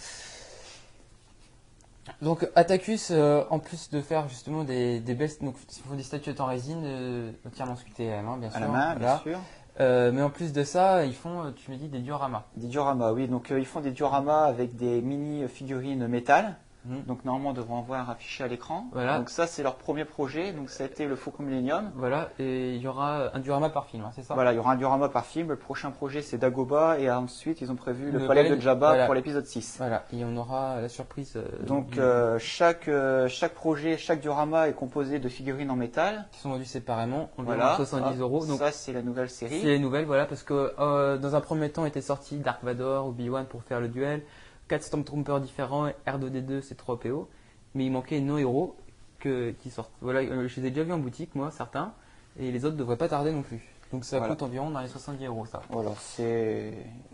Donc 2.22 2.50
Attacus, 2.56 3.10
euh, 3.12 3.44
en 3.50 3.60
plus 3.60 3.90
de 3.90 4.02
faire 4.02 4.28
justement 4.28 4.64
des, 4.64 5.00
des 5.00 5.14
belles, 5.14 5.30
donc 5.42 5.56
ils 5.78 5.82
font 5.84 5.96
des 5.96 6.04
statuettes 6.04 6.42
en 6.42 6.46
résine 6.46 6.84
euh, 6.86 7.32
entièrement 7.48 7.76
sculptées 7.76 8.12
à 8.12 8.18
la 8.18 8.22
main, 8.24 8.38
bien 8.38 8.50
sûr. 8.50 8.58
à 8.58 8.60
la 8.62 8.68
main, 8.68 8.96
voilà. 8.96 9.22
bien 9.24 9.34
sûr. 9.34 9.40
Euh, 9.80 10.12
mais 10.14 10.22
en 10.22 10.30
plus 10.30 10.54
de 10.54 10.64
ça, 10.64 11.06
ils 11.06 11.16
font, 11.16 11.52
tu 11.56 11.72
me 11.72 11.78
dis, 11.78 11.88
des 11.88 12.00
dioramas. 12.00 12.46
Des 12.58 12.68
dioramas, 12.68 13.12
oui. 13.12 13.28
Donc 13.28 13.52
euh, 13.52 13.60
ils 13.60 13.66
font 13.66 13.80
des 13.82 13.92
dioramas 13.92 14.44
avec 14.46 14.76
des 14.76 15.02
mini 15.02 15.48
figurines 15.48 16.08
métal. 16.08 16.58
Mhm. 16.86 17.04
Donc 17.04 17.24
normalement 17.26 17.50
on 17.52 17.54
devrait 17.54 17.74
en 17.74 17.82
voir 17.82 18.10
affiché 18.10 18.44
à 18.44 18.48
l'écran. 18.48 18.88
Voilà. 18.92 19.18
Donc 19.20 19.30
ça 19.30 19.48
c'est 19.48 19.64
leur 19.64 19.76
premier 19.76 20.06
projet. 20.06 20.52
Donc 20.52 20.70
ça 20.70 20.84
a 20.84 20.88
été 20.88 21.06
le 21.08 21.16
Faucon 21.16 21.44
Millennium. 21.44 21.92
Voilà, 21.96 22.30
et 22.40 22.76
il 22.76 22.82
y 22.82 22.88
aura 22.88 23.36
un 23.36 23.40
diorama 23.40 23.70
par 23.70 23.86
film, 23.86 24.04
hein, 24.04 24.12
c'est 24.16 24.24
ça? 24.24 24.34
Voilà, 24.34 24.52
il 24.54 24.56
y 24.56 24.60
aura 24.60 24.74
un 24.74 24.76
diorama 24.76 25.10
par 25.10 25.26
film. 25.26 25.50
Le 25.50 25.56
prochain 25.56 25.92
projet 25.92 26.22
c'est 26.22 26.38
Dagoba 26.38 27.00
et 27.00 27.10
ensuite 27.10 27.62
ils 27.62 27.72
ont 27.72 27.76
prévu 27.76 28.12
le, 28.12 28.20
Le 28.20 28.28
palais 28.28 28.44
palais 28.44 28.56
de 28.56 28.62
Jabba 28.62 28.88
voilà. 28.90 29.06
pour 29.06 29.14
l'épisode 29.16 29.46
6. 29.46 29.76
Voilà, 29.78 30.04
et 30.14 30.24
on 30.26 30.36
aura 30.38 30.82
la 30.82 30.90
surprise. 30.90 31.34
euh, 31.38 31.44
Donc 31.66 31.92
du- 31.92 32.00
euh, 32.02 32.38
chaque 32.40 32.88
euh, 32.88 33.28
chaque 33.28 33.54
projet, 33.54 33.98
chaque 33.98 34.20
diorama 34.20 34.68
est 34.68 34.74
composé 34.74 35.20
de 35.20 35.30
figurines 35.30 35.72
en 35.72 35.76
métal. 35.76 36.26
qui 36.32 36.40
sont 36.40 36.50
vendus 36.50 36.66
séparément, 36.66 37.30
environ 37.38 37.56
Voilà. 37.58 37.76
70 37.78 38.16
Hop, 38.16 38.20
euros. 38.22 38.46
Donc 38.46 38.60
ça 38.60 38.72
c'est 38.72 38.94
la 38.94 39.02
nouvelle 39.02 39.30
c'est 39.30 39.48
série. 39.48 39.62
les 39.64 39.80
nouvelles, 39.80 40.06
voilà, 40.06 40.26
parce 40.26 40.44
que 40.44 40.74
euh, 40.80 41.18
dans 41.18 41.36
un 41.36 41.42
premier 41.42 41.70
temps 41.70 41.86
était 41.86 42.02
sorti 42.02 42.38
Dark 42.38 42.64
Vador, 42.64 43.08
Obi-Wan 43.08 43.46
pour 43.46 43.64
faire 43.64 43.80
le 43.80 43.88
duel, 43.88 44.22
4 44.68 44.84
Stormtroopers 44.84 45.42
différents, 45.42 45.88
R2D2, 46.08 46.62
c'est 46.62 46.76
3 46.76 47.00
PO, 47.00 47.30
mais 47.76 47.86
il 47.86 47.92
manquait 47.92 48.20
no 48.20 48.38
héros 48.38 48.76
que, 49.20 49.52
qui 49.52 49.70
sortent. 49.70 49.92
Voilà, 50.02 50.20
euh, 50.22 50.48
je 50.48 50.60
les 50.62 50.68
ai 50.68 50.72
déjà 50.72 50.84
vus 50.84 50.94
en 50.94 51.00
boutique, 51.00 51.36
moi, 51.36 51.52
certains, 51.52 51.94
et 52.40 52.52
les 52.52 52.66
autres 52.66 52.76
devraient 52.78 52.98
pas 52.98 53.08
tarder 53.10 53.32
non 53.32 53.42
plus. 53.42 53.62
Donc 53.92 54.06
ça 54.06 54.18
Voilà. 54.18 54.34
coûte 54.34 54.42
environ 54.44 54.72
dans 54.72 54.80
les 54.82 54.88
70 54.88 55.24
euros, 55.28 55.46
ça. 55.46 55.62
Voilà, 55.70 55.92
c'est 56.00 56.74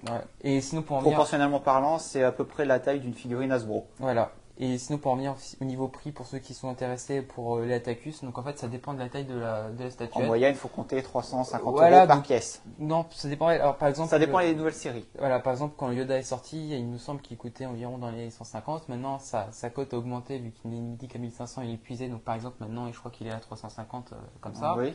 Ouais. 0.09 0.21
Et 0.41 0.61
sinon 0.61 0.81
pour 0.81 0.95
en 0.95 0.99
venir, 0.99 1.11
proportionnellement 1.13 1.59
parlant, 1.59 1.99
c'est 1.99 2.23
à 2.23 2.31
peu 2.31 2.45
près 2.45 2.63
la 2.65 2.79
taille 2.79 3.01
d'une 3.01 3.13
figurine 3.13 3.51
Hasbro. 3.51 3.85
voilà. 3.99 4.31
Et 4.61 4.77
sinon 4.77 4.97
pour 4.99 5.13
en 5.13 5.15
venir 5.15 5.35
au 5.61 5.63
niveau 5.63 5.87
prix 5.87 6.11
pour 6.11 6.25
ceux 6.25 6.39
qui 6.39 6.53
sont 6.53 6.67
intéressés 6.67 7.21
pour 7.21 7.57
euh, 7.57 7.65
les 7.65 7.79
donc 8.23 8.37
en 8.37 8.43
fait 8.43 8.59
ça 8.59 8.67
dépend 8.67 8.93
de 8.93 8.99
la 8.99 9.07
taille 9.07 9.23
de 9.23 9.35
la, 9.39 9.69
de 9.69 9.79
la 9.79 9.87
En 9.87 9.89
statuette. 9.89 10.25
moyenne, 10.27 10.53
il 10.53 10.57
faut 10.57 10.67
compter 10.67 11.01
350 11.01 11.73
Voilà, 11.73 11.99
euros 11.99 12.07
par 12.07 12.17
donc- 12.17 12.25
pièce. 12.25 12.61
Non, 12.77 13.05
ça 13.11 13.29
dépend. 13.29 13.47
Alors 13.47 13.77
par 13.77 13.87
exemple, 13.87 14.09
Ça 14.09 14.19
dépend 14.19 14.39
le- 14.39 14.47
des 14.47 14.55
nouvelles 14.55 14.73
séries. 14.73 15.05
Voilà, 15.17 15.39
par 15.39 15.53
exemple, 15.53 15.75
quand 15.77 15.89
Yoda 15.91 16.17
est 16.17 16.23
sorti, 16.23 16.71
il 16.77 16.85
me 16.87 16.97
semble 16.97 17.21
qu'il 17.21 17.37
coûtait 17.37 17.65
environ 17.65 17.97
dans 17.97 18.11
les 18.11 18.29
150. 18.31 18.89
Maintenant, 18.89 19.17
sa, 19.19 19.49
sa 19.53 19.69
cote 19.69 19.93
a 19.93 19.97
augmenté 19.97 20.37
vu 20.39 20.51
qu'il 20.51 20.71
est 20.71 20.75
limité 20.75 21.07
qu'à 21.07 21.19
1500, 21.19 21.61
il 21.61 21.69
est 21.69 21.73
épuisé. 21.75 22.09
Donc, 22.09 22.21
par 22.23 22.35
exemple, 22.35 22.57
maintenant, 22.59 22.91
je 22.91 22.99
crois 22.99 23.11
qu'il 23.11 23.27
est 23.27 23.31
à 23.31 23.39
350, 23.39 24.11
euh, 24.11 24.15
comme 24.41 24.55
ça. 24.55 24.75
Oui, 24.77 24.93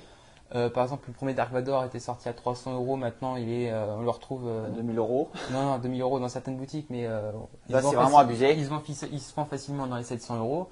Euh, 0.55 0.71
par 0.71 0.85
exemple, 0.85 1.05
le 1.09 1.15
premier 1.15 1.35
Dark 1.35 1.53
Vador 1.53 1.85
était 1.85 1.99
sorti 1.99 2.29
à 2.29 2.33
300 2.33 2.75
euros. 2.75 2.97
Maintenant, 2.97 3.37
il 3.37 3.51
est, 3.51 3.73
euh, 3.73 3.97
on 3.97 4.03
le 4.03 4.11
retrouve, 4.11 4.47
euh, 4.47 4.69
2000 4.69 4.99
euros. 4.99 5.31
non, 5.51 5.63
non, 5.63 5.79
2000 5.79 6.01
euros 6.01 6.21
dans 6.21 6.29
certaines 6.29 6.57
boutiques, 6.57 6.87
mais 6.91 7.07
euh, 7.07 7.33
Là, 7.69 7.83
c'est 7.83 7.97
vraiment 7.97 8.19
abusé. 8.19 8.55
Il 8.57 8.65
se, 8.65 8.71
vend, 8.71 8.83
il 8.87 9.21
se 9.21 9.35
vend 9.35 9.45
facilement 9.47 9.87
dans 9.87 9.97
les 9.97 10.05
700 10.05 10.39
euros. 10.39 10.69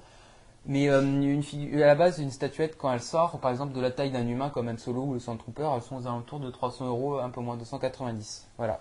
Mais 0.65 0.85
une 0.85 1.43
figure, 1.43 1.83
à 1.83 1.87
la 1.87 1.95
base, 1.95 2.19
une 2.19 2.31
statuette, 2.31 2.77
quand 2.77 2.89
elle 2.93 3.01
sort, 3.01 3.37
par 3.39 3.51
exemple 3.51 3.73
de 3.73 3.81
la 3.81 3.91
taille 3.91 4.11
d'un 4.11 4.25
humain 4.25 4.49
comme 4.49 4.69
Han 4.69 4.77
Solo 4.77 5.01
ou 5.01 5.13
le 5.13 5.19
Trooper, 5.19 5.69
elles 5.75 5.81
sont 5.81 5.97
aux 5.97 6.07
alentours 6.07 6.39
de 6.39 6.49
300 6.49 6.87
euros, 6.87 7.19
un 7.19 7.29
peu 7.29 7.41
moins 7.41 7.57
de 7.57 7.65
190. 7.65 8.47
Voilà. 8.57 8.79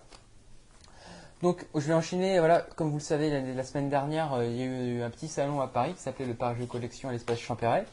Donc 1.43 1.67
je 1.75 1.81
vais 1.81 1.95
enchaîner, 1.95 2.39
voilà, 2.39 2.61
comme 2.77 2.91
vous 2.91 2.99
le 2.99 3.01
savez, 3.01 3.31
la, 3.53 3.65
semaine 3.65 3.91
dernière, 3.91 4.45
il 4.45 4.57
y 4.57 4.63
a 4.63 4.67
eu 4.67 5.03
un 5.03 5.11
petit 5.11 5.27
salon 5.27 5.61
à 5.61 5.67
Paris 5.67 5.95
qui 5.95 6.01
s'appelait 6.03 6.27
le 6.27 6.35
Paris 6.35 6.69
Collection 6.69 7.09
à 7.09 7.13
l'espace 7.13 7.41
Champéret. 7.41 7.85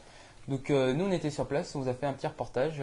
Donc 0.48 0.70
euh, 0.70 0.92
nous 0.92 1.04
on 1.04 1.12
était 1.12 1.30
sur 1.30 1.46
place, 1.46 1.74
on 1.74 1.80
vous 1.80 1.88
a 1.88 1.94
fait 1.94 2.06
un 2.06 2.12
petit 2.12 2.26
reportage. 2.26 2.82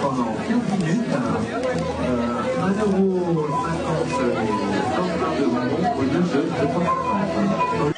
pendant 0.00 0.32
15 0.48 0.78
minutes, 0.78 1.12
euh, 1.12 1.18
et 2.68 2.72
de 2.72 2.84
bonbons 5.46 5.98
au 5.98 6.02
lieu 6.02 6.08
de 6.08 6.18
250. 6.18 7.97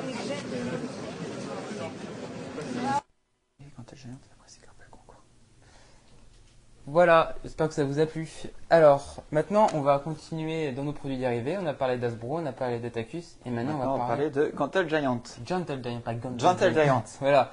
Voilà, 6.91 7.35
j'espère 7.41 7.69
que 7.69 7.73
ça 7.73 7.85
vous 7.85 7.99
a 7.99 8.05
plu. 8.05 8.29
Alors, 8.69 9.23
maintenant, 9.31 9.67
on 9.73 9.79
va 9.79 9.97
continuer 9.99 10.73
dans 10.73 10.83
nos 10.83 10.91
produits 10.91 11.17
dérivés. 11.17 11.57
On 11.57 11.65
a 11.65 11.73
parlé 11.73 11.97
d'Asbro, 11.97 12.39
on 12.39 12.45
a 12.45 12.51
parlé 12.51 12.79
d'Atacus, 12.79 13.37
et 13.45 13.49
maintenant, 13.49 13.79
on 13.81 13.97
va 13.97 14.05
parler... 14.07 14.29
de 14.29 14.51
Gentle 14.57 14.89
Giant. 14.89 15.21
Gentle 15.45 15.79
Giant, 15.81 16.01
pas 16.01 16.11
Gentle, 16.11 16.37
Gentle 16.37 16.73
Giant. 16.73 17.03
voilà. 17.21 17.51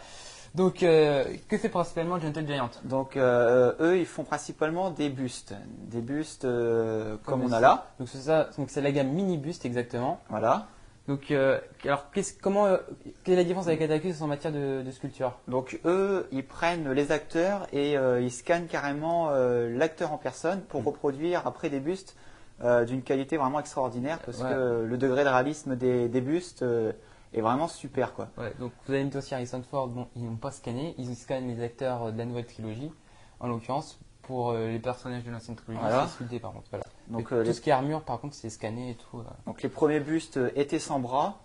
Donc, 0.57 0.83
euh, 0.83 1.25
que 1.47 1.57
fait 1.57 1.69
principalement 1.69 2.19
Gentle 2.19 2.49
Giant? 2.49 2.71
Donc, 2.83 3.17
euh, 3.17 3.75
eux, 3.79 3.99
ils 3.99 4.07
font 4.07 4.25
principalement 4.25 4.91
des 4.91 5.09
bustes. 5.09 5.55
Des 5.87 6.01
bustes 6.01 6.45
euh, 6.45 7.17
comme, 7.25 7.43
on 7.43 7.53
a 7.53 7.61
là. 7.61 7.93
Donc, 8.01 8.09
c'est 8.09 8.19
ça, 8.19 8.49
donc 8.59 8.71
c'est 8.71 8.81
la 8.81 8.91
gamme 8.91 9.11
mini 9.11 9.39
buste 9.39 9.65
exactement. 9.65 10.19
Voilà. 10.31 10.67
Donc, 11.09 11.31
euh, 11.31 11.59
alors, 11.85 12.05
comment, 12.43 12.67
euh, 12.67 12.77
quelle 13.25 13.35
est 13.35 13.39
la 13.39 13.45
différence 13.45 13.67
avec 13.67 13.81
Atacus 13.81 14.21
en 14.21 14.27
matière 14.27 14.53
de, 14.53 14.85
sculpture? 14.91 15.39
Donc, 15.49 15.81
eux, 15.87 16.29
ils 16.33 16.47
prennent 16.47 16.93
les 16.93 17.13
acteurs 17.13 17.67
et 17.73 17.97
euh, 17.97 18.21
ils 18.21 18.31
scannent 18.31 18.67
carrément 18.67 19.31
l'acteur 19.31 20.13
en 20.13 20.19
personne 20.19 20.61
pour 20.61 20.83
mm. 20.83 20.87
reproduire 20.87 21.47
après 21.47 21.71
des 21.71 21.81
bustes 21.81 22.15
d'une 22.89 23.03
qualité 23.03 23.37
vraiment 23.37 23.61
extraordinaire 23.61 24.19
parce 24.19 24.43
que 24.43 24.85
le 24.85 24.99
degré 24.99 25.23
de 25.23 25.29
réalisme 25.29 25.77
des, 25.77 26.21
bustes 26.21 26.65
est 27.33 27.41
vraiment 27.41 27.69
super, 27.69 28.13
quoi. 28.13 28.29
Ouais, 28.37 28.53
donc, 28.59 28.73
vous 28.87 28.93
avez 28.93 29.03
une 29.03 29.17
aussi 29.17 29.35
Harrison 29.35 29.63
Ford, 29.63 29.89
bon, 29.89 30.09
ils 30.17 30.25
n'ont 30.25 30.37
pas 30.37 30.51
scanné, 30.51 30.95
ils 30.99 31.15
scannent 31.15 31.49
les 31.49 31.63
acteurs 31.63 32.13
de 32.13 32.19
la 32.19 32.25
nouvelle 32.25 32.47
trilogie, 32.47 32.91
en 33.41 33.47
l'occurrence, 33.47 33.99
pour 34.29 34.51
euh, 34.51 34.69
les 34.69 34.79
personnages 34.79 35.25
de 35.25 35.31
l'ancienne 35.31 35.57
trilogie, 35.57 35.83
c'est 35.91 36.13
sculpté 36.13 36.39
par 36.39 36.53
contre. 36.53 36.67
Voilà. 36.69 36.85
Donc, 37.09 37.33
euh, 37.33 37.45
tout 37.45 37.53
ce 37.55 37.63
qui 37.63 37.71
est 37.71 37.73
armure, 37.73 38.03
par 38.03 38.21
contre, 38.21 38.35
c'est 38.35 38.51
scanné 38.51 38.91
et 38.91 38.95
tout. 38.95 39.21
Euh. 39.21 39.23
Donc 39.47 39.63
les 39.63 39.71
premiers 39.71 40.01
bustes 40.01 40.39
étaient 40.55 40.79
sans 40.79 41.01
bras. 41.01 41.39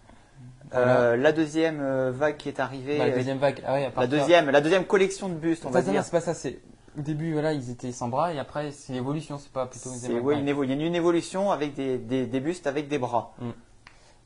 la 0.73 1.31
deuxième 1.31 1.81
vague 2.09 2.35
qui 2.35 2.49
est 2.49 2.59
arrivée. 2.59 2.97
Bah, 2.97 3.07
la 3.07 3.15
deuxième 3.15 3.37
vague, 3.37 3.63
ah 3.65 3.79
la 3.95 4.07
deuxième, 4.07 4.49
la 4.49 4.59
deuxième 4.59 4.83
collection 4.85 5.29
de 5.29 5.35
bustes, 5.35 5.65
on 5.65 5.69
va 5.69 5.81
dire. 5.81 6.03
c'est 6.03 6.11
pas 6.11 6.19
ça. 6.19 6.33
C'est 6.33 6.59
au 6.95 7.01
début, 7.01 7.31
voilà, 7.33 7.53
ils 7.53 7.71
étaient 7.71 7.91
sans 7.93 8.09
bras 8.09 8.33
et 8.33 8.37
après, 8.37 8.71
c'est 8.71 8.93
l'évolution. 8.93 9.37
C'est 9.37 9.51
pas 9.51 9.65
plutôt. 9.65 9.89
Une 9.89 10.19
oui, 10.19 10.35
il 10.39 10.69
y 10.69 10.83
a 10.83 10.85
une 10.85 10.95
évolution 10.95 11.51
avec 11.51 11.73
des, 11.75 11.97
des, 11.97 12.39
bustes 12.41 12.67
avec 12.67 12.89
des 12.89 12.99
bras. 12.99 13.33
Mm. 13.39 13.49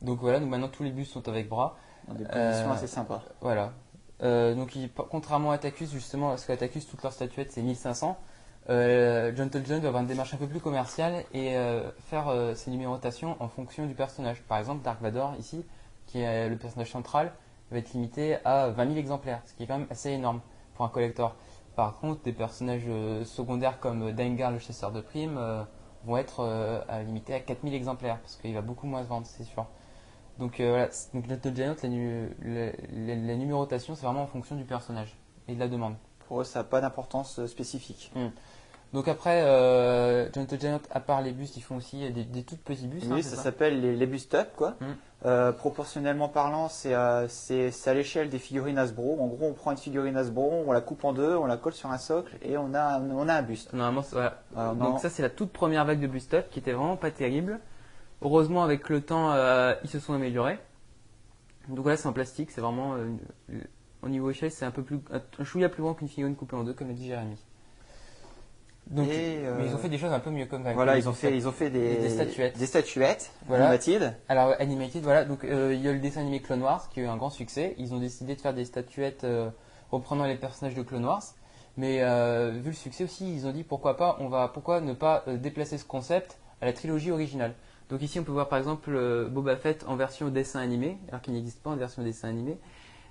Donc 0.02 0.18
voilà, 0.20 0.40
donc 0.40 0.50
maintenant 0.50 0.68
tous 0.68 0.82
les 0.82 0.90
bustes 0.90 1.12
sont 1.12 1.28
avec 1.28 1.48
bras. 1.48 1.76
Des 2.08 2.24
positions 2.24 2.72
assez 2.72 2.88
sympas. 2.88 3.22
Voilà. 3.40 3.72
donc 4.20 4.76
contrairement 5.10 5.52
à 5.52 5.54
Atacus, 5.54 5.92
justement, 5.92 6.30
parce 6.30 6.44
qu'Atacus, 6.44 6.88
toute 6.88 7.04
leur 7.04 7.12
statuette, 7.12 7.52
c'est 7.52 7.62
1500 7.62 8.18
euh, 8.70 9.34
Gentle 9.34 9.62
John 9.64 9.80
doit 9.80 9.88
avoir 9.88 10.02
une 10.02 10.08
démarche 10.08 10.34
un 10.34 10.36
peu 10.36 10.46
plus 10.46 10.60
commerciale 10.60 11.24
et 11.32 11.56
euh, 11.56 11.90
faire 12.10 12.28
euh, 12.28 12.54
ses 12.54 12.70
numérotations 12.70 13.36
en 13.40 13.48
fonction 13.48 13.86
du 13.86 13.94
personnage. 13.94 14.42
Par 14.42 14.58
exemple, 14.58 14.84
Dark 14.84 15.00
Vador, 15.00 15.34
ici, 15.38 15.64
qui 16.06 16.20
est 16.20 16.48
le 16.48 16.56
personnage 16.56 16.90
central, 16.90 17.32
va 17.70 17.78
être 17.78 17.92
limité 17.92 18.36
à 18.44 18.68
20 18.68 18.86
000 18.86 18.98
exemplaires, 18.98 19.40
ce 19.46 19.54
qui 19.54 19.62
est 19.62 19.66
quand 19.66 19.78
même 19.78 19.88
assez 19.90 20.10
énorme 20.10 20.40
pour 20.74 20.84
un 20.84 20.88
collector. 20.88 21.34
Par 21.76 21.98
contre, 21.98 22.22
des 22.22 22.32
personnages 22.32 22.88
secondaires 23.24 23.78
comme 23.78 24.12
Dengar, 24.12 24.50
le 24.50 24.58
chasseur 24.58 24.90
de 24.90 25.00
primes, 25.00 25.38
vont 26.04 26.16
être 26.16 26.48
limités 27.04 27.34
à 27.34 27.40
4000 27.40 27.74
exemplaires, 27.74 28.18
parce 28.20 28.36
qu'il 28.36 28.54
va 28.54 28.62
beaucoup 28.62 28.86
moins 28.86 29.02
se 29.02 29.08
vendre, 29.08 29.26
c'est 29.26 29.44
sûr. 29.44 29.66
Donc 30.38 30.60
voilà, 30.60 30.88
donc 31.12 31.28
Gentle 31.28 31.54
Giant, 31.54 31.76
la, 32.42 33.36
numérotation, 33.36 33.94
c'est 33.94 34.06
vraiment 34.06 34.22
en 34.22 34.26
fonction 34.26 34.56
du 34.56 34.64
personnage 34.64 35.14
et 35.46 35.54
de 35.54 35.60
la 35.60 35.68
demande. 35.68 35.94
Pour 36.26 36.40
eux, 36.40 36.44
ça 36.44 36.60
n'a 36.60 36.64
pas 36.64 36.80
d'importance 36.80 37.44
spécifique. 37.46 38.10
Hmm. 38.14 38.28
Donc 38.94 39.06
après, 39.06 39.42
euh, 39.42 40.32
Gentle 40.32 40.58
Giant, 40.58 40.80
à 40.90 41.00
part 41.00 41.20
les 41.20 41.32
bustes, 41.32 41.56
ils 41.56 41.62
font 41.62 41.76
aussi 41.76 42.10
des, 42.10 42.24
des 42.24 42.42
toutes 42.42 42.60
petits 42.60 42.86
bustes. 42.86 43.06
Oui, 43.10 43.22
ça, 43.22 43.36
s'appelle 43.36 43.80
les, 43.80 43.94
les 43.94 44.06
bustes 44.06 44.34
up, 44.34 44.48
quoi. 44.56 44.76
Mm. 44.80 44.86
Euh, 45.26 45.52
proportionnellement 45.52 46.28
parlant, 46.28 46.68
euh, 46.86 47.26
c'est 47.28 47.70
à 47.86 47.94
l'échelle 47.94 48.30
des 48.30 48.38
figurines 48.38 48.78
Hasbro. 48.78 49.20
En 49.20 49.26
gros, 49.26 49.46
on 49.46 49.52
prend 49.52 49.72
une 49.72 49.76
figurine 49.76 50.16
Hasbro, 50.16 50.64
on 50.66 50.72
la 50.72 50.80
coupe 50.80 51.04
en 51.04 51.12
deux, 51.12 51.36
on 51.36 51.44
la 51.44 51.56
colle 51.56 51.74
sur 51.74 51.90
un 51.90 51.98
socle 51.98 52.36
et 52.40 52.56
on 52.56 52.72
a, 52.72 53.00
on 53.00 53.28
a 53.28 53.34
un 53.34 53.42
buste. 53.42 53.72
Normalement, 53.74 54.04
voilà. 54.12 54.38
Donc 54.74 55.00
ça, 55.00 55.10
c'est 55.10 55.22
la 55.22 55.30
toute 55.30 55.52
première 55.52 55.84
vague 55.84 56.00
de 56.00 56.06
bustes 56.06 56.34
up 56.34 56.46
qui 56.50 56.58
était 56.60 56.72
vraiment 56.72 56.96
pas 56.96 57.10
terrible. 57.10 57.60
Heureusement, 58.22 58.62
avec 58.62 58.88
le 58.88 59.00
temps, 59.00 59.32
euh, 59.32 59.74
ils 59.82 59.90
se 59.90 59.98
sont 59.98 60.14
améliorés. 60.14 60.58
Donc 61.68 61.80
voilà, 61.80 61.98
c'est 61.98 62.08
en 62.08 62.12
plastique, 62.12 62.50
c'est 62.50 62.62
vraiment 62.62 62.96
au 64.02 64.08
niveau 64.08 64.30
échelle, 64.30 64.50
c'est 64.50 64.64
un 64.64 64.70
peu 64.70 64.82
plus 64.82 65.00
un 65.10 65.44
chouïa 65.44 65.68
plus 65.68 65.82
grand 65.82 65.92
qu'une 65.92 66.08
figurine 66.08 66.34
coupée 66.34 66.56
en 66.56 66.64
deux, 66.64 66.72
comme 66.72 66.88
l'a 66.88 66.94
dit 66.94 67.08
Jérémy. 67.08 67.36
Donc, 68.90 69.08
Et, 69.08 69.40
euh, 69.44 69.54
mais 69.58 69.66
ils 69.66 69.74
ont 69.74 69.78
fait 69.78 69.88
des 69.90 69.98
choses 69.98 70.12
un 70.12 70.18
peu 70.18 70.30
mieux 70.30 70.46
comme 70.46 70.64
ça. 70.64 70.72
Voilà, 70.72 70.96
ils 70.96 71.08
ont 71.08 71.12
fait, 71.12 71.36
ils 71.36 71.46
ont 71.46 71.52
fait 71.52 71.68
des, 71.68 71.96
Des 71.96 72.08
statuettes. 72.08 72.58
des 72.58 72.66
statuettes 72.66 73.30
Voilà. 73.46 73.66
animatides. 73.66 74.14
Alors 74.30 74.54
Animated, 74.58 75.02
voilà, 75.02 75.24
donc 75.24 75.44
euh, 75.44 75.74
il 75.74 75.82
y 75.82 75.88
a 75.88 75.92
le 75.92 75.98
dessin 75.98 76.20
animé 76.22 76.40
Clone 76.40 76.62
Wars 76.62 76.88
qui 76.88 77.00
a 77.00 77.02
eu 77.02 77.06
un 77.06 77.16
grand 77.16 77.28
succès. 77.30 77.74
Ils 77.78 77.92
ont 77.92 77.98
décidé 77.98 78.34
de 78.34 78.40
faire 78.40 78.54
des 78.54 78.64
statuettes 78.64 79.24
euh, 79.24 79.50
reprenant 79.90 80.24
les 80.24 80.36
personnages 80.36 80.74
de 80.74 80.82
Clone 80.82 81.04
Wars. 81.04 81.22
Mais 81.76 81.98
euh, 82.02 82.50
vu 82.54 82.70
le 82.70 82.76
succès 82.76 83.04
aussi, 83.04 83.30
ils 83.32 83.46
ont 83.46 83.52
dit 83.52 83.62
pourquoi 83.62 83.96
pas, 83.96 84.16
on 84.20 84.28
va, 84.28 84.48
pourquoi 84.48 84.80
ne 84.80 84.94
pas 84.94 85.22
euh, 85.28 85.36
déplacer 85.36 85.76
ce 85.78 85.84
concept 85.84 86.38
à 86.62 86.66
la 86.66 86.72
trilogie 86.72 87.12
originale. 87.12 87.52
Donc 87.90 88.02
ici, 88.02 88.18
on 88.18 88.24
peut 88.24 88.32
voir 88.32 88.48
par 88.48 88.58
exemple 88.58 88.90
euh, 88.92 89.28
Boba 89.28 89.56
Fett 89.56 89.84
en 89.86 89.96
version 89.96 90.28
dessin 90.28 90.60
animé, 90.60 90.98
alors 91.08 91.20
qu'il 91.20 91.34
n'existe 91.34 91.62
pas 91.62 91.70
en 91.70 91.76
version 91.76 92.02
dessin 92.02 92.28
animé 92.28 92.56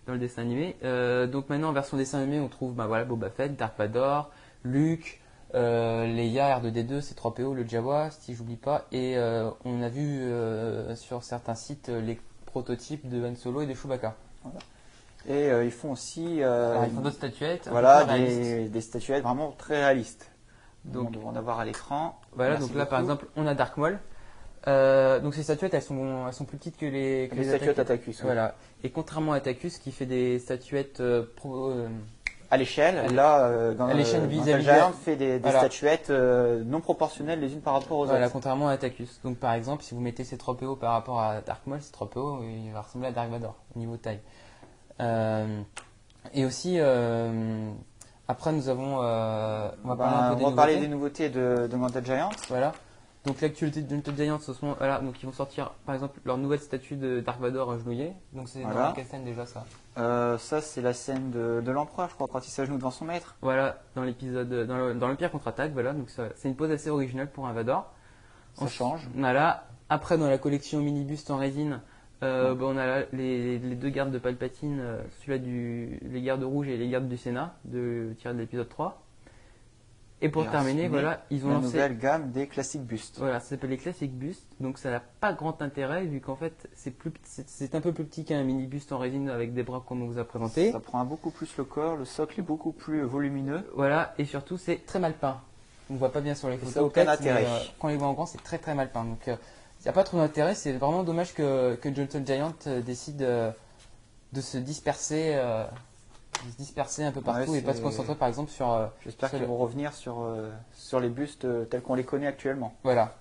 dans 0.05 0.13
le 0.13 0.19
dessin 0.19 0.41
animé. 0.41 0.75
Euh, 0.83 1.27
donc 1.27 1.49
maintenant 1.49 1.69
en 1.69 1.73
version 1.73 1.97
dessin 1.97 2.17
animé, 2.19 2.39
on 2.39 2.47
trouve 2.49 2.73
bah, 2.73 2.87
voilà 2.87 3.05
Boba 3.05 3.29
Fett, 3.29 3.55
Dark 3.55 3.77
Vador, 3.77 4.31
Luke, 4.63 5.21
euh, 5.55 6.05
Leia, 6.07 6.60
R2D2, 6.60 7.01
C3PO, 7.01 7.53
le 7.53 7.67
Jawa, 7.67 8.10
si 8.12 8.36
j'oublie 8.36 8.55
pas. 8.57 8.86
Et 8.91 9.17
euh, 9.17 9.49
on 9.65 9.81
a 9.81 9.89
vu 9.89 10.21
euh, 10.21 10.95
sur 10.95 11.23
certains 11.23 11.55
sites 11.55 11.89
euh, 11.89 12.01
les 12.01 12.19
prototypes 12.45 13.07
de 13.10 13.25
Han 13.25 13.36
Solo 13.36 13.62
et 13.62 13.65
de 13.65 13.73
Chewbacca. 13.73 14.15
Et 15.29 15.49
ils 15.49 15.71
font 15.71 15.91
aussi 15.91 16.41
Alors, 16.41 16.86
ils 16.86 16.91
font 16.93 17.01
d'autres 17.01 17.17
statuettes. 17.17 17.67
voilà, 17.69 18.05
des, 18.05 18.69
des 18.69 18.81
statuettes 18.81 19.23
vraiment 19.23 19.51
très 19.57 19.77
réalistes. 19.83 20.31
Donc- 20.86 21.07
on 21.07 21.12
devrait 21.12 21.27
en 21.29 21.36
avoir 21.36 21.60
à 21.60 21.65
l'écran. 21.65 22.17
Voilà, 22.33 22.51
Merci 22.53 22.67
donc 22.69 22.77
là 22.77 22.86
par 22.86 22.99
exemple, 23.01 23.25
on 23.36 23.45
a 23.45 23.53
Dark 23.53 23.75
Maul. 23.77 23.99
Euh, 24.67 25.19
donc 25.19 25.33
ces 25.33 25.43
statuettes, 25.43 25.73
elles 25.73 25.81
sont, 25.81 26.27
elles 26.27 26.33
sont 26.33 26.45
plus 26.45 26.57
petites 26.57 26.77
que 26.77 26.86
les, 26.86 27.27
que 27.29 27.36
Les 27.36 27.41
les 27.43 27.47
statuettes 27.49 27.79
Atacus. 27.79 28.21
Voilà. 28.21 28.55
Et 28.83 28.89
contrairement 28.89 29.33
à 29.33 29.38
Atacus 29.38 29.77
qui 29.79 29.91
fait 29.91 30.05
des 30.05 30.39
statuettes 30.39 30.99
euh, 31.01 31.23
pro- 31.36 31.71
euh, 31.71 31.88
À 32.49 32.55
l'échelle, 32.57 33.13
là, 33.13 33.41
euh, 33.47 33.73
dans 33.73 33.88
à 33.88 33.93
l'échelle 33.93 34.25
vis-à-vis 34.25 34.69
fait 35.03 35.17
des, 35.17 35.33
des 35.33 35.39
Voilà. 35.39 35.60
statuettes 35.60 36.10
euh, 36.10 36.63
non 36.63 36.79
proportionnelles 36.79 37.41
les 37.41 37.51
unes 37.53 37.60
par 37.62 37.73
rapport 37.73 37.97
aux 37.99 38.05
Voilà, 38.05 38.25
autres. 38.25 38.33
contrairement 38.33 38.69
à 38.69 38.71
Atacus. 38.71 39.19
Donc 39.25 39.38
par 39.38 39.53
exemple, 39.53 39.83
si 39.83 39.93
vous 39.93 39.99
mettez 39.99 40.23
C3PO 40.23 40.77
par 40.77 40.93
rapport 40.93 41.19
à 41.19 41.41
Dark 41.41 41.67
Maul, 41.67 41.79
C3PO 41.79 42.43
il 42.43 42.71
va 42.71 42.81
ressembler 42.81 43.10
à 43.10 43.12
Dark 43.12 43.29
Vador 43.29 43.55
au 43.75 43.79
niveau 43.79 43.97
taille. 43.97 44.21
Euh, 45.01 45.62
et 46.33 46.45
aussi, 46.45 46.79
après 48.29 48.51
nous 48.53 48.69
avons, 48.69 48.95
on 48.97 49.01
va 49.01 49.73
Ben, 49.86 49.95
parler 49.97 50.17
un 50.17 50.36
peu 50.36 50.45
des 50.49 50.55
parler 50.55 50.75
nouveautés. 50.75 50.79
des 50.79 50.88
nouveautés 50.88 51.29
de, 51.29 51.67
de 51.67 51.75
Mental 51.75 52.05
Giant. 52.05 52.29
Voilà. 52.49 52.71
Donc 53.27 53.41
l'actualité 53.41 53.81
de 53.81 53.93
Gentle 53.93 54.15
Giant, 54.15 54.39
ce 54.39 54.53
sont, 54.53 54.73
voilà, 54.77 54.99
donc 54.99 55.21
ils 55.21 55.25
vont 55.25 55.31
sortir 55.33 55.71
par 55.85 55.93
exemple 55.93 56.19
leur 56.25 56.37
nouvelle 56.37 56.59
statue 56.61 56.95
de 56.95 57.19
Dark 57.19 57.39
Vador 57.41 57.71
agenouillé. 57.71 58.13
Donc 58.33 58.47
c'est 58.47 58.61
Voilà. 58.61 58.87
dans 58.87 58.93
quelle 58.93 59.05
scène 59.05 59.25
déjà 59.25 59.45
ça? 59.45 59.65
Euh, 59.97 60.37
ça, 60.37 60.61
c'est 60.61 60.81
la 60.81 60.93
scène 60.93 61.29
de, 61.31 61.61
de 61.61 61.71
l'empereur, 61.71 62.07
je 62.09 62.15
crois, 62.15 62.27
quand 62.31 62.45
il 62.47 62.49
s'agenouille 62.49 62.77
devant 62.79 62.89
son 62.91 63.03
maître. 63.05 63.35
Voilà, 63.41 63.79
dans 63.95 64.03
l'épisode, 64.03 64.49
dans 64.65 64.77
le- 64.77 64.93
dans 64.93 65.07
l'Empire 65.09 65.29
contre-attaque, 65.29 65.73
voilà. 65.73 65.91
Donc 65.93 66.09
c'est 66.09 66.47
une 66.47 66.55
pose 66.55 66.71
assez 66.71 66.89
originale 66.89 67.29
pour 67.29 67.47
un 67.47 67.53
Vador. 67.53 67.91
Ça 68.53 68.65
On- 68.65 68.67
change. 68.69 69.07
Voilà. 69.13 69.65
Après, 69.89 70.17
dans 70.17 70.27
la 70.29 70.37
collection 70.37 70.79
mini 70.81 71.03
buste 71.03 71.29
en 71.29 71.37
résine, 71.37 71.81
euh, 72.23 72.55
bah, 72.55 72.65
on 72.67 72.77
a 72.77 73.01
les, 73.11 73.59
les 73.59 73.75
deux 73.75 73.89
gardes 73.89 74.11
de 74.11 74.19
Palpatine, 74.19 74.79
euh, 74.79 75.01
celui-là 75.19 75.37
du, 75.39 75.99
les 76.01 76.21
gardes 76.21 76.43
rouges 76.43 76.67
et 76.69 76.77
les 76.77 76.89
gardes 76.89 77.07
du 77.07 77.17
Sénat, 77.17 77.55
de, 77.65 78.13
tiré 78.19 78.33
de 78.33 78.39
l'épisode 78.39 78.69
3. 78.69 79.01
Et 80.21 80.30
pour 80.30 80.43
Et 80.45 80.47
terminer, 80.47 80.82
ensuite, 80.82 80.91
voilà, 80.91 81.25
ils 81.30 81.45
ont 81.45 81.49
La 81.49 81.53
lancé. 81.56 81.65
nouvelle 81.67 81.97
gamme 81.99 82.32
des 82.32 82.47
classiques 82.47 82.82
bustes. 82.84 83.19
Voilà, 83.19 83.39
ça 83.39 83.49
s'appelle 83.49 83.69
les 83.69 83.77
classiques 83.77 84.17
bustes, 84.17 84.47
donc 84.60 84.80
ça 84.80 84.89
n'a 84.89 84.99
pas 84.99 85.32
grand 85.34 85.62
intérêt 85.62 86.06
vu 86.06 86.21
qu'en 86.21 86.36
fait 86.36 86.67
c'est 86.73 86.89
plus 86.89 87.12
c'est 87.23 87.75
un 87.75 87.82
peu 87.82 87.91
plus 87.93 88.03
petit 88.03 88.25
qu'un 88.25 88.43
mini 88.43 88.65
buste 88.65 88.91
en 88.91 88.97
résine 88.97 89.30
avec 89.30 89.53
des 89.53 89.62
bras 89.62 89.84
comme 89.88 90.01
on 90.01 90.08
vous 90.08 90.17
a 90.17 90.23
présenté. 90.23 90.71
Ça 90.71 90.80
prend 90.80 91.06
beaucoup 91.06 91.30
plus 91.30 91.56
le 91.58 91.65
corps, 91.65 91.95
le 91.97 92.06
socle 92.06 92.39
est 92.39 92.43
beaucoup 92.43 92.71
plus 92.71 93.03
volumineux. 93.03 93.63
Voilà, 93.75 94.15
et 94.17 94.25
surtout 94.25 94.58
c'est 94.58 94.86
très 94.88 94.97
mal 94.99 95.13
peint. 95.13 95.39
On 95.89 95.93
ne 95.93 95.99
voit 95.99 96.12
pas 96.12 96.21
bien 96.21 96.34
sur 96.34 96.49
les 96.49 96.58
photos. 96.58 96.77
aucun 96.77 97.06
peut-être, 97.06 97.21
mais, 97.21 97.30
intérêt. 97.32 97.45
euh, 97.45 97.60
quand 97.80 97.88
on 97.88 97.91
les 97.91 97.97
voit 97.97 98.08
en 98.08 98.13
grand, 98.13 98.25
c'est 98.25 98.43
très 98.43 98.58
très 98.58 98.73
mal 98.73 98.91
peint. 98.91 99.03
Donc 99.06 99.19
il 99.27 99.38
n'y 99.84 99.89
a 99.89 99.93
pas 99.93 100.03
trop 100.03 100.17
d'intérêt. 100.17 100.56
C'est 100.56 100.73
vraiment 100.73 101.03
dommage 101.03 101.36
que, 101.36 101.75
que 101.75 101.93
Johnson 101.93 102.23
Giant 102.25 102.53
euh, 102.65 102.82
décide 102.82 103.21
euh, 103.21 103.51
de 104.34 104.41
se 104.41 104.58
disperser, 104.58 105.34
euh, 105.36 105.63
se 106.52 106.58
disperser 106.58 107.04
un 107.04 107.12
peu 107.12 107.21
partout 107.21 107.52
Ouais, 107.52 107.60
et 107.60 107.62
pas 107.62 107.73
se 107.73 107.82
concentrer 107.82 108.15
par 108.15 108.28
exemple 108.28 108.52
sur. 108.52 108.71
euh, 108.71 108.88
J'espère 109.04 109.30
qu'ils 109.32 109.39
le- 109.41 109.47
vont 109.47 109.58
revenir 109.58 109.93
sur, 109.93 110.21
euh, 110.21 110.52
sur 110.73 111.00
les 111.00 111.10
bustes 111.10 111.45
euh, 111.45 111.65
tels 111.65 111.82
qu'on 111.82 111.95
les 111.95 112.04
connaît 112.06 112.28
actuellement. 112.28 112.73
Voilà. 112.84 113.15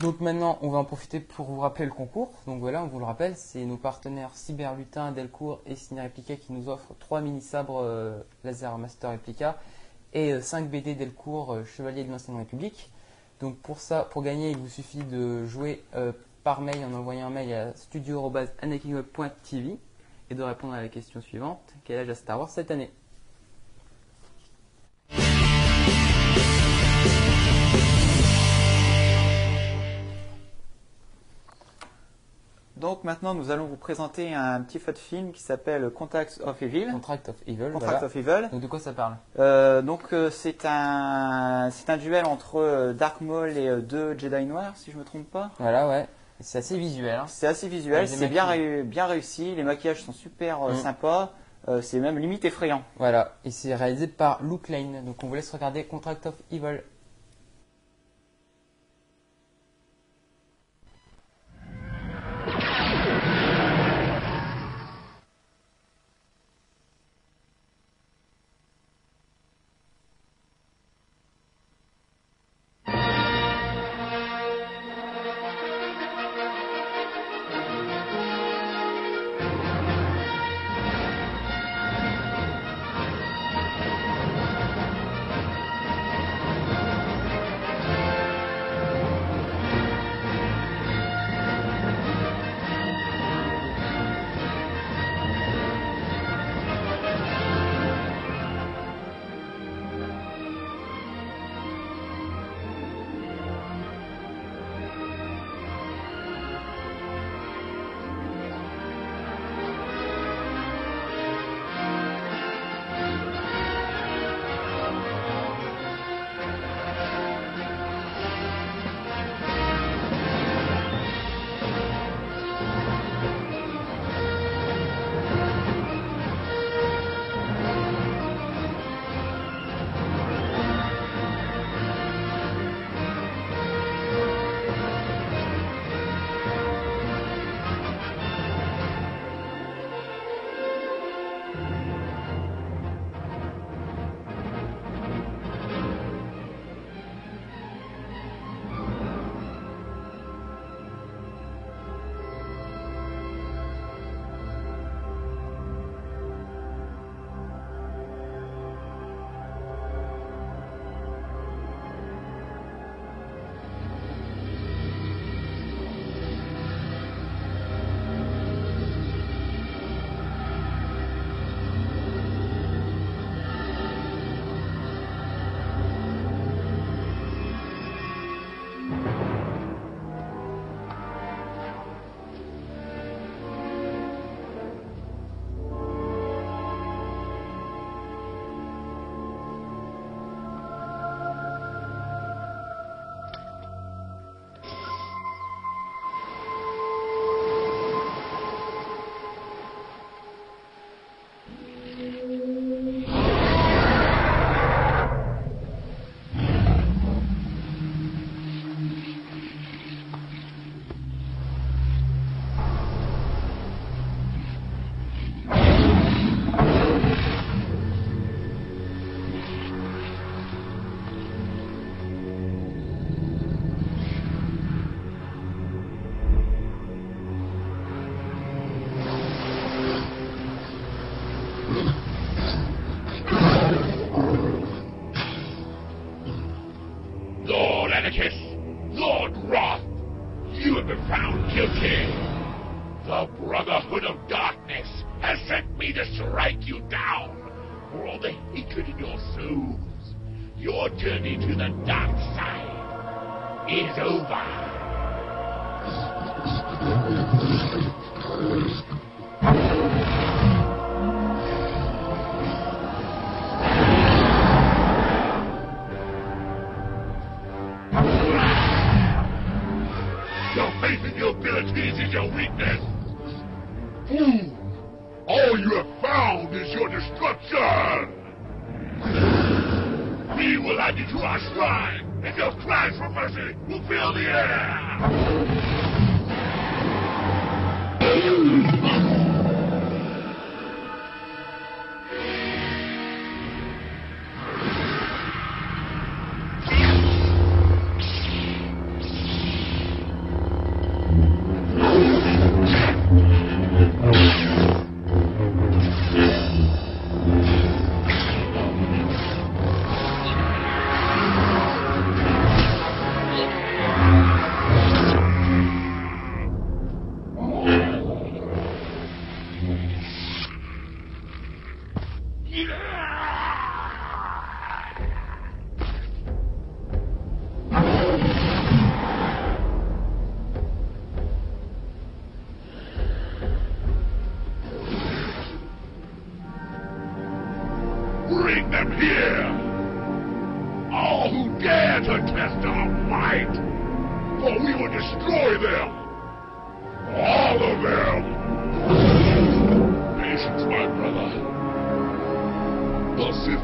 Donc 0.00 0.20
maintenant, 0.20 0.58
on 0.62 0.68
va 0.70 0.78
en 0.78 0.84
profiter 0.84 1.18
pour 1.18 1.46
vous 1.46 1.58
rappeler 1.60 1.84
le 1.84 1.90
concours. 1.90 2.30
Donc 2.46 2.60
voilà, 2.60 2.84
on 2.84 2.86
vous 2.86 3.00
le 3.00 3.04
rappelle, 3.04 3.34
c'est 3.36 3.64
nos 3.64 3.76
partenaires 3.76 4.30
Cyberlutin, 4.34 5.10
Delcourt 5.10 5.60
et 5.66 5.74
Ciné 5.74 6.02
Replica 6.02 6.36
qui 6.36 6.52
nous 6.52 6.68
offrent 6.68 6.94
3 7.00 7.20
mini-sabres 7.20 7.80
euh, 7.82 8.16
laser 8.44 8.78
master 8.78 9.10
Replica 9.10 9.56
et 10.12 10.40
5 10.40 10.70
BD 10.70 10.94
Delcourt 10.94 11.56
Chevalier 11.66 12.04
de 12.04 12.12
l'Ancienne 12.12 12.36
République. 12.36 12.92
Donc 13.40 13.56
pour 13.56 13.80
ça, 13.80 14.04
pour 14.04 14.22
gagner, 14.22 14.50
il 14.52 14.56
vous 14.58 14.68
suffit 14.68 15.02
de 15.04 15.44
jouer 15.46 15.82
par 16.44 16.60
mail 16.60 16.84
en 16.84 16.94
envoyant 16.96 17.26
un 17.26 17.30
mail 17.30 17.52
à 17.52 17.74
studio.anakinweb.tv 17.76 19.78
et 20.30 20.34
de 20.34 20.42
répondre 20.42 20.74
à 20.74 20.82
la 20.82 20.88
question 20.88 21.20
suivante. 21.20 21.74
Quel 21.84 22.00
âge 22.00 22.08
a 22.08 22.14
Star 22.14 22.38
Wars 22.38 22.50
cette 22.50 22.70
année? 22.70 22.90
Donc 32.76 33.02
maintenant, 33.02 33.34
nous 33.34 33.50
allons 33.50 33.66
vous 33.66 33.76
présenter 33.76 34.32
un 34.32 34.60
petit 34.60 34.78
fat 34.78 34.92
film 34.92 35.32
qui 35.32 35.42
s'appelle 35.42 35.90
Contacts 35.90 36.40
of 36.44 36.62
Evil. 36.62 36.86
Contract 36.92 37.28
of 37.28 37.36
Evil. 37.48 37.72
Contract 37.72 38.00
voilà. 38.00 38.06
of 38.06 38.14
Evil. 38.16 38.48
Donc 38.52 38.60
de 38.60 38.66
quoi 38.68 38.78
ça 38.78 38.92
parle? 38.92 39.16
Euh, 39.40 39.82
donc 39.82 40.12
euh, 40.12 40.30
c'est 40.30 40.64
un 40.64 41.70
c'est 41.72 41.90
un 41.90 41.96
duel 41.96 42.24
entre 42.24 42.60
euh, 42.60 42.92
Dark 42.92 43.20
Maul 43.20 43.56
et 43.56 43.82
deux 43.82 44.16
Jedi 44.16 44.44
noirs, 44.44 44.76
si 44.76 44.92
je 44.92 44.96
me 44.96 45.02
trompe 45.02 45.28
pas. 45.28 45.50
Voilà, 45.58 45.88
ouais. 45.88 46.06
C'est 46.40 46.58
assez 46.58 46.78
visuel. 46.78 47.18
hein. 47.20 47.24
C'est 47.28 47.46
assez 47.46 47.68
visuel, 47.68 48.08
c'est 48.08 48.28
bien 48.28 49.06
réussi, 49.06 49.54
les 49.54 49.62
maquillages 49.64 50.02
sont 50.02 50.12
super 50.12 50.62
euh, 50.62 50.72
Mm. 50.72 50.76
sympas, 50.76 51.32
euh, 51.68 51.82
c'est 51.82 51.98
même 51.98 52.18
limite 52.18 52.44
effrayant. 52.44 52.82
Voilà, 52.96 53.34
et 53.44 53.50
c'est 53.50 53.74
réalisé 53.74 54.06
par 54.06 54.42
Luke 54.42 54.68
Lane. 54.68 55.04
Donc 55.04 55.22
on 55.24 55.26
vous 55.28 55.34
laisse 55.34 55.50
regarder 55.52 55.84
Contract 55.84 56.26
of 56.26 56.34
Evil. 56.52 56.80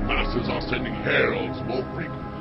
Masters 0.06 0.50
are 0.50 0.60
sending 0.60 0.92
heralds 0.96 1.58
more 1.62 1.82
frequently. 1.94 2.33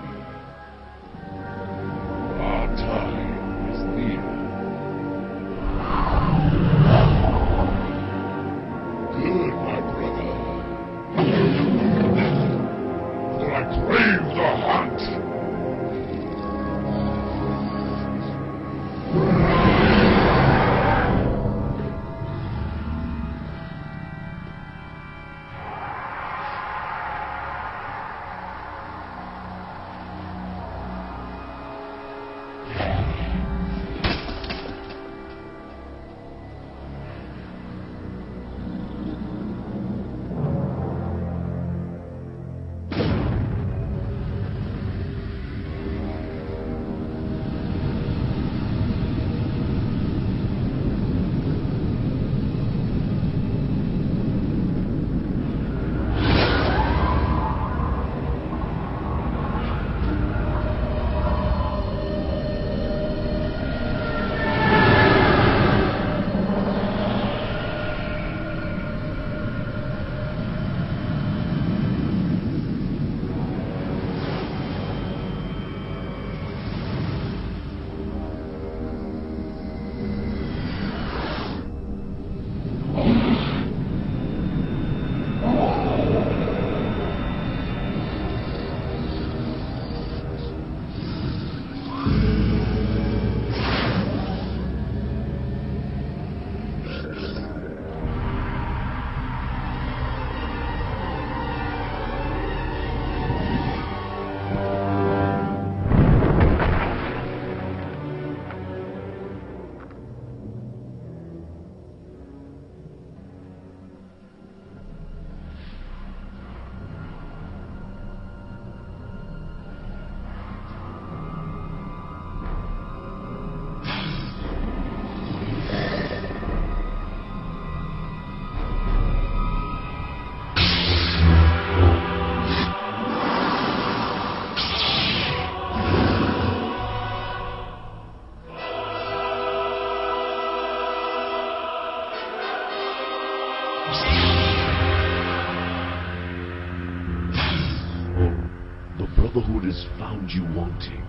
The 148.98 149.08
Brotherhood 149.15 149.65
has 149.65 149.85
found 150.00 150.31
you 150.31 150.44
wanting. 150.56 151.06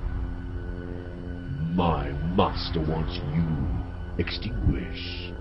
My 1.74 2.10
master 2.36 2.80
wants 2.80 3.18
you 3.34 3.44
extinguished. 4.18 5.32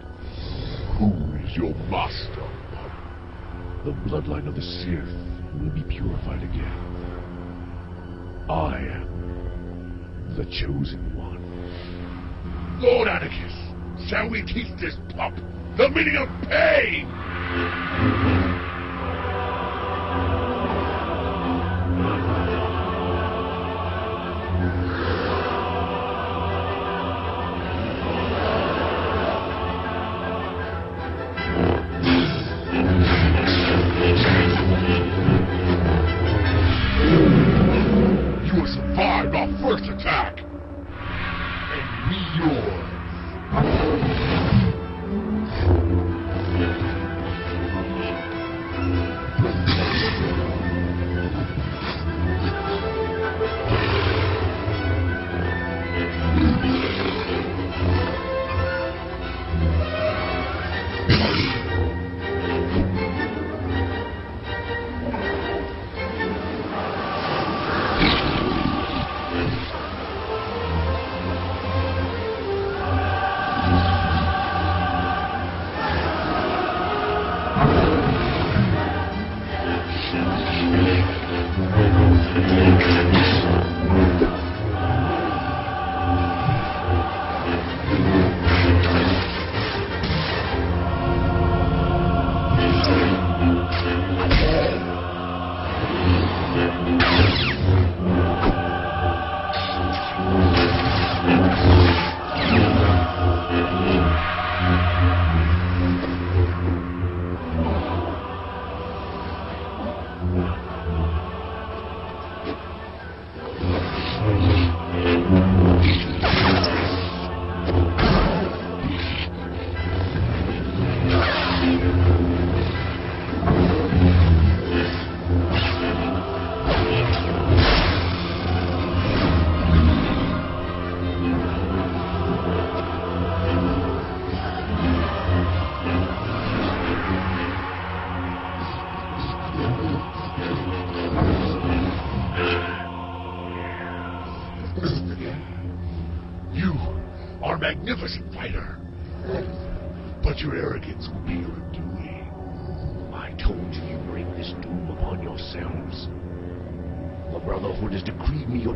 Who 0.98 1.12
is 1.44 1.56
your 1.58 1.74
master? 1.90 2.48
The 3.84 3.92
bloodline 4.08 4.48
of 4.48 4.56
the 4.56 4.62
Sith 4.62 5.14
will 5.60 5.70
be 5.70 5.84
purified 5.84 6.44
again. 6.44 6.80
I 8.50 8.78
am 8.78 10.36
the 10.38 10.46
chosen 10.46 11.16
one. 11.18 11.42
Lord 12.82 13.08
Atticus, 13.10 13.54
shall 14.10 14.30
we 14.30 14.44
teach 14.44 14.76
this 14.80 14.96
pup 15.16 15.36
the 15.78 15.90
meaning 15.90 16.16
of 16.18 16.30
pain? 16.50 17.33
Música 17.54 18.33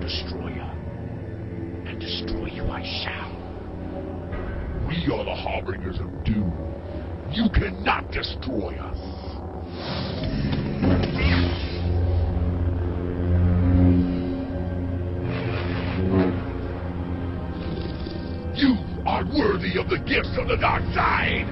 destroyer. 0.07 0.71
And 1.85 1.99
destroy 1.99 2.45
you 2.45 2.63
I 2.63 2.81
shall. 3.03 3.35
We 4.87 4.95
are 5.13 5.25
the 5.25 5.35
harbingers 5.35 5.99
of 5.99 6.23
doom. 6.23 6.53
You 7.29 7.49
cannot 7.49 8.09
destroy 8.11 8.77
us. 8.77 8.97
You 18.55 18.77
are 19.05 19.25
worthy 19.25 19.77
of 19.77 19.89
the 19.89 19.99
gifts 20.07 20.37
of 20.37 20.47
the 20.47 20.55
dark 20.57 20.83
side. 20.93 21.47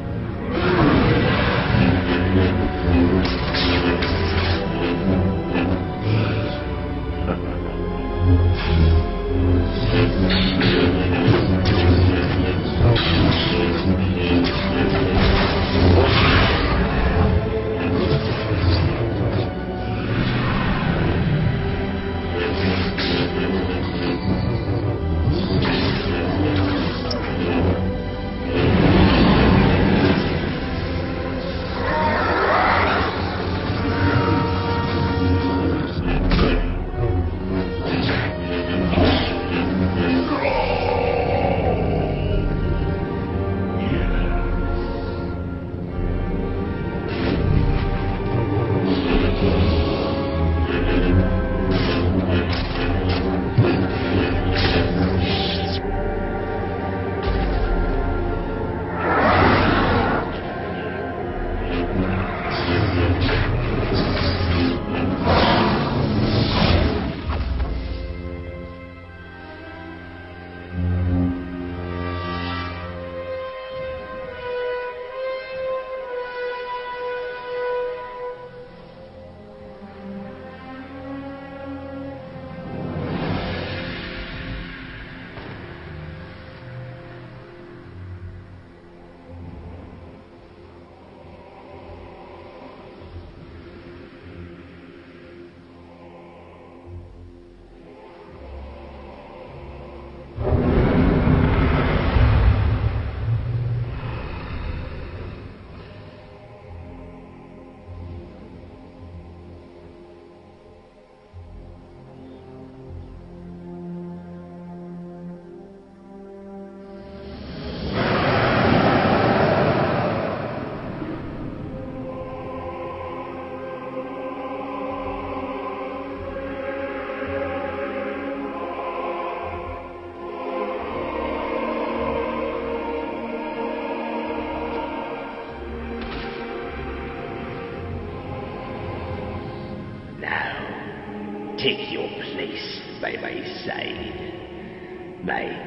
đầy 145.25 145.64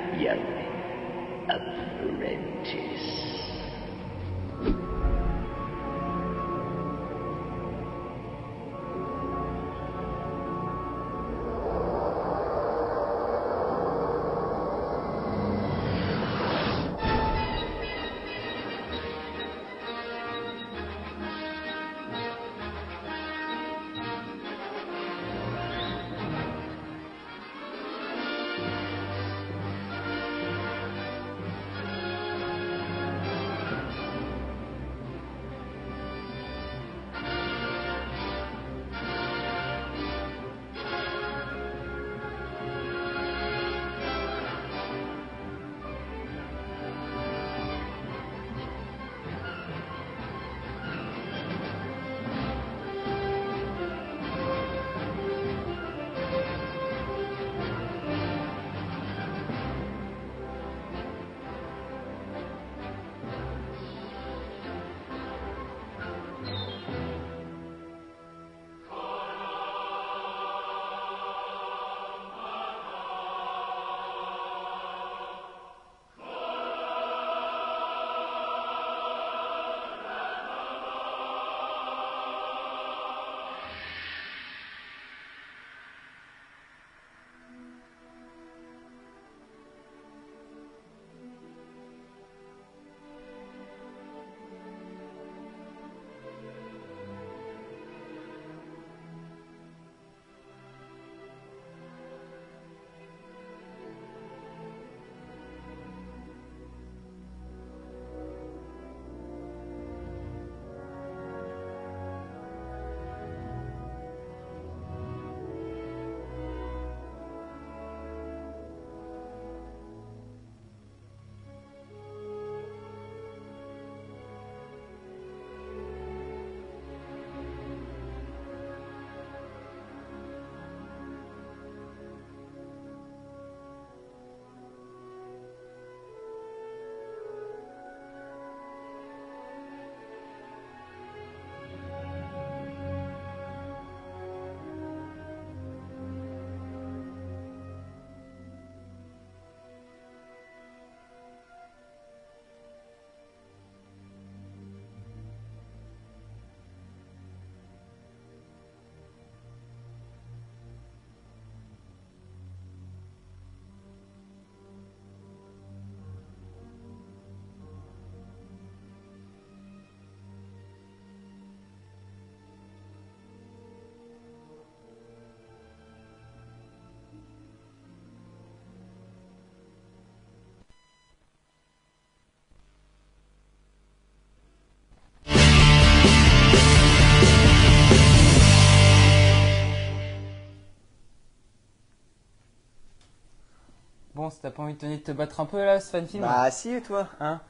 commence 194.29 194.41
T'as 194.41 194.51
pas 194.51 194.62
envie 194.62 194.74
de 194.74 194.79
te, 194.79 194.97
te 194.97 195.12
battre 195.12 195.41
un 195.41 195.47
peu 195.47 195.64
là, 195.64 195.81
ce 195.81 195.91
fan 195.91 196.07
film 196.07 196.22
Bah 196.22 196.51
si, 196.51 196.70
et 196.70 196.83
toi 196.83 197.09
Hein 197.20 197.41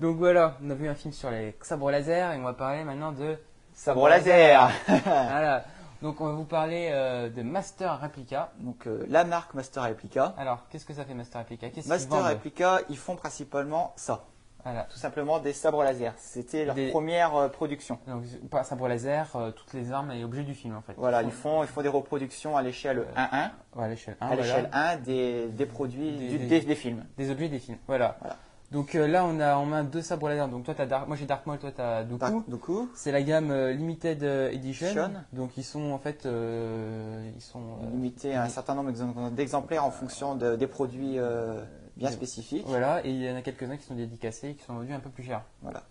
Donc 0.00 0.16
voilà, 0.16 0.56
on 0.64 0.70
a 0.70 0.74
vu 0.74 0.88
un 0.88 0.94
film 0.94 1.12
sur 1.12 1.30
les 1.30 1.56
sabres 1.62 1.90
laser 1.90 2.32
et 2.32 2.38
on 2.38 2.42
va 2.42 2.54
parler 2.54 2.84
maintenant 2.84 3.12
de 3.12 3.36
Sabre 3.74 4.08
laser 4.08 4.70
voilà. 4.86 5.64
Donc 6.02 6.20
on 6.20 6.26
va 6.26 6.32
vous 6.32 6.44
parler 6.44 6.90
euh, 6.92 7.28
de 7.28 7.42
Master 7.42 8.00
Replica. 8.00 8.52
Donc 8.58 8.86
euh, 8.86 9.04
la 9.08 9.24
marque 9.24 9.54
Master 9.54 9.84
Replica. 9.84 10.34
Alors, 10.38 10.66
qu'est-ce 10.70 10.86
que 10.86 10.94
ça 10.94 11.04
fait 11.04 11.14
Master 11.14 11.40
Replica? 11.40 11.68
Master 11.86 12.24
Replica, 12.24 12.80
ils 12.88 12.98
font 12.98 13.16
principalement 13.16 13.92
ça. 13.96 14.24
Voilà. 14.64 14.84
Tout 14.84 14.98
simplement 14.98 15.38
des 15.38 15.52
sabres 15.52 15.82
laser. 15.82 16.12
C'était 16.16 16.64
leur 16.64 16.74
Des- 16.74 16.90
première 16.90 17.34
euh, 17.36 17.48
production. 17.48 17.98
Donc, 18.06 18.22
pas 18.50 18.62
sabre 18.64 18.88
laser, 18.88 19.30
euh, 19.36 19.50
toutes 19.50 19.72
les 19.74 19.92
armes 19.92 20.10
et 20.12 20.24
objets 20.24 20.42
du 20.42 20.54
film 20.54 20.76
en 20.76 20.82
fait. 20.82 20.94
Voilà, 20.96 21.22
ils 21.22 21.30
font, 21.30 21.62
ils 21.62 21.68
font 21.68 21.82
des 21.82 21.88
reproductions 21.88 22.56
à 22.56 22.62
l'échelle 22.62 23.04
1-1, 23.16 23.50
Ouais, 23.76 23.84
à 23.84 23.88
l'échelle 23.88 24.16
1, 24.20 24.24
à 24.24 24.28
voilà. 24.28 24.42
l'échelle 24.42 24.70
1 24.72 24.96
des, 24.98 25.46
des 25.48 25.66
produits, 25.66 26.12
Des- 26.12 26.28
du- 26.28 26.38
des- 26.38 26.46
des, 26.46 26.60
des 26.60 26.74
films. 26.74 27.04
Des 27.16 27.30
objets 27.30 27.48
des 27.48 27.58
films. 27.58 27.78
Voilà. 27.86 28.16
Voilà. 28.20 28.36
Donc 28.70 28.94
euh, 28.94 29.08
là, 29.08 29.24
on 29.24 29.40
a 29.40 29.56
en 29.56 29.66
main 29.66 29.82
deux 29.82 30.00
sabres 30.00 30.28
laser. 30.28 30.46
Donc 30.46 30.62
toi, 30.64 30.74
t'as 30.76 30.86
Dark... 30.86 31.08
moi 31.08 31.16
j'ai 31.16 31.26
Dark 31.26 31.44
Maul, 31.44 31.58
toi 31.58 31.72
t'as 31.76 32.04
Dooku. 32.04 32.18
Dark- 32.20 32.48
Dooku, 32.48 32.88
C'est 32.94 33.10
la 33.10 33.20
gamme 33.22 33.50
euh, 33.50 33.72
Limited 33.72 34.22
euh, 34.22 34.50
Edition. 34.52 35.10
Donc 35.32 35.56
ils 35.56 35.64
sont 35.64 35.90
en 35.90 35.98
fait, 35.98 36.24
euh, 36.24 37.28
ils 37.34 37.40
sont 37.42 37.58
euh, 37.82 37.90
limité 37.90 38.34
à 38.36 38.44
un 38.44 38.48
certain 38.48 38.76
nombre 38.76 38.90
d'exem- 38.92 39.34
d'exemplaires 39.34 39.84
en 39.84 39.90
fonction 39.90 40.36
de- 40.36 40.54
des 40.54 40.68
produits 40.68 41.18
euh, 41.18 41.60
bien 42.00 42.10
spécifiques. 42.10 42.64
voilà, 42.66 43.00
et 43.04 43.10
il 43.10 43.22
y 43.22 43.30
en 43.30 43.36
a 43.36 43.42
quelques-uns 43.42 43.76
qui 43.76 43.84
sont 43.84 43.94
dédicacés 43.94 44.50
et 44.50 44.54
qui 44.54 44.64
sont 44.64 44.74
vendus 44.74 44.92
un 44.92 45.00
peu 45.00 45.10
plus 45.10 45.22
cher. 45.24 45.42
Voilà. 45.62 45.82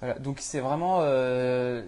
Voilà, 0.00 0.18
donc 0.18 0.38
c'est 0.40 0.58
vraiment, 0.58 0.98
euh, 1.02 1.82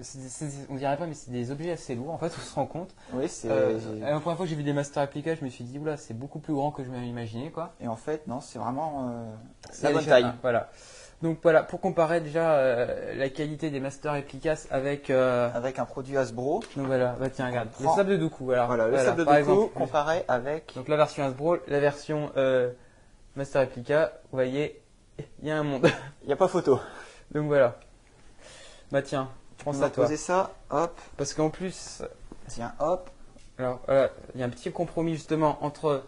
on 0.71 0.77
dirait 0.77 0.97
pas, 0.97 1.07
mais 1.07 1.15
c'est 1.15 1.33
des 1.33 1.51
objets 1.51 1.73
assez 1.73 1.97
lourds 1.97 2.12
en 2.12 2.19
fait, 2.19 2.27
on 2.39 2.41
se 2.41 2.55
rend 2.55 2.67
compte. 2.67 2.91
Oui, 3.12 3.29
c'est. 3.29 3.49
Euh, 3.51 3.77
la 4.01 4.21
première 4.21 4.37
fois 4.37 4.47
que 4.47 4.51
j'ai 4.51 4.55
vu 4.55 4.62
des 4.62 4.73
Master 4.73 5.03
Replica, 5.03 5.35
je 5.35 5.45
me 5.45 5.51
suis 5.51 5.65
dit, 5.65 5.81
oula, 5.81 5.97
c'est 5.97 6.15
beaucoup 6.15 6.39
plus 6.39 6.55
grand 6.55 6.71
que 6.71 6.85
je 6.85 6.91
m'avais 6.91 7.09
imaginé 7.09 7.51
quoi. 7.51 7.73
Et 7.81 7.89
en 7.89 7.97
fait, 7.97 8.29
non, 8.29 8.41
c'est 8.41 8.61
vraiment 8.61 9.09
euh, 9.11 9.25
C'est 9.73 9.89
la 9.89 9.93
bonne 9.95 10.05
taille. 10.07 10.23
un, 10.25 10.37
Voilà. 10.43 10.71
Donc 11.23 11.39
voilà, 11.43 11.62
pour 11.65 11.81
comparer 11.81 12.21
déjà 12.21 12.53
euh, 12.53 13.15
la 13.17 13.29
qualité 13.31 13.71
des 13.71 13.81
Master 13.81 14.12
Replicas 14.12 14.67
avec. 14.71 15.11
Avec 15.11 15.81
un 15.81 15.85
produit 15.85 16.17
Hasbro. 16.17 16.62
donc 16.77 16.87
voilà, 16.87 17.17
bah 17.19 17.31
tiens, 17.31 17.47
regarde, 17.49 17.69
le 17.81 17.85
prend- 17.85 17.97
sable 17.97 18.11
de 18.11 18.17
Dooku. 18.19 18.53
Alors, 18.53 18.67
Voilà, 18.69 18.87
le 18.87 18.97
sable 18.99 19.19
de 19.19 19.25
Dooku 19.25 19.37
exemple. 19.37 19.73
comparé 19.75 20.25
avec. 20.29 20.73
Donc 20.77 20.87
la 20.87 20.97
version 20.97 21.25
Hasbro, 21.25 21.57
la 21.67 21.81
version 21.81 22.31
euh, 22.37 22.71
Master 23.37 23.62
Replica, 23.62 24.12
vous 24.30 24.37
voyez, 24.37 24.80
il 25.43 25.49
y 25.49 25.51
a 25.51 25.59
un 25.59 25.62
monde. 25.62 25.91
Il 26.22 26.26
n'y 26.26 26.32
a 26.32 26.37
pas 26.37 26.49
photo. 26.49 26.80
Donc 27.32 27.47
voilà. 27.47 27.78
Bah 28.93 29.03
tiens, 29.03 29.28
prends 29.59 29.70
On 29.70 29.74
ça 29.74 29.80
va 29.80 29.91
toi. 29.91 30.05
poser 30.05 30.16
ça, 30.16 30.53
hop, 30.70 30.99
Parce 31.16 31.35
qu'en 31.35 31.51
plus, 31.51 32.03
tiens, 32.49 32.72
hop. 32.78 33.11
alors 33.59 33.80
voilà, 33.87 34.11
il 34.35 34.41
y 34.41 34.43
a 34.43 34.47
un 34.47 34.51
petit 34.51 34.70
compromis 34.70 35.14
justement 35.14 35.59
entre 35.64 36.05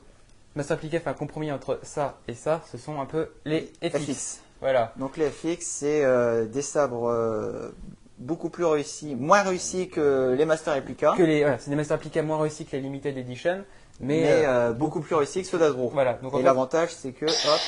Master 0.54 0.76
Replica 0.76 1.00
fait 1.00 1.10
un 1.10 1.14
compromis 1.14 1.50
entre 1.52 1.80
ça 1.82 2.18
et 2.28 2.34
ça. 2.34 2.62
Ce 2.70 2.78
sont 2.78 3.00
un 3.00 3.06
peu 3.06 3.28
les 3.44 3.72
FX. 3.82 3.98
FX. 3.98 4.40
Voilà. 4.60 4.92
Donc 4.96 5.16
les 5.16 5.28
FX, 5.30 5.58
c'est 5.66 6.04
euh, 6.04 6.46
des 6.46 6.62
sabres 6.62 7.08
euh, 7.10 7.70
beaucoup 8.18 8.48
plus 8.48 8.64
réussis, 8.64 9.14
moins 9.14 9.42
réussis 9.42 9.88
que 9.90 10.34
les 10.38 10.44
Master 10.46 10.74
Replica, 10.76 11.14
Que 11.16 11.22
les, 11.24 11.42
voilà, 11.42 11.58
c'est 11.58 11.70
des 11.70 11.76
Master 11.76 11.96
Replica 11.98 12.22
moins 12.22 12.40
réussis 12.40 12.64
que 12.64 12.72
les 12.76 12.80
Limited 12.82 13.18
Edition, 13.18 13.64
mais, 14.00 14.20
mais, 14.22 14.44
euh, 14.46 14.70
euh, 14.70 14.72
beaucoup 14.72 15.00
plus 15.00 15.14
réussis 15.14 15.42
que 15.42 15.48
ceux 15.48 15.58
d'Hasbro. 15.58 15.90
voilà. 15.92 16.14
Donc 16.14 16.34
Et 16.34 16.42
l'avantage, 16.42 16.90
c'est 16.90 17.12
que, 17.12 17.26
hop, 17.26 17.60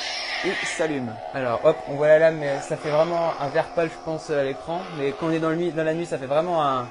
il 0.44 0.52
s'allume. 0.66 1.10
Alors 1.34 1.60
hop, 1.64 1.76
on 1.88 1.94
voit 1.94 2.08
la 2.08 2.18
lame, 2.18 2.36
mais 2.38 2.60
ça 2.60 2.76
fait 2.76 2.90
vraiment 2.90 3.32
un 3.40 3.48
vert 3.48 3.68
pâle, 3.74 3.88
je 3.88 4.04
pense, 4.04 4.30
à 4.30 4.44
l'écran. 4.44 4.80
Mais 4.98 5.12
quand 5.12 5.26
on 5.26 5.30
est 5.32 5.38
dans, 5.40 5.50
le 5.50 5.56
nuit, 5.56 5.72
dans 5.72 5.84
la 5.84 5.94
nuit, 5.94 6.06
ça 6.06 6.18
fait 6.18 6.26
vraiment 6.26 6.62
un- 6.64 6.86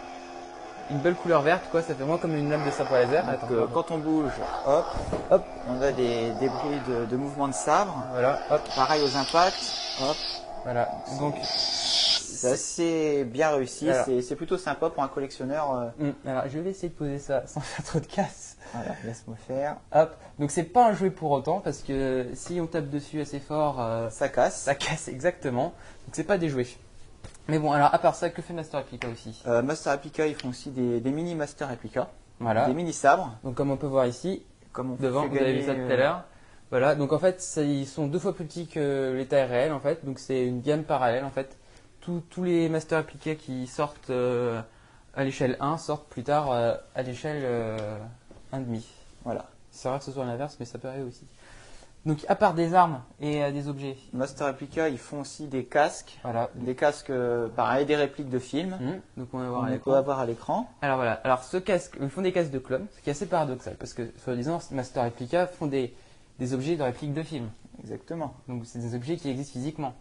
une 0.90 1.00
belle 1.00 1.16
couleur 1.16 1.42
verte, 1.42 1.64
quoi. 1.70 1.82
Ça 1.82 1.90
fait 1.90 1.94
vraiment 2.04 2.18
comme 2.18 2.36
une 2.36 2.50
lame 2.50 2.66
de 2.66 2.72
sabre 2.72 2.94
laser. 2.94 3.24
Donc 3.26 3.34
Attends, 3.36 3.48
euh, 3.54 3.66
quand 3.74 3.92
on 3.92 3.98
bouge, 3.98 4.32
hop, 4.66 4.86
Hop. 5.32 5.44
on 5.70 5.82
a 5.82 5.92
des 5.92 6.32
débris 6.40 6.80
de, 6.88 7.06
de 7.06 7.16
mouvement 7.18 7.48
de 7.48 7.54
sabre. 7.54 8.04
Voilà, 8.12 8.40
hop, 8.50 8.62
Pareil 8.76 9.02
aux 9.04 9.18
impacts, 9.18 9.74
hop. 10.02 10.16
voilà. 10.64 10.90
Donc, 11.20 11.36
C'est 11.44 12.52
assez 12.52 13.24
bien 13.26 13.50
réussi, 13.50 13.90
c'est 14.22 14.36
plutôt 14.36 14.58
sympa 14.58 14.90
pour 14.90 15.04
un 15.04 15.08
collectionneur. 15.08 15.72
euh, 16.00 16.06
hum, 16.06 16.14
alors, 16.26 16.44
je 16.48 16.60
vais 16.60 16.70
essayer 16.70 16.90
de 16.90 16.94
poser 16.94 17.18
ça 17.20 17.44
sans 17.48 17.60
faire 17.62 17.84
trop 17.86 18.00
de 18.00 18.06
casse. 18.06 18.47
Voilà, 18.74 18.96
laisse-moi 19.06 19.36
faire. 19.48 19.78
Hop. 19.94 20.16
Donc, 20.40 20.52
c'est 20.52 20.64
pas 20.64 20.88
un 20.88 20.94
jouet 20.94 21.10
pour 21.10 21.32
autant, 21.32 21.60
parce 21.60 21.80
que 21.84 22.28
si 22.34 22.60
on 22.62 22.68
tape 22.68 22.90
dessus 22.90 23.22
assez 23.22 23.40
fort, 23.40 23.82
euh, 23.82 24.10
Ça 24.10 24.30
casse. 24.30 24.62
ça 24.62 24.76
casse 24.76 25.08
exactement. 25.08 25.74
Donc, 26.06 26.14
c'est 26.14 26.24
pas 26.24 26.38
des 26.38 26.50
jouets. 26.50 26.68
Mais 27.48 27.60
bon, 27.60 27.72
alors, 27.72 27.94
à 27.94 28.00
part 28.00 28.16
ça, 28.16 28.30
que 28.30 28.42
fait 28.42 28.54
Master 28.54 28.82
Replica 28.82 29.08
aussi? 29.08 29.42
Euh, 29.48 29.62
Master 29.62 29.94
Replica, 29.94 30.28
ils 30.28 30.36
font 30.36 30.50
aussi 30.50 30.70
des, 30.72 31.00
des 31.00 31.12
mini 31.12 31.34
Master 31.36 31.70
Replica, 31.70 32.10
Voilà. 32.40 32.66
des 32.68 32.74
mini 32.74 32.92
sabres, 32.94 33.32
Donc, 33.44 33.56
comme 33.56 33.72
on 33.72 33.78
peut 33.78 33.88
voir 33.88 34.06
ici, 34.06 34.44
comme 34.74 34.92
on 34.92 34.96
devant, 34.96 35.28
vous 35.28 35.38
avez 35.38 35.54
vu 35.54 35.66
ça 35.66 35.74
tout 35.74 35.80
à 35.82 35.84
euh, 35.94 35.98
l'heure. 35.98 36.24
Voilà, 36.70 36.96
donc 36.96 37.14
en 37.14 37.20
fait, 37.20 37.40
ça- 37.42 37.62
ils 37.62 37.88
sont 37.88 38.08
deux 38.08 38.20
fois 38.20 38.36
plus 38.36 38.44
petits 38.44 38.68
que 38.68 39.14
les 39.16 39.26
tailles 39.26 39.46
réelles 39.48 39.72
en 39.72 39.80
fait, 39.80 40.04
donc 40.06 40.20
c'est 40.20 40.46
une 40.46 40.60
gamme 40.62 40.84
parallèle 40.84 41.24
en 41.24 41.30
fait. 41.30 41.56
Tous- 42.02 42.22
tous 42.30 42.44
les 42.44 42.68
Master 42.68 43.00
Appliqués 43.00 43.38
qui 43.38 43.68
sortent 43.68 44.10
euh, 44.10 44.60
à 45.16 45.24
l'échelle 45.24 45.56
1 45.62 45.78
sortent 45.78 46.10
plus 46.10 46.24
tard 46.24 46.52
à 46.52 47.02
l'échelle 47.04 47.44
1,5. 48.60 48.82
Voilà. 49.24 49.46
C'est 49.72 49.90
vrai 49.90 50.00
que 50.00 50.06
ce 50.06 50.12
soit 50.12 50.26
l'inverse, 50.26 50.58
mais 50.60 50.66
ça 50.66 50.78
peut 50.80 50.88
arriver 50.88 51.04
aussi. 51.04 51.26
Donc 52.06 52.24
à 52.30 52.36
part 52.36 52.54
des 52.54 52.74
armes 52.74 53.02
et 53.20 53.44
euh, 53.44 53.52
des 53.52 53.68
objets, 53.68 53.98
Master 54.14 54.48
Replica, 54.48 54.88
ils 54.88 54.98
font 54.98 55.22
aussi 55.22 55.48
des 55.48 55.66
casques, 55.66 56.18
voilà. 56.24 56.50
des 56.56 56.74
casques 56.74 57.10
euh, 57.10 57.50
pareil, 57.50 57.86
des 57.86 57.98
répliques 57.98 58.30
de 58.30 58.40
films. 58.40 58.74
Hum, 58.80 59.02
donc 59.18 59.28
on 59.34 59.40
va 59.40 59.50
voir 59.50 59.64
à 59.64 59.68
On 59.68 59.70
l'écran. 59.72 59.92
peut 59.92 59.98
avoir 59.98 60.20
à 60.20 60.26
l'écran. 60.26 60.70
Alors 60.82 60.96
voilà, 60.96 61.14
alors 61.26 61.44
ce 61.44 61.58
casque, 61.58 61.98
ils 62.02 62.10
font 62.10 62.22
des 62.22 62.32
casques 62.32 62.52
de 62.52 62.60
clones, 62.60 62.86
ce 62.96 63.02
qui 63.02 63.10
est 63.10 63.12
assez 63.12 63.26
paradoxal, 63.26 63.76
parce 63.76 63.94
que 63.94 64.10
soi-disant 64.24 64.60
Master 64.72 65.04
Replica 65.04 65.48
font 65.48 65.68
des, 65.68 65.94
des 66.40 66.54
objets 66.54 66.78
de 66.78 66.84
répliques 66.84 67.14
de 67.14 67.24
films. 67.24 67.50
Exactement. 67.82 68.34
Donc 68.48 68.66
c'est 68.66 68.80
des 68.80 68.96
objets 68.96 69.18
qui 69.18 69.30
existent 69.30 69.54
physiquement. 69.54 69.94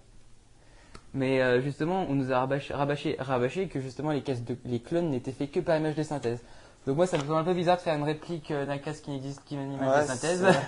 Mais 1.13 1.41
euh, 1.41 1.61
justement, 1.61 2.07
on 2.09 2.15
nous 2.15 2.31
a 2.31 2.39
rabâché, 2.39 2.73
rabâché, 2.73 3.17
rabâché 3.19 3.69
que 3.69 3.81
justement 3.81 4.13
les, 4.13 4.23
casques 4.23 4.45
de, 4.45 4.57
les 4.65 4.81
clones 4.81 5.11
n'étaient 5.11 5.33
faits 5.33 5.51
que 5.51 5.61
par 5.61 5.77
image 5.77 5.95
de 5.97 6.03
synthèse. 6.05 6.41
Donc 6.87 6.97
moi, 6.97 7.07
ça 7.07 7.17
me 7.19 7.23
semble 7.23 7.37
un 7.39 7.45
peu 7.45 7.55
bizarre 7.55 7.77
de 7.77 7.83
faire 7.83 7.95
une 7.97 8.05
réplique 8.05 8.51
euh, 8.51 8.65
d'un 8.67 8.79
casque 8.79 9.05
qui 9.05 9.11
n'existe 9.11 9.45
qu'une 9.45 9.73
image 9.73 10.03
de 10.03 10.07
synthèse. 10.09 10.47
c'est- 10.47 10.59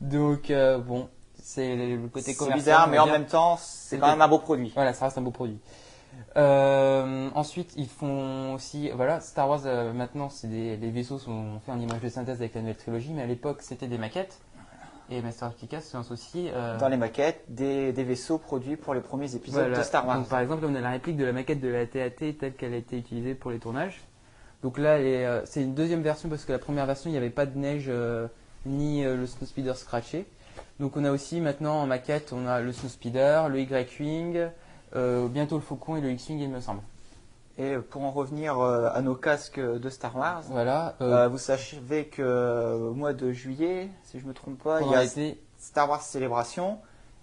Donc 0.00 0.50
euh, 0.50 0.78
bon, 0.78 1.08
c'est 1.42 1.74
le 1.76 2.08
côté 2.08 2.32
C'est 2.32 2.34
commercial. 2.36 2.58
bizarre, 2.58 2.84
on 2.86 2.90
mais 2.90 2.98
en 2.98 3.06
même 3.06 3.26
temps, 3.26 3.56
c'est 3.56 3.96
C'est 3.96 3.98
quand 3.98 4.08
même 4.08 4.20
un 4.22 4.28
beau 4.28 4.38
produit. 4.38 4.72
Voilà, 4.74 4.92
ça 4.92 5.06
reste 5.06 5.16
un 5.18 5.22
beau 5.22 5.30
produit. 5.30 5.58
Euh, 6.36 7.28
ensuite, 7.34 7.72
ils 7.76 7.88
font 7.88 8.54
aussi, 8.54 8.90
voilà, 8.90 9.20
Star 9.20 9.48
Wars 9.48 9.62
euh, 9.66 9.92
maintenant, 9.92 10.28
c'est 10.28 10.48
des, 10.48 10.76
les 10.76 10.90
vaisseaux 10.90 11.18
sont 11.18 11.60
faits 11.64 11.74
en 11.74 11.80
image 11.80 12.00
de 12.00 12.08
synthèse 12.08 12.36
avec 12.40 12.54
la 12.54 12.60
nouvelle 12.60 12.76
trilogie, 12.76 13.12
mais 13.12 13.22
à 13.22 13.26
l'époque, 13.26 13.62
c'était 13.62 13.86
des 13.88 13.98
maquettes. 13.98 14.38
Et 15.10 15.20
Master 15.20 15.50
Replica 15.50 15.80
se 15.80 15.96
lance 15.96 16.10
aussi. 16.10 16.48
euh, 16.52 16.78
Dans 16.78 16.88
les 16.88 16.96
maquettes, 16.96 17.44
des, 17.48 17.92
des 17.92 18.04
vaisseaux 18.04 18.38
produits 18.38 18.76
pour 18.76 18.94
les 18.94 19.00
premiers 19.00 19.34
épisodes 19.34 19.60
Voilà. 19.64 19.78
de 19.78 19.82
Star 19.82 20.06
Wars. 20.06 20.16
Donc, 20.18 20.28
par 20.28 20.40
exemple, 20.40 20.64
on 20.66 20.74
a 20.74 20.80
la 20.80 20.90
réplique 20.90 21.16
de 21.18 21.24
la 21.26 21.32
maquette 21.32 21.60
de 21.60 21.68
la 21.68 21.86
TAT 21.86 22.10
telle 22.40 22.54
qu'elle 22.54 22.72
a 22.72 22.76
été 22.78 22.96
utilisée 22.98 23.34
pour 23.34 23.50
les 23.50 23.58
tournages. 23.58 24.00
Donc 24.64 24.78
là, 24.78 24.92
euh, 24.94 25.42
c'est 25.44 25.60
une 25.60 25.74
deuxième 25.74 26.00
version 26.00 26.30
parce 26.30 26.46
que 26.46 26.52
la 26.52 26.58
première 26.58 26.86
version, 26.86 27.10
il 27.10 27.12
n'y 27.12 27.18
avait 27.18 27.28
pas 27.28 27.44
de 27.44 27.58
neige 27.58 27.84
euh, 27.88 28.26
ni 28.64 29.04
euh, 29.04 29.14
le 29.14 29.26
Snowspeeder 29.26 29.74
scratché. 29.74 30.24
Donc 30.80 30.96
on 30.96 31.04
a 31.04 31.10
aussi 31.10 31.42
maintenant 31.42 31.82
en 31.82 31.86
maquette, 31.86 32.32
on 32.32 32.46
a 32.46 32.60
le 32.60 32.72
Snowspeeder, 32.72 33.42
le 33.50 33.60
Y-Wing, 33.60 34.48
bientôt 35.28 35.56
le 35.56 35.60
Faucon 35.60 35.96
et 35.96 36.00
le 36.00 36.10
X-Wing, 36.12 36.40
il 36.40 36.48
me 36.48 36.60
semble. 36.60 36.80
Et 37.58 37.76
pour 37.76 38.04
en 38.04 38.10
revenir 38.10 38.58
à 38.58 39.00
nos 39.02 39.14
casques 39.14 39.60
de 39.60 39.88
Star 39.90 40.16
Wars, 40.16 40.42
Voilà. 40.48 40.94
vous 41.28 41.38
savez 41.38 42.06
que 42.06 42.74
au 42.74 42.94
mois 42.94 43.12
de 43.12 43.32
juillet, 43.32 43.90
si 44.04 44.18
je 44.18 44.26
me 44.26 44.32
trompe 44.32 44.62
pas, 44.62 44.80
il 44.80 44.90
y 44.90 44.94
a 44.94 45.02
l'été, 45.02 45.40
Star 45.58 45.90
Wars 45.90 46.02
Célébration 46.02 46.78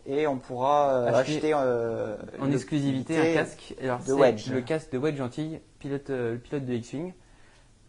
et 0.05 0.27
on 0.27 0.37
pourra 0.37 1.05
Acheter 1.07 1.53
acheter 1.53 2.39
en 2.39 2.51
exclusivité 2.51 3.17
un 3.17 3.33
casque. 3.33 3.75
Alors, 3.81 3.99
de 4.03 4.13
Wedge. 4.13 4.51
Le 4.51 4.61
casque 4.61 4.91
de 4.91 4.97
Wedge 4.99 5.17
Gentil, 5.17 5.59
pilote, 5.79 6.09
le 6.09 6.37
pilote 6.37 6.65
de 6.65 6.73
X-Wing. 6.73 7.13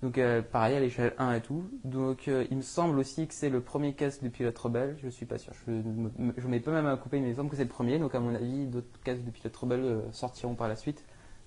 Donc 0.03 0.19
euh, 0.19 0.43
pareil 0.43 0.77
à 0.77 0.81
l'échelle 0.81 1.15
1 1.19 1.35
et 1.35 1.41
tout. 1.41 1.65
Donc 1.85 2.27
euh, 2.27 2.45
il 2.51 2.57
me 2.57 2.63
semble 2.63 2.99
aussi 2.99 3.29
que 3.29 3.35
c'est 3.35 3.49
le 3.49 3.61
premier 3.61 3.95
casque 3.95 4.23
de 4.23 4.29
pilote 4.29 4.59
rebelle. 4.59 4.97
Je 5.03 5.09
suis 5.09 5.27
pas 5.27 5.39
sûr. 5.39 5.53
Je 5.67 5.71
ne 5.73 6.49
mets 6.49 6.61
pas 6.61 6.73
même 6.73 6.87
à 6.87 6.97
couper, 6.97 7.21
mais 7.21 7.29
il 7.29 7.31
me 7.31 7.37
semble 7.37 7.51
que 7.51 7.57
c'est 7.57 7.63
le 7.63 7.69
premier. 7.69 8.01
Donc 8.01 8.15
à 8.15 8.21
mon 8.21 8.35
avis, 8.35 8.67
d'autres 8.67 9.01
casques 9.05 9.25
de 9.25 9.31
pilote 9.31 9.57
rebelle 9.57 9.85
euh, 9.85 10.01
sortiront 10.11 10.55
par 10.55 10.69
la 10.69 10.75
suite. 10.75 11.05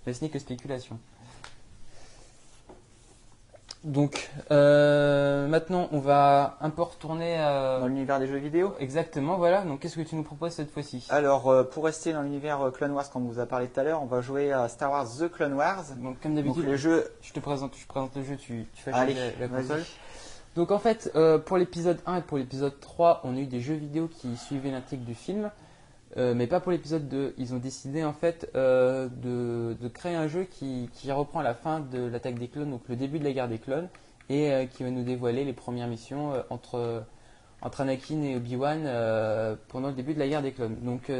Mais 0.07 0.13
ce 0.13 0.23
n'est 0.23 0.29
que 0.29 0.39
spéculation. 0.39 0.99
Donc 3.85 4.31
euh, 4.49 5.47
maintenant, 5.47 5.87
on 5.91 5.99
va 5.99 6.57
un 6.59 6.71
peu 6.71 6.81
retourner 6.81 7.37
euh, 7.39 7.79
dans 7.79 7.87
l'univers 7.87 8.19
des 8.19 8.27
jeux 8.27 8.37
vidéo. 8.37 8.73
exactement. 8.79 9.37
Voilà. 9.37 9.61
Donc 9.61 9.79
qu'est-ce 9.79 9.95
que 9.95 10.01
tu 10.01 10.15
nous 10.15 10.23
proposes 10.23 10.53
cette 10.53 10.71
fois-ci? 10.71 11.05
Alors, 11.09 11.47
euh, 11.49 11.63
pour 11.63 11.85
rester 11.85 12.11
dans 12.11 12.23
l'univers 12.23 12.71
Clone 12.73 12.91
Wars, 12.91 13.09
comme 13.11 13.25
on 13.27 13.29
vous 13.29 13.39
a 13.39 13.45
parlé 13.45 13.67
tout 13.67 13.79
à 13.79 13.83
l'heure, 13.83 14.01
on 14.01 14.07
va 14.07 14.21
jouer 14.21 14.51
à 14.51 14.67
Star 14.69 14.91
Wars 14.91 15.07
The 15.19 15.31
Clone 15.31 15.53
Wars. 15.53 15.83
Donc 15.97 16.19
comme 16.19 16.35
d'habitude, 16.35 16.65
le 16.65 16.75
jeu. 16.75 17.07
Je 17.21 17.31
te 17.31 17.39
présente, 17.39 17.73
je 17.79 17.85
présente 17.85 18.15
le 18.15 18.23
jeu, 18.23 18.35
tu, 18.35 18.65
tu 18.73 18.81
fais 18.81 18.91
Allez, 18.91 19.15
la, 19.39 19.47
console. 19.47 19.83
Donc 20.55 20.71
en 20.71 20.79
fait, 20.79 21.11
euh, 21.15 21.37
pour 21.37 21.57
l'épisode 21.57 21.99
1 22.05 22.17
et 22.17 22.21
pour 22.21 22.37
l'épisode 22.37 22.79
3, 22.79 23.21
on 23.25 23.35
a 23.35 23.39
eu 23.39 23.45
des 23.45 23.59
jeux 23.59 23.75
vidéo 23.75 24.07
qui 24.07 24.37
suivaient 24.37 24.71
l'intrigue 24.71 25.03
du 25.03 25.13
film, 25.13 25.51
euh, 26.17 26.33
mais 26.33 26.47
pas 26.47 26.59
pour 26.59 26.71
l'épisode 26.71 27.07
2. 27.09 27.33
Ils 27.37 27.53
ont 27.53 27.57
décidé 27.57 28.03
en 28.03 28.13
fait 28.13 28.49
euh, 28.55 29.09
de, 29.09 29.75
de 29.79 29.87
créer 29.89 30.15
un 30.15 30.27
jeu 30.27 30.45
qui, 30.49 30.89
qui 30.93 31.11
reprend 31.11 31.41
la 31.41 31.53
fin 31.53 31.81
de 31.81 32.05
l'attaque 32.05 32.39
des 32.39 32.47
clones, 32.47 32.71
donc 32.71 32.83
le 32.87 32.95
début 32.95 33.19
de 33.19 33.25
la 33.25 33.33
guerre 33.33 33.49
des 33.49 33.59
clones, 33.59 33.89
et 34.29 34.51
euh, 34.51 34.65
qui 34.65 34.83
va 34.83 34.91
nous 34.91 35.03
dévoiler 35.03 35.43
les 35.43 35.53
premières 35.53 35.87
missions 35.87 36.33
entre, 36.49 37.03
entre 37.61 37.81
Anakin 37.81 38.21
et 38.21 38.35
Obi-Wan 38.37 38.83
pendant 39.67 39.89
le 39.89 39.93
début 39.93 40.13
de 40.13 40.19
la 40.19 40.27
guerre 40.27 40.41
des 40.41 40.53
clones. 40.53 40.77
Donc, 40.83 41.11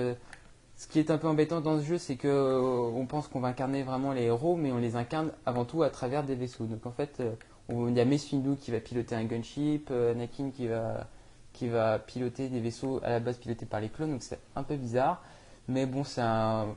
ce 0.78 0.88
qui 0.88 1.00
est 1.00 1.12
un 1.12 1.18
peu 1.18 1.28
embêtant 1.28 1.62
dans 1.62 1.80
ce 1.80 1.86
jeu, 1.86 1.98
c'est 1.98 2.16
que 2.16 2.60
on 2.94 3.06
pense 3.06 3.28
qu'on 3.28 3.40
va 3.42 3.50
incarner 3.50 3.84
vraiment 3.84 4.14
les 4.14 4.24
héros, 4.24 4.56
mais 4.56 4.72
on 4.72 4.78
les 4.78 4.96
incarne 4.96 5.32
avant 5.46 5.66
tout 5.66 5.84
à 5.84 5.90
travers 5.90 6.24
des 6.24 6.36
vaisseaux. 6.36 6.66
Donc, 6.66 6.86
en 6.86 6.92
fait, 6.92 7.22
il 7.70 7.98
y 7.98 8.00
a 8.00 8.06
Mace 8.06 8.26
qui 8.26 8.72
va 8.72 8.80
piloter 8.80 9.16
un 9.16 9.26
gunship, 9.26 9.92
Anakin 9.92 10.52
qui 10.52 10.68
va 10.68 11.08
qui 11.56 11.68
va 11.70 11.98
piloter 12.00 12.50
des 12.50 12.60
vaisseaux 12.60 13.00
à 13.04 13.10
la 13.10 13.20
base 13.20 13.38
pilotés 13.38 13.66
par 13.66 13.80
les 13.80 13.90
clones. 13.90 14.12
Donc, 14.12 14.24
c'est 14.24 14.40
un 14.56 14.64
peu 14.64 14.76
bizarre, 14.76 15.24
mais 15.68 15.86
bon, 15.86 16.04
c'est 16.04 16.22
un 16.22 16.76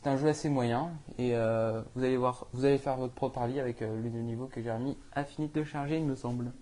c'est 0.00 0.08
un 0.08 0.16
jeu 0.16 0.28
assez 0.28 0.48
moyen 0.48 0.90
et 1.18 1.34
euh, 1.34 1.82
vous 1.96 2.04
allez 2.04 2.16
voir, 2.16 2.46
vous 2.52 2.64
allez 2.64 2.78
faire 2.78 2.96
votre 2.96 3.14
propre 3.14 3.40
avis 3.42 3.58
avec 3.58 3.82
euh, 3.82 4.00
le 4.00 4.08
niveau 4.10 4.46
que 4.46 4.62
Jérémy 4.62 4.96
a 5.12 5.24
fini 5.24 5.48
de 5.48 5.64
charger, 5.64 5.98
il 5.98 6.04
me 6.04 6.14
semble. 6.14 6.52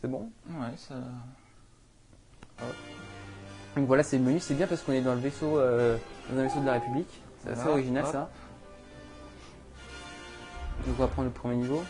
C'est 0.00 0.06
bon? 0.08 0.30
Ouais, 0.48 0.76
ça. 0.76 0.94
Donc 3.74 3.86
voilà, 3.88 4.04
c'est 4.04 4.16
le 4.18 4.24
menu, 4.24 4.38
c'est 4.38 4.54
bien 4.54 4.68
parce 4.68 4.82
qu'on 4.82 4.92
est 4.92 5.00
dans 5.00 5.14
le 5.14 5.20
vaisseau, 5.20 5.58
euh, 5.58 5.96
dans 6.30 6.38
un 6.38 6.42
vaisseau 6.44 6.60
de 6.60 6.66
la 6.66 6.74
République. 6.74 7.20
C'est 7.42 7.50
assez 7.50 7.62
Voilà, 7.62 7.72
original 7.72 8.04
hop. 8.04 8.12
ça. 8.12 8.30
Donc 10.86 10.94
on 10.98 11.02
va 11.02 11.08
prendre 11.08 11.28
le 11.28 11.34
premier 11.34 11.56
niveau. 11.56 11.82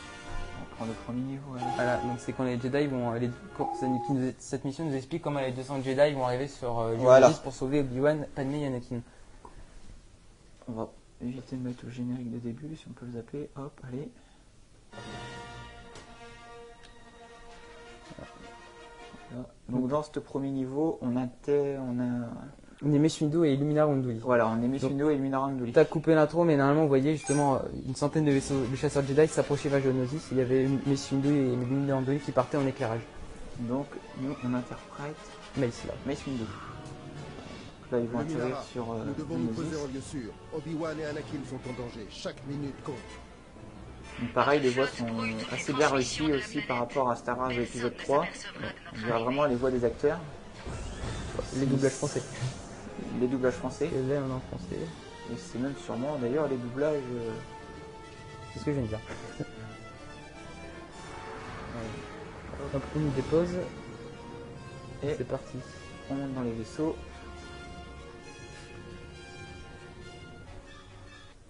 On 0.75 0.77
prend 0.77 0.87
le 0.87 0.93
premier 1.05 1.21
niveau. 1.23 1.53
ouais. 1.55 1.61
Voilà, 1.77 1.99
donc 1.99 2.19
c'est 2.19 2.33
quand 2.33 2.43
les 2.45 2.59
Jedi 2.59 2.87
vont, 2.89 3.13
les- 3.13 3.29
qui 3.29 4.13
nous- 4.13 4.33
cette 4.39 4.65
mission 4.65 4.85
nous 4.85 4.95
explique 4.95 5.23
comment 5.23 5.41
les 5.41 5.53
200 5.53 5.81
Jedi 5.83 6.13
vont 6.15 6.25
arriver 6.25 6.49
sur 6.49 6.81
euh, 6.81 6.95
Voilà. 6.99 7.31
Pour 7.31 7.53
sauver 7.53 7.81
Obi-Wan, 7.81 8.27
Padmé 8.35 8.63
et 8.63 8.67
Anakin. 8.67 9.01
On 10.69 10.73
va 10.73 10.89
éviter 11.21 11.57
de 11.57 11.63
mettre 11.63 11.85
le 11.85 11.91
générique 11.91 12.33
de 12.33 12.39
début 12.39 12.75
si 12.77 12.87
on 12.91 12.93
peut 12.93 13.07
le 13.07 13.13
zapper. 13.13 13.51
Hop, 13.57 13.81
allez. 13.87 14.09
Voilà. 19.31 19.49
Donc 19.69 19.89
dans 19.89 20.03
ce 20.03 20.19
premier 20.19 20.51
niveau, 20.51 20.99
on 21.03 21.17
a, 21.17 21.27
on 21.49 22.01
a 22.01 22.29
On 22.87 22.93
est 22.93 23.23
et 23.49 23.53
Illumina 23.55 23.85
Unduli. 23.87 24.19
voilà, 24.23 24.47
on 24.49 24.61
est 24.63 24.67
et 24.67 25.15
Luminara 25.17 25.47
Unduli. 25.47 25.73
T'as 25.73 25.87
coupé 25.87 26.15
l'intro, 26.15 26.45
mais 26.45 26.57
normalement, 26.57 26.83
vous 26.83 26.89
voyez 26.89 27.13
justement 27.13 27.55
euh, 27.55 27.59
une 27.87 27.95
centaine 27.95 28.27
de 28.27 28.33
vaisseaux 28.33 28.63
de 28.71 28.77
chasseurs 28.77 29.03
Jedi 29.07 29.27
s'approchaient 29.27 29.71
vers 29.71 29.81
Geonosis. 29.81 30.29
Il 30.33 30.39
y 30.39 30.41
avait 30.43 30.67
Windu 30.67 31.29
et 31.29 31.53
Illumina 31.53 31.97
Unduli 31.97 32.19
qui 32.19 32.33
partaient 32.33 32.59
en 32.59 32.67
éclairage. 32.67 33.01
Donc 33.61 33.87
nous, 34.21 34.35
on 34.45 34.55
interprète 34.55 35.15
Mace 35.57 35.85
là. 35.87 35.95
Mace 36.07 36.27
Windu. 36.27 36.43
Là, 37.91 37.99
ils 38.01 38.07
vont 38.09 38.19
atterrir 38.19 38.63
sur 38.71 38.93
euh, 38.93 39.05
nous 39.07 39.15
devons 39.15 39.39
nous 39.39 39.55
Geonosis. 39.55 39.65
poser 39.71 39.83
en 39.83 39.87
lieu 39.87 40.01
sûr. 40.01 40.33
Obi-Wan 40.55 40.99
et 41.01 41.05
Anakin 41.05 41.39
sont 41.49 41.57
en 41.57 41.83
danger. 41.83 42.07
Chaque 42.11 42.47
minute 42.47 42.75
compte. 42.85 42.95
Donc 44.21 44.33
pareil, 44.33 44.61
les 44.61 44.71
voix 44.71 44.87
sont 44.87 45.07
assez 45.53 45.73
bien 45.73 45.89
réussies 45.89 46.33
aussi 46.33 46.61
par 46.61 46.79
rapport 46.81 47.11
à 47.11 47.17
Star 47.17 47.39
Wars 47.39 47.51
épisode 47.53 47.97
3. 47.97 48.27
On 48.93 48.99
dirait 48.99 49.23
vraiment 49.23 49.45
les 49.47 49.57
voix 49.57 49.71
des 49.71 49.85
acteurs, 49.85 50.19
Les 51.59 51.67
doublages 51.67 51.93
français. 51.93 52.23
Les 53.21 53.27
doublages 53.27 53.55
français. 53.55 53.89
En 53.89 54.41
français. 54.57 54.79
Et 55.33 55.37
c'est 55.37 55.59
même 55.59 55.75
sûrement 55.77 56.17
d'ailleurs 56.21 56.49
les 56.49 56.57
doublages. 56.57 57.03
euh, 57.15 57.31
C'est 58.53 58.61
ce 58.61 58.65
que 58.65 58.71
je 58.73 58.77
viens 58.77 58.85
de 58.85 58.89
dire. 58.89 59.01
Hop, 62.75 62.83
on 62.97 62.99
nous 62.99 63.11
dépose. 63.11 63.51
Et 65.03 65.15
c'est 65.17 65.29
parti. 65.29 65.59
on 66.11 66.15
monte 66.15 66.35
dans 66.35 66.43
les 66.43 66.53
vaisseaux. 66.53 66.97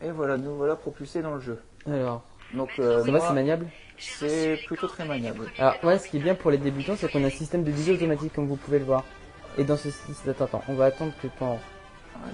Et 0.02 0.10
voilà, 0.10 0.36
nous 0.36 0.56
voilà 0.56 0.76
propulsés 0.76 1.22
dans 1.22 1.34
le 1.34 1.40
jeu. 1.40 1.62
Alors, 1.86 2.22
Donc 2.52 2.70
euh, 2.78 2.98
ça 2.98 3.04
va, 3.06 3.10
moi, 3.10 3.20
c'est 3.20 3.32
maniable 3.34 3.68
c'est 3.98 4.58
plutôt 4.66 4.88
très 4.88 5.04
maniable. 5.04 5.50
Alors, 5.58 5.76
ouais, 5.84 5.98
ce 5.98 6.08
qui 6.08 6.16
est 6.16 6.20
bien 6.20 6.34
pour 6.34 6.50
les 6.50 6.58
débutants, 6.58 6.96
c'est 6.96 7.10
qu'on 7.10 7.22
a 7.24 7.28
un 7.28 7.30
système 7.30 7.64
de 7.64 7.70
visée 7.70 7.92
automatique, 7.92 8.32
comme 8.34 8.46
vous 8.46 8.56
pouvez 8.56 8.78
le 8.78 8.84
voir. 8.84 9.04
Et 9.58 9.64
dans 9.64 9.76
ce 9.76 9.90
système, 9.90 10.30
attends, 10.32 10.44
attends, 10.46 10.64
on 10.68 10.74
va 10.74 10.86
attendre 10.86 11.12
que 11.22 11.28
t'as 11.38 11.56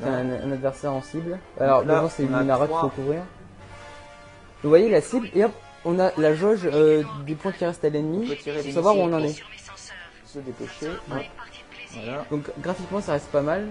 Voilà. 0.01 0.17
un, 0.19 0.31
un 0.49 0.53
adversaire 0.53 0.93
en 0.93 1.03
cible. 1.03 1.39
Alors, 1.59 1.85
là, 1.85 1.97
devant, 1.97 2.09
c'est 2.09 2.25
on 2.25 2.35
a 2.35 2.39
Luminara 2.39 2.67
qu'il 2.67 2.77
faut 2.77 2.89
couvrir. 2.89 3.23
Vous 4.63 4.69
voyez 4.69 4.91
la 4.91 5.01
cible, 5.01 5.29
et 5.35 5.45
hop, 5.45 5.53
on 5.85 5.99
a 5.99 6.13
la 6.19 6.35
jauge 6.35 6.61
euh, 6.73 7.03
du 7.27 7.35
point 7.35 7.53
qui 7.53 7.65
reste 7.65 7.85
à 7.85 7.89
l'ennemi, 7.91 8.27
pour 8.27 8.73
savoir 8.73 8.97
où 8.97 9.01
on 9.01 9.13
en 9.13 9.21
est. 9.23 9.37
Se 10.27 10.39
dépêcher. 10.39 10.89
Hop. 11.11 11.19
Voilà. 11.95 12.25
Donc, 12.31 12.45
graphiquement, 12.61 13.01
ça 13.01 13.13
reste 13.13 13.29
pas 13.31 13.43
mal. 13.43 13.67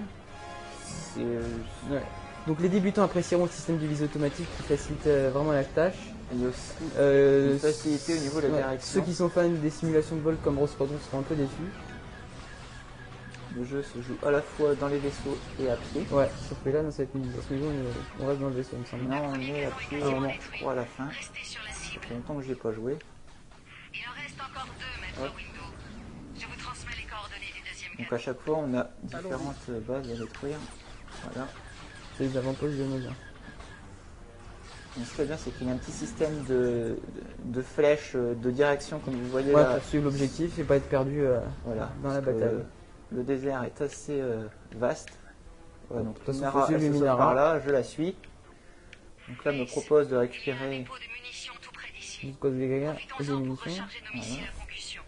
Euh, 1.18 1.42
Ouais. 1.90 2.02
Donc, 2.48 2.60
les 2.62 2.70
débutants 2.70 3.04
apprécieront 3.04 3.44
le 3.44 3.50
système 3.50 3.78
de 3.78 3.86
visée 3.86 4.06
automatique 4.06 4.48
qui 4.58 4.64
facilite 4.64 5.06
euh, 5.08 5.30
vraiment 5.34 5.52
la 5.52 5.64
tâche. 5.64 5.94
il 6.34 6.42
y 6.42 6.46
a 6.46 6.50
aussi 6.50 6.58
Euh, 6.98 7.54
une 7.54 7.60
facilité 7.60 8.14
au 8.14 8.18
niveau 8.22 8.42
de 8.42 8.48
la 8.48 8.54
ouais, 8.54 8.62
direction. 8.64 8.94
Ceux 8.94 9.02
qui 9.06 9.14
sont 9.14 9.30
fans 9.30 9.48
des 9.50 9.70
simulations 9.70 10.16
de 10.16 10.22
vol 10.22 10.38
comme 10.44 10.58
Rose 10.58 10.72
seront 10.72 11.20
un 11.20 11.24
peu 11.24 11.36
déçus. 11.36 11.50
Le 13.60 13.66
jeu 13.66 13.84
se 13.84 14.02
joue 14.02 14.16
à 14.26 14.32
la 14.32 14.42
fois 14.42 14.74
dans 14.76 14.88
les 14.88 15.00
vaisseaux 15.00 15.38
et 15.60 15.70
à 15.70 15.76
pied. 15.76 16.06
Ouais, 16.12 16.30
sauf 16.48 16.58
que 16.64 16.70
là, 16.70 16.82
dans 16.82 16.92
cette 16.92 17.14
mise, 17.14 17.30
parce 17.34 17.46
que 17.48 17.56
nous, 17.56 17.66
on, 17.66 17.72
est- 17.72 18.24
on 18.24 18.28
reste 18.28 18.40
dans 18.40 18.48
le 18.48 18.54
vaisseau, 18.56 18.70
il 18.74 18.80
me 18.80 18.86
semble. 18.86 19.04
Non, 19.04 19.22
on 19.34 19.36
est 19.36 19.66
à 19.66 19.72
pied 19.72 20.00
Ah, 20.02 20.06
vraiment. 20.06 20.30
je 20.54 20.60
crois 20.60 20.72
à 20.72 20.76
la 20.76 20.86
fin. 20.86 21.10
Ça 21.10 22.00
fait 22.08 22.14
longtemps 22.14 22.36
que 22.38 22.44
j'ai 22.44 22.56
pas 22.56 22.72
joué. 22.72 22.98
Il 23.94 24.00
en 24.08 24.22
reste 24.22 24.40
encore 24.40 24.66
deux, 24.80 25.02
maître 25.02 25.30
Hop. 25.30 25.36
Window. 25.36 25.66
Je 26.40 26.46
vous 26.46 26.56
transmets 26.64 26.92
les 26.96 27.10
coordonnées 27.10 27.52
du 27.54 27.70
deuxième 27.70 27.98
Donc 27.98 28.14
à 28.14 28.18
chaque 28.18 28.40
fois, 28.40 28.58
on 28.60 28.78
a 28.78 28.90
différentes 29.04 29.70
bases 29.86 30.10
à 30.10 30.16
détruire. 30.24 30.58
Voilà. 31.24 31.48
C'est 32.18 32.24
les 32.24 32.38
avantages 32.38 32.72
de 32.76 32.84
nos 32.86 33.00
ce 35.06 35.16
qui 35.16 35.22
est 35.22 35.26
bien, 35.26 35.38
c'est 35.38 35.52
qu'il 35.52 35.68
y 35.68 35.70
a 35.70 35.74
un 35.74 35.78
petit 35.78 35.92
système 35.92 36.44
de, 36.46 36.98
de, 37.46 37.54
de 37.60 37.62
flèches 37.62 38.14
euh, 38.16 38.34
de 38.36 38.52
direction, 38.52 39.00
comme 39.00 39.14
vous 39.16 39.30
voyez 39.30 39.54
Ouais, 39.54 39.62
là. 39.62 39.76
pour 39.76 39.84
suivre 39.84 40.06
l'objectif 40.06 40.58
et 40.60 40.64
pas 40.64 40.76
être 40.76 40.90
perdu 40.90 41.22
euh, 41.22 41.40
Voilà. 41.64 41.90
dans 42.04 42.10
la 42.12 42.20
que 42.20 42.26
bataille. 42.26 42.66
Le 43.12 43.24
désert 43.24 43.64
est 43.64 43.82
assez 43.82 44.22
euh, 44.22 44.48
vaste. 44.76 45.10
Voilà, 45.90 46.06
donc 46.06 46.20
façon, 46.20 46.40
Minara, 46.40 46.68
elle 46.70 46.82
se 46.82 46.88
Minara. 46.88 47.18
par 47.18 47.34
là, 47.34 47.60
je 47.60 47.70
la 47.72 47.84
suis. 47.84 48.16
Donc 49.28 49.44
là, 49.44 49.52
elle 49.52 49.60
me 49.60 49.66
propose 49.66 50.10
de 50.10 50.16
récupérer. 50.16 50.58
de 50.80 51.14
munitions 51.22 51.54
tout 51.62 51.72
près 51.72 51.92
d'ici. 51.92 52.28
Juste 52.28 52.40
cause 52.40 52.54
des 52.54 52.68
des 52.68 52.76
munitions. 52.78 53.84
recharger 53.84 54.02
nos 54.08 54.20
missiles 54.20 54.44
à 54.44 54.62
concussion. 54.62 55.02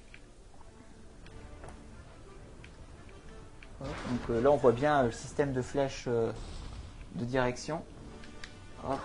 Donc 3.82 4.30
euh, 4.30 4.41
là, 4.41 4.52
on 4.52 4.58
voit 4.58 4.72
bien 4.72 5.02
euh, 5.02 5.06
le 5.06 5.12
système 5.12 5.54
de 5.54 5.62
flèches 5.62 6.06
euh, 6.08 6.32
de 7.16 7.26
direction. 7.26 7.84
Hop, 8.88 8.99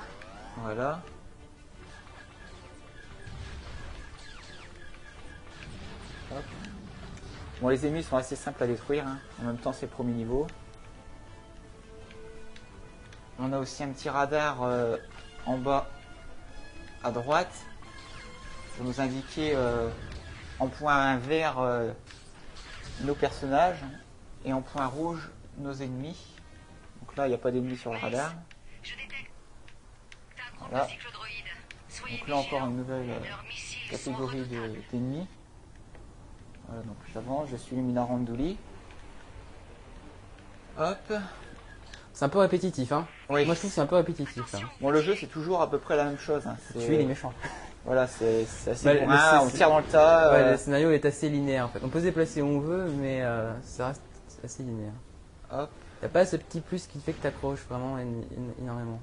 voilà. 0.58 1.02
Bon, 7.60 7.68
les 7.68 7.86
ennemis 7.86 8.02
sont 8.02 8.16
assez 8.16 8.36
simples 8.36 8.62
à 8.62 8.66
détruire. 8.66 9.06
hein. 9.06 9.18
En 9.40 9.44
même 9.44 9.56
temps, 9.56 9.72
c'est 9.72 9.86
le 9.86 9.92
premier 9.92 10.12
niveau. 10.12 10.46
On 13.38 13.52
a 13.52 13.58
aussi 13.58 13.82
un 13.82 13.88
petit 13.88 14.10
radar 14.10 14.62
euh, 14.62 14.96
en 15.46 15.56
bas 15.56 15.88
à 17.02 17.10
droite 17.10 17.52
pour 18.76 18.84
nous 18.84 19.00
indiquer 19.00 19.52
euh, 19.54 19.88
en 20.58 20.68
point 20.68 21.16
vert 21.16 21.58
euh, 21.58 21.92
nos 23.02 23.14
personnages 23.14 23.82
et 24.44 24.52
en 24.52 24.60
point 24.60 24.86
rouge 24.86 25.30
nos 25.58 25.72
ennemis. 25.72 26.16
Donc 27.00 27.16
là, 27.16 27.26
il 27.26 27.30
n'y 27.30 27.34
a 27.34 27.38
pas 27.38 27.50
d'ennemis 27.50 27.78
sur 27.78 27.92
le 27.92 27.98
radar. 27.98 28.34
Voilà. 30.60 30.88
Donc 32.10 32.28
là 32.28 32.36
encore 32.36 32.66
une 32.66 32.76
nouvelle 32.76 33.14
catégorie 33.90 34.44
d'ennemis. 34.92 35.26
Voilà, 36.68 36.82
donc 36.82 36.96
j'avance, 37.12 37.48
je 37.50 37.56
suis 37.56 37.76
Lumina 37.76 38.02
Randouli. 38.02 38.56
Hop. 40.78 41.12
C'est 42.12 42.24
un 42.24 42.28
peu 42.28 42.38
répétitif, 42.38 42.92
hein. 42.92 43.06
Oui. 43.28 43.44
Moi, 43.44 43.54
je 43.54 43.58
trouve 43.60 43.70
que 43.70 43.74
c'est 43.74 43.80
un 43.80 43.86
peu 43.86 43.96
répétitif. 43.96 44.54
Hein. 44.54 44.60
Bon, 44.80 44.90
le 44.90 45.00
jeu, 45.02 45.14
c'est 45.18 45.26
toujours 45.26 45.60
à 45.60 45.70
peu 45.70 45.78
près 45.78 45.96
la 45.96 46.04
même 46.04 46.18
chose. 46.18 46.46
hein. 46.46 46.56
Tuer 46.72 46.96
les 46.98 47.04
méchants. 47.04 47.32
Voilà, 47.84 48.06
c'est 48.06 48.46
assez 48.68 48.84
Bah, 48.84 48.94
le- 48.94 49.40
on 49.44 49.48
tire 49.50 49.68
dans 49.68 49.78
le 49.78 49.84
tas. 49.84 50.32
Ouais, 50.32 50.38
euh, 50.40 50.52
le 50.52 50.56
scénario 50.58 50.90
est 50.90 51.04
assez 51.04 51.28
linéaire 51.28 51.66
en 51.66 51.68
fait. 51.68 51.78
On 51.84 51.88
peut 51.88 52.00
se 52.00 52.04
déplacer 52.04 52.42
où 52.42 52.46
on 52.46 52.58
veut, 52.60 52.86
mais 53.00 53.22
euh, 53.22 53.52
ça 53.62 53.88
reste 53.88 54.02
assez 54.42 54.62
linéaire. 54.64 54.92
Hop, 55.52 55.70
Y'a 56.02 56.08
pas 56.08 56.26
ce 56.26 56.36
petit 56.36 56.60
plus 56.60 56.86
qui 56.86 56.98
fait 57.00 57.12
que 57.12 57.22
t'accroches 57.22 57.64
vraiment 57.70 57.96
éno- 57.96 58.24
éno- 58.36 58.54
énormément. 58.60 59.00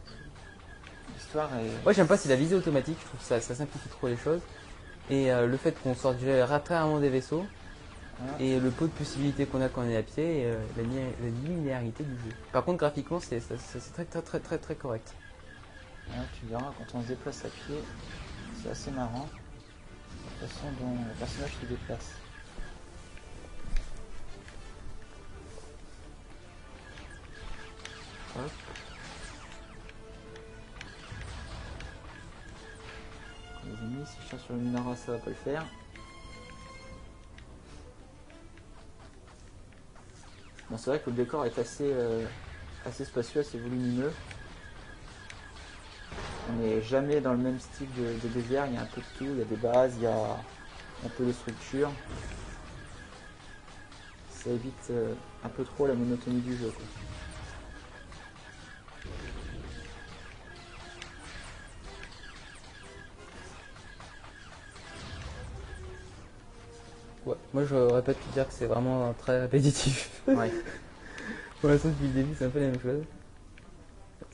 l'histoire 1.16 1.50
est... 1.56 1.84
Moi, 1.84 1.94
j'aime 1.94 2.08
pas, 2.08 2.18
c'est 2.18 2.30
la 2.30 2.36
visée 2.36 2.56
automatique. 2.56 2.98
Je 3.00 3.06
trouve 3.08 3.20
que 3.20 3.26
ça, 3.26 3.40
ça 3.40 3.56
simplifie 3.56 3.88
trop 3.90 4.08
les 4.08 4.18
choses. 4.18 4.42
Et 5.10 5.32
euh, 5.32 5.48
le 5.48 5.58
fait 5.58 5.78
qu'on 5.80 5.96
sorte 5.96 6.18
déjà 6.18 6.60
très 6.60 6.78
rarement 6.78 7.00
des 7.00 7.10
vaisseaux. 7.10 7.48
Et 8.40 8.60
le 8.60 8.72
peu 8.72 8.88
de 8.88 8.94
possibilités 8.94 9.46
qu'on 9.46 9.62
a 9.62 9.70
quand 9.70 9.82
on 9.84 9.90
est 9.90 9.98
à 9.98 10.02
pied 10.04 10.42
et 10.42 10.46
euh, 10.46 10.58
la, 10.76 10.84
liné- 10.84 11.16
la 11.22 11.28
linéarité 11.30 12.04
du 12.04 12.16
jeu. 12.24 12.34
Par 12.52 12.64
contre, 12.66 12.78
graphiquement, 12.80 13.20
c'est 13.20 13.40
très, 13.94 14.06
très, 14.06 14.22
très, 14.22 14.40
très, 14.40 14.58
très 14.58 14.76
correct. 14.76 15.14
Tu 16.40 16.46
verras, 16.48 16.74
quand 16.78 16.98
on 16.98 17.02
se 17.04 17.08
déplace 17.08 17.46
à 17.46 17.50
pied, 17.50 17.84
c'est 18.62 18.70
assez 18.70 18.92
marrant. 18.92 19.30
La 20.42 20.48
façon 20.48 20.72
dont 20.80 20.92
le 21.10 21.14
personnage 21.20 21.52
se 21.60 21.66
déplace. 21.66 22.14
Hop. 28.36 28.52
Les 33.66 33.74
ennemis, 33.74 34.06
si 34.06 34.18
je 34.24 34.30
tire 34.30 34.40
sur 34.40 34.54
le 34.54 34.60
Minara, 34.60 34.96
ça 34.96 35.14
va 35.14 35.18
pas 35.20 35.30
le 35.30 35.36
faire. 35.36 35.66
Bon, 40.70 40.78
c'est 40.78 40.90
vrai 40.90 41.00
que 41.00 41.10
le 41.10 41.16
décor 41.16 41.46
est 41.46 41.58
assez, 41.60 41.92
euh, 41.92 42.26
assez 42.86 43.06
spacieux, 43.06 43.42
assez 43.42 43.60
volumineux. 43.60 44.12
On 46.50 46.54
n'est 46.62 46.82
jamais 46.82 47.22
dans 47.22 47.32
le 47.32 47.38
même 47.38 47.60
style 47.60 47.88
de, 47.96 48.28
désert, 48.30 48.66
il 48.68 48.74
y 48.74 48.78
a 48.78 48.82
un 48.82 48.86
peu 48.86 49.02
de 49.02 49.18
tout, 49.18 49.26
il 49.26 49.38
y 49.38 49.42
a 49.42 49.46
des 49.46 49.56
bases, 49.56 49.94
il 49.98 50.04
y 50.04 50.08
a 50.08 50.38
un 51.06 51.10
peu 51.18 51.26
de 51.26 51.32
structure. 51.32 51.92
Ça 54.30 54.50
évite 54.50 54.90
euh, 54.90 55.14
un 55.44 55.50
peu 55.50 55.64
trop 55.64 55.88
la 55.88 55.94
monotonie 55.94 56.42
du 56.42 56.58
jeu. 56.58 56.74
Moi, 67.54 67.66
je 67.66 67.76
répète 67.76 68.18
de 68.28 68.34
dire 68.34 68.48
que 68.48 68.54
c'est 68.54 68.66
vraiment 68.66 69.14
très 69.14 69.42
répétitif. 69.42 70.22
Ouais. 70.28 70.52
Pour 71.62 71.70
l'instant, 71.70 71.90
depuis 71.90 72.08
le 72.08 72.14
début, 72.14 72.36
c'est 72.38 72.46
un 72.46 72.50
peu 72.50 72.60
la 72.60 72.68
même 72.68 72.80
chose. 72.80 73.04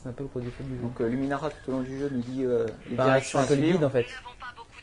C'est 0.01 0.09
un 0.09 0.13
peu 0.13 0.23
le 0.35 0.41
défaut 0.41 0.63
du 0.63 0.75
jeu. 0.77 0.81
Donc 0.81 1.01
euh, 1.01 1.09
Luminara 1.09 1.49
tout 1.49 1.69
au 1.69 1.73
long 1.73 1.81
du 1.81 1.99
jeu 1.99 2.09
nous 2.09 2.21
dit 2.21 2.45
euh, 2.45 2.65
les 2.89 2.95
Bah, 2.95 3.03
directions 3.05 3.39
c'est 3.39 3.43
un 3.43 3.45
à 3.45 3.47
peu 3.47 3.55
le 3.55 3.61
suivre. 3.61 3.77
guide 3.79 3.85
en 3.85 3.89
fait. 3.89 4.05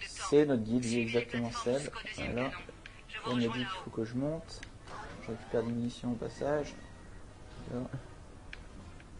C'est 0.07 0.45
notre 0.45 0.63
guide, 0.63 0.85
les 0.85 0.99
exactement 0.99 1.51
deuxième 1.65 1.83
Voilà. 2.35 2.51
On 3.27 3.35
m'a 3.35 3.41
dit 3.41 3.49
qu'il 3.49 3.67
faut 3.85 3.91
que 3.91 4.05
je 4.05 4.15
monte. 4.15 4.61
Je 5.23 5.31
récupère 5.31 5.63
des 5.63 5.71
munitions 5.71 6.13
au 6.13 6.17
passage. 6.17 6.75
Là. 7.73 7.81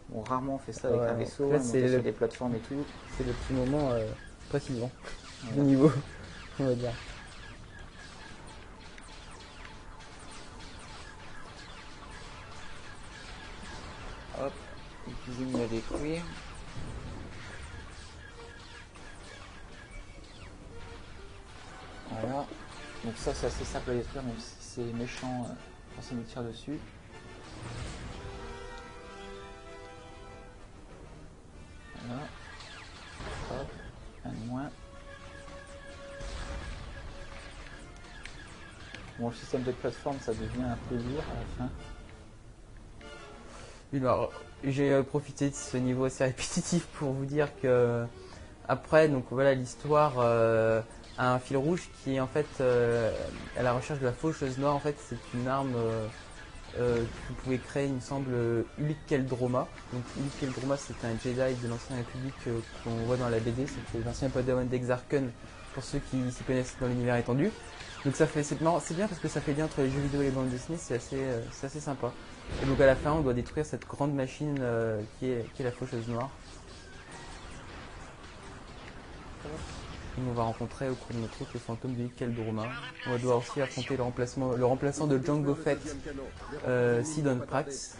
Bon, 0.09 0.21
rarement 0.21 0.55
on 0.55 0.57
fait 0.59 0.71
ça 0.71 0.89
avec 0.89 1.01
Ouais, 1.01 1.07
un 1.07 1.13
en 1.13 1.17
vaisseau, 1.17 1.49
fait, 1.49 1.57
on 1.57 1.63
c'est 1.63 1.81
le- 1.87 1.99
des 1.99 2.11
plateformes 2.11 2.55
et 2.55 2.59
tout. 2.59 2.85
C'est 3.17 3.25
le 3.25 3.33
petit 3.33 3.53
moment 3.53 3.89
euh, 3.91 4.05
précisément 4.49 4.91
du 5.43 5.49
Voilà. 5.55 5.63
niveau, 5.63 5.91
on 6.59 6.65
va 6.65 6.75
dire. 6.75 6.91
À 15.29 15.67
détruire. 15.67 16.23
Voilà. 22.09 22.45
Donc 23.03 23.17
ça 23.17 23.33
c'est 23.33 23.47
assez 23.47 23.65
simple 23.65 23.91
à 23.91 23.93
détruire 23.95 24.23
même 24.23 24.39
si 24.39 24.55
c'est 24.59 24.93
méchant 24.93 25.45
euh, 25.49 25.53
quand 25.95 26.01
ça 26.01 26.15
nous 26.15 26.23
tire 26.23 26.43
dessus. 26.43 26.79
Voilà. 32.05 32.21
Hop, 33.51 33.67
un 34.25 34.29
de 34.29 34.45
moins. 34.45 34.69
Bon 39.19 39.29
le 39.29 39.35
système 39.35 39.63
de 39.63 39.71
plateforme 39.73 40.19
ça 40.21 40.33
devient 40.33 40.63
un 40.63 40.77
peu 40.87 40.95
lourd 40.95 41.23
à 41.31 41.33
la 41.33 41.45
fin. 41.57 41.71
Bah, 43.93 44.13
alors, 44.13 44.33
J'ai 44.63 44.91
euh, 44.91 45.03
profité 45.03 45.49
de 45.49 45.55
ce 45.55 45.77
niveau 45.77 46.05
assez 46.05 46.23
répétitif 46.23 46.85
pour 46.93 47.11
vous 47.11 47.25
dire 47.25 47.49
que 47.61 48.05
après, 48.67 49.07
donc 49.07 49.25
voilà, 49.31 49.53
l'histoire 49.53 50.15
euh, 50.19 50.81
a 51.17 51.33
un 51.33 51.39
fil 51.39 51.57
rouge 51.57 51.89
qui 52.03 52.15
est 52.15 52.19
en 52.19 52.27
fait 52.27 52.47
euh, 52.59 53.11
à 53.57 53.63
la 53.63 53.73
recherche 53.73 53.99
de 53.99 54.05
la 54.05 54.11
faucheuse 54.11 54.57
noire. 54.57 54.75
En 54.75 54.79
fait, 54.79 54.95
c'est 55.07 55.17
une 55.33 55.47
arme 55.47 55.73
euh, 55.75 56.07
euh, 56.79 56.97
que 56.97 57.29
vous 57.29 57.35
pouvez 57.43 57.57
créer, 57.59 57.85
il 57.85 57.93
me 57.93 57.99
semble, 58.01 58.31
euh, 58.33 58.63
Uluk 58.77 58.97
Keldroma. 59.07 59.67
Donc 59.93 60.03
Uluk 60.17 60.39
Keldroma, 60.39 60.75
c'est 60.77 61.05
un 61.05 61.11
Jedi 61.23 61.55
de 61.61 61.67
l'ancienne 61.67 61.99
République 61.99 62.33
euh, 62.47 62.59
qu'on 62.83 62.95
voit 63.05 63.17
dans 63.17 63.29
la 63.29 63.39
BD. 63.39 63.65
C'était 63.67 64.03
l'ancien 64.03 64.29
Padawan 64.29 64.67
d'Exarchen 64.67 65.31
pour 65.73 65.83
ceux 65.83 65.99
qui 66.11 66.17
s'y 66.31 66.43
connaissent 66.43 66.75
dans 66.81 66.87
l'univers 66.87 67.15
étendu. 67.15 67.51
Donc 68.05 68.15
ça 68.15 68.27
fait 68.27 68.43
c'est 68.43 68.59
bien 68.59 69.07
parce 69.07 69.19
que 69.19 69.27
ça 69.27 69.41
fait 69.41 69.53
lien 69.53 69.65
entre 69.65 69.81
les 69.81 69.89
jeux 69.89 69.99
vidéo 69.99 70.21
et 70.21 70.25
les 70.25 70.31
bandes 70.31 70.49
dessinées, 70.49 70.77
c'est 70.79 70.95
assez, 70.95 71.17
euh, 71.17 71.41
c'est 71.51 71.67
assez 71.67 71.79
sympa. 71.79 72.11
Et 72.61 72.65
donc 72.65 72.79
à 72.79 72.85
la 72.85 72.95
fin, 72.95 73.11
on 73.11 73.21
doit 73.21 73.33
détruire 73.33 73.65
cette 73.65 73.87
grande 73.87 74.13
machine 74.13 74.57
euh, 74.61 75.01
qui, 75.19 75.27
est, 75.27 75.45
la 75.59 75.71
faucheuse 75.71 76.07
noire. 76.07 76.29
On 80.19 80.33
va 80.33 80.43
rencontrer 80.43 80.89
au 80.89 80.95
cours 80.95 81.15
de 81.15 81.21
notre 81.21 81.37
route 81.37 81.53
le 81.53 81.59
fantôme 81.59 81.95
de 81.95 82.07
Keldroma. 82.07 82.67
On 83.05 83.11
va 83.11 83.17
devoir 83.17 83.37
aussi 83.37 83.61
affronter 83.61 83.97
le, 83.97 84.03
remplacement, 84.03 84.53
le 84.53 84.65
remplaçant 84.65 85.05
de 85.05 85.23
Django 85.23 85.53
Fett, 85.53 85.79
euh, 86.67 87.03
Sidon 87.03 87.39
Prax. 87.45 87.97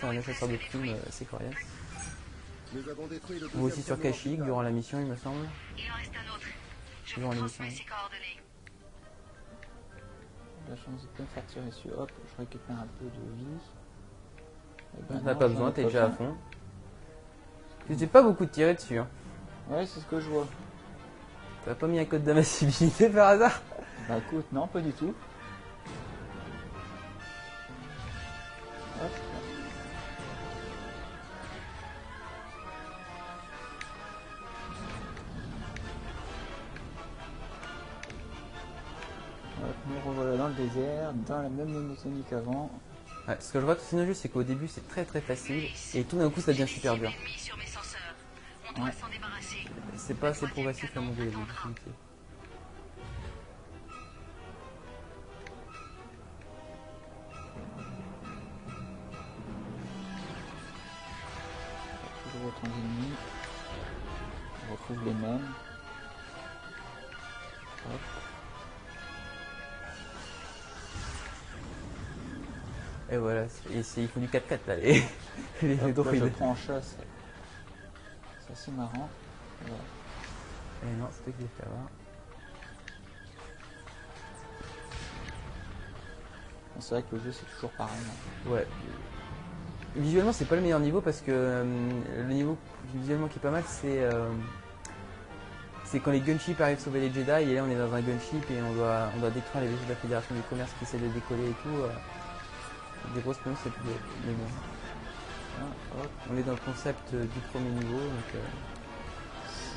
C'est 0.00 0.06
un 0.06 0.22
chasseur 0.22 0.48
de 0.48 0.56
primes 0.56 0.88
euh, 0.88 1.08
assez 1.08 1.26
On 3.54 3.58
va 3.58 3.64
aussi 3.64 3.82
sur 3.82 4.00
Kashyyyk 4.00 4.42
durant 4.42 4.62
la 4.62 4.70
mission, 4.70 4.98
il 4.98 5.06
me 5.06 5.16
semble. 5.16 5.46
Il 5.76 5.90
en 5.90 5.94
reste 5.94 6.10
un 6.16 6.34
autre. 6.34 6.46
Toujours 7.14 7.30
en 7.30 7.34
vous 7.34 7.62
émission. 7.62 7.84
La 10.70 10.76
chance 10.76 11.06
de 11.18 11.24
faire 11.24 11.46
tirer 11.46 11.66
dessus. 11.66 11.88
Hop, 11.98 12.10
je 12.26 12.42
récupère 12.42 12.76
un 12.76 12.86
peu 12.98 13.04
de 13.04 13.36
vie. 13.36 13.60
Eh 14.98 15.02
ben 15.08 15.20
non, 15.24 15.38
pas 15.38 15.48
besoin, 15.48 15.70
t'es 15.70 15.84
déjà 15.84 16.06
à 16.06 16.10
fond. 16.10 16.34
Tu 17.86 17.96
t'es 17.96 18.06
pas 18.06 18.22
beaucoup 18.22 18.44
de 18.44 18.50
tirer 18.50 18.74
dessus. 18.74 18.98
Hein. 18.98 19.08
Ouais, 19.68 19.84
c'est 19.86 20.00
ce 20.00 20.06
que 20.06 20.20
je 20.20 20.28
vois. 20.28 20.46
T'as 21.64 21.74
pas 21.74 21.86
mis 21.86 21.98
un 21.98 22.04
code 22.04 22.24
d'invincibilité 22.24 23.08
par 23.08 23.28
hasard? 23.28 23.60
Bah 24.08 24.18
écoute, 24.18 24.46
non, 24.52 24.66
pas 24.66 24.80
du 24.80 24.92
tout. 24.92 25.14
La 41.40 41.48
même 41.48 41.68
monotonie 41.68 42.22
qu'avant. 42.28 42.70
Ouais, 43.28 43.36
ce 43.40 43.52
que 43.52 43.60
je 43.60 43.64
vois 43.64 43.76
tout 43.76 43.82
jeu, 44.06 44.14
c'est 44.14 44.28
qu'au 44.28 44.42
début 44.42 44.66
c'est 44.68 44.86
très 44.88 45.04
très 45.04 45.20
facile 45.20 45.64
et 45.94 46.04
tout 46.04 46.18
d'un 46.18 46.28
coup 46.28 46.40
ça 46.40 46.52
devient 46.52 46.66
super 46.68 46.96
dur. 46.96 47.08
Ennemi 47.10 47.38
sur 47.38 47.56
mes 47.56 47.66
senseurs. 47.66 48.00
On 48.68 48.72
doit 48.78 48.84
Ouais. 48.86 48.92
s'en 49.00 49.08
débarrasser. 49.08 49.58
C'est 49.96 50.18
pas 50.18 50.28
assez 50.28 50.46
progressif 50.48 50.94
à 50.96 51.00
mon 51.00 51.12
goût. 51.12 51.22
Toujours 62.24 62.48
autant 62.48 62.68
C'est- 73.82 74.02
il 74.02 74.08
faut 74.08 74.20
du 74.20 74.26
4x4 74.28 74.58
là, 74.66 74.76
les, 74.76 75.02
les, 75.62 75.74
Hop, 75.96 76.06
là, 76.06 76.14
je 76.14 76.24
prends 76.26 76.50
en 76.50 76.56
chasse. 76.56 76.96
C'est 78.46 78.52
assez 78.52 78.70
marrant. 78.72 79.08
Voilà. 79.60 79.76
Et 80.84 80.96
non, 81.00 81.06
c'est 81.12 81.22
toi 81.24 81.32
qui 81.38 81.42
l'as 81.44 81.48
fait 81.56 81.64
avoir. 81.70 81.88
C'est 86.80 86.94
vrai 86.94 87.02
que 87.08 87.14
le 87.16 87.22
jeu 87.22 87.32
c'est 87.32 87.46
toujours 87.54 87.70
pareil. 87.70 87.94
hein. 88.08 88.50
Ouais. 88.50 88.66
Visuellement, 89.94 90.32
c'est 90.32 90.46
pas 90.46 90.56
le 90.56 90.62
meilleur 90.62 90.80
niveau 90.80 91.00
parce 91.00 91.20
que 91.20 91.30
euh, 91.30 91.64
le 92.16 92.32
niveau 92.32 92.56
visuellement 92.94 93.28
qui 93.28 93.38
est 93.38 93.42
pas 93.42 93.50
mal, 93.50 93.62
c'est 93.66 94.02
euh, 94.02 94.30
c'est 95.84 96.00
quand 96.00 96.10
les 96.10 96.20
gunships 96.20 96.60
arrivent 96.60 96.80
sauver 96.80 97.00
les 97.00 97.12
Jedi 97.12 97.30
et 97.30 97.54
là 97.54 97.62
on 97.64 97.70
est 97.70 97.76
dans 97.76 97.92
un 97.94 98.00
gunship 98.00 98.50
et 98.50 98.60
on 98.62 98.72
doit 98.72 99.10
on 99.14 99.20
doit 99.20 99.30
détruire 99.30 99.62
les 99.62 99.68
vaisseaux 99.68 99.84
de 99.84 99.90
la 99.90 99.96
Fédération 99.96 100.34
du 100.34 100.40
Commerce 100.42 100.72
qui 100.78 100.84
essaient 100.84 100.98
de 100.98 101.08
décoller 101.08 101.44
et 101.50 101.54
tout. 101.62 101.68
euh. 101.68 101.88
Des 103.14 103.20
grosses 103.20 103.38
planches, 103.38 103.58
c'est 103.62 103.72
plus 103.72 103.82
bon. 103.84 103.92
Ah, 105.60 105.64
On 106.32 106.36
est 106.36 106.42
dans 106.42 106.52
le 106.52 106.58
concept 106.58 107.12
euh, 107.14 107.24
du 107.24 107.40
premier 107.52 107.68
niveau, 107.70 107.98
donc 107.98 108.34
euh, 108.34 108.38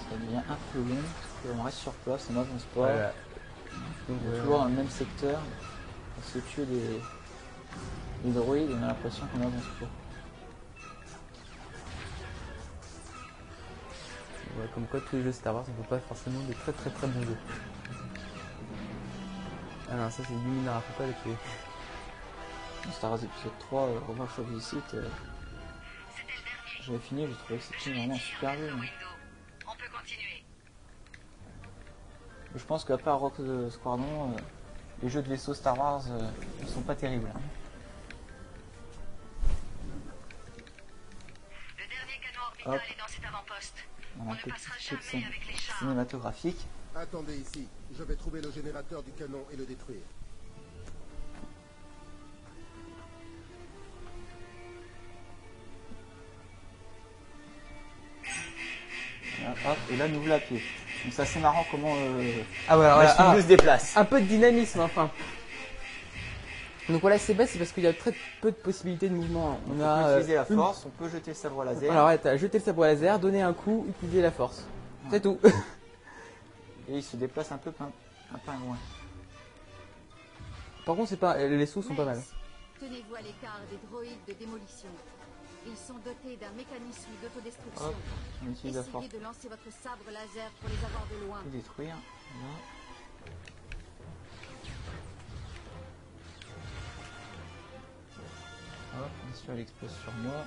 ça 0.09 0.15
devient 0.17 0.37
un 0.49 0.57
peu 0.71 0.79
long 0.79 0.95
parce 0.95 1.55
qu'on 1.57 1.63
reste 1.63 1.77
sur 1.79 1.91
place, 1.93 2.27
on 2.29 2.33
n'avance 2.33 2.63
pas. 2.73 2.81
voilà. 2.81 3.13
Donc, 4.07 4.17
On 4.25 4.33
est 4.33 4.39
toujours 4.39 4.59
dans 4.59 4.65
le 4.65 4.71
même 4.71 4.89
secteur. 4.89 5.39
On 6.17 6.21
se 6.33 6.39
tue 6.39 6.65
des, 6.65 7.01
des 8.23 8.31
droïdes 8.31 8.69
et 8.71 8.73
on 8.73 8.83
a 8.83 8.87
l'impression 8.87 9.25
qu'on 9.27 9.41
avance 9.41 9.63
pas. 9.79 9.85
ouais, 14.59 14.67
comme 14.73 14.85
quoi 14.87 14.99
tous 15.01 15.17
les 15.17 15.23
jeux 15.23 15.31
Star 15.31 15.53
Wars, 15.53 15.65
on 15.67 15.81
peut 15.83 15.89
pas 15.89 15.99
forcément 15.99 16.39
des 16.47 16.53
très 16.53 16.71
très 16.71 16.89
très 16.89 17.07
bons 17.07 17.21
jeux. 17.21 17.37
Ah 19.91 19.95
non, 19.95 20.09
ça 20.09 20.23
c'est 20.27 20.33
Luminara, 20.33 20.81
faut 20.81 21.03
pas 21.03 21.07
le 21.07 21.13
tuer. 21.23 21.35
Star 22.93 23.11
Wars 23.11 23.23
épisode 23.23 23.57
3, 23.59 23.81
euh, 23.87 23.99
the 23.99 24.59
Sith, 24.59 24.93
euh, 24.93 25.09
C'était 26.15 26.31
le 26.33 26.43
dernier. 26.43 26.81
j'avais 26.81 26.99
fini, 26.99 27.27
j'ai 27.27 27.33
trouvé 27.33 27.57
que 27.59 27.63
c'était 27.65 27.93
vraiment 27.93 28.13
un 28.15 28.17
super 28.17 28.49
hein. 28.51 28.55
Window. 28.73 28.85
On 29.67 29.75
peut 29.75 29.89
continuer. 29.91 30.43
Je 32.55 32.63
pense 32.63 32.85
qu'à 32.85 32.97
part 32.97 33.19
Rock 33.19 33.35
the 33.37 33.69
Squadron, 33.69 34.31
euh, 34.33 34.37
les 35.03 35.09
jeux 35.09 35.21
de 35.21 35.27
vaisseau 35.29 35.53
Star 35.53 35.77
Wars 35.77 36.03
euh, 36.09 36.29
ne 36.61 36.67
sont 36.67 36.81
pas 36.81 36.95
terribles. 36.95 37.29
hein. 37.35 37.39
Le 41.77 41.83
dernier 41.87 42.19
canon 42.21 42.45
orbital 42.47 42.73
Hop. 42.75 42.81
est 42.89 42.99
dans 42.99 43.07
cet 43.07 43.25
avant-poste. 43.25 43.75
On 44.19 44.23
On 44.23 44.29
a 44.29 44.31
un 44.31 44.35
ne 44.35 44.39
petit 44.41 44.49
passera 44.51 44.75
jamais 44.79 45.25
avec 45.25 45.47
les 45.47 45.53
chars. 45.57 45.79
cinématographique. 45.79 46.65
Attendez 46.95 47.35
ici. 47.37 47.67
Je 47.97 48.03
vais 48.03 48.15
trouver 48.15 48.41
le 48.41 48.51
générateur 48.51 49.03
du 49.03 49.11
canon 49.11 49.45
et 49.51 49.57
le 49.57 49.65
détruire. 49.65 50.01
Et 59.91 59.97
là, 59.97 60.05
ouvre 60.07 60.27
la 60.27 60.39
pied. 60.39 60.57
Donc 61.03 61.13
c'est 61.13 61.21
assez 61.21 61.39
marrant 61.39 61.65
comment 61.69 61.93
euh, 61.95 62.31
Ah 62.67 62.75
voilà, 62.75 62.97
Mace 62.97 63.19
Windu 63.19 63.41
se 63.41 63.47
déplace. 63.47 63.95
un 63.97 64.05
peu 64.05 64.19
de 64.21 64.25
dynamisme 64.25 64.79
enfin. 64.81 65.09
Donc 66.89 67.01
voilà, 67.01 67.17
c'est 67.17 67.33
bête, 67.33 67.49
c'est 67.49 67.57
parce 67.57 67.71
qu'il 67.71 67.83
y 67.83 67.87
a 67.87 67.93
très 67.93 68.13
peu 68.41 68.51
de 68.51 68.55
possibilités 68.55 69.09
de 69.09 69.15
mouvement. 69.15 69.59
On, 69.67 69.79
On 69.79 69.83
a 69.83 70.03
peut 70.03 70.11
utiliser 70.13 70.37
euh, 70.37 70.43
la 70.43 70.49
une- 70.51 70.55
force, 70.57 70.85
on 70.85 70.89
peut 70.89 71.09
jeter 71.09 71.31
le 71.31 71.35
sabre 71.35 71.63
laser. 71.63 71.91
Alors 71.91 72.07
ouais, 72.07 72.17
t'as 72.17 72.37
jeté 72.37 72.59
le 72.59 72.63
sabre 72.63 72.83
laser, 72.83 73.17
donné 73.19 73.41
un 73.41 73.53
coup, 73.53 73.85
utiliser 73.89 74.21
la 74.21 74.31
force. 74.31 74.67
C'est 75.09 75.21
tout. 75.21 75.39
Et 76.89 76.97
il 76.97 77.03
se 77.03 77.15
déplace 77.17 77.51
un 77.51 77.57
peu 77.57 77.71
un 77.79 78.37
pingouin. 78.45 78.77
Par 80.85 80.95
contre, 80.95 81.09
c'est 81.09 81.17
pas, 81.19 81.35
les 81.37 81.65
sauts 81.65 81.81
sont 81.81 81.95
pas 81.95 82.05
mal. 82.05 82.21
Tenez-vous 82.79 83.15
à 83.15 83.21
l'écart 83.21 83.59
des 83.71 83.77
droïdes 83.89 84.11
de 84.27 84.33
démolition. 84.33 84.89
Ils 85.67 85.77
sont 85.77 85.97
dotés 86.05 86.37
d'un 86.37 86.51
mécanisme 86.51 87.09
d'autodestruction. 87.21 87.93
On 88.45 88.51
utilise 88.51 88.75
la 88.75 88.83
force 88.83 89.05
Essayez 89.05 89.19
de 89.19 89.23
lancer 89.23 89.47
votre 89.49 89.71
sabre 89.71 90.05
laser 90.11 90.51
pour 90.61 90.69
les 90.69 90.77
avoir 90.85 91.05
de 91.09 91.25
loin. 91.25 91.41
détruire. 91.51 91.95
Voilà. 92.39 92.55
Hop, 98.97 99.09
bien 99.25 99.35
sûr, 99.35 99.53
elle 99.53 99.59
explose 99.59 99.91
sur 100.03 100.11
moi. 100.23 100.45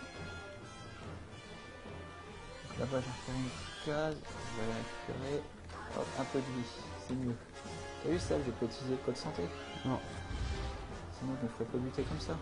Donc 2.68 2.78
Là-bas, 2.78 3.00
j'ai 3.02 3.10
repéré 3.10 3.38
une 3.38 3.50
petite 3.50 3.84
case. 3.84 4.16
Je 4.22 4.60
vais 4.60 4.68
la 4.68 4.74
récupérer. 4.76 5.42
Hop, 5.96 6.06
un 6.20 6.24
peu 6.24 6.38
de 6.38 6.44
vie, 6.44 6.68
c'est 7.06 7.14
mieux. 7.14 7.34
T'as 8.02 8.10
vu 8.10 8.18
ça 8.18 8.34
J'ai 8.44 8.52
pas 8.52 8.64
utilisé 8.66 8.90
le 8.92 8.96
code 9.04 9.16
santé? 9.16 9.42
Non. 9.84 9.98
Sinon, 11.18 11.32
je 11.40 11.44
me 11.46 11.50
ferais 11.52 11.64
pas 11.64 11.78
buter 11.78 12.02
comme 12.04 12.20
ça. 12.20 12.36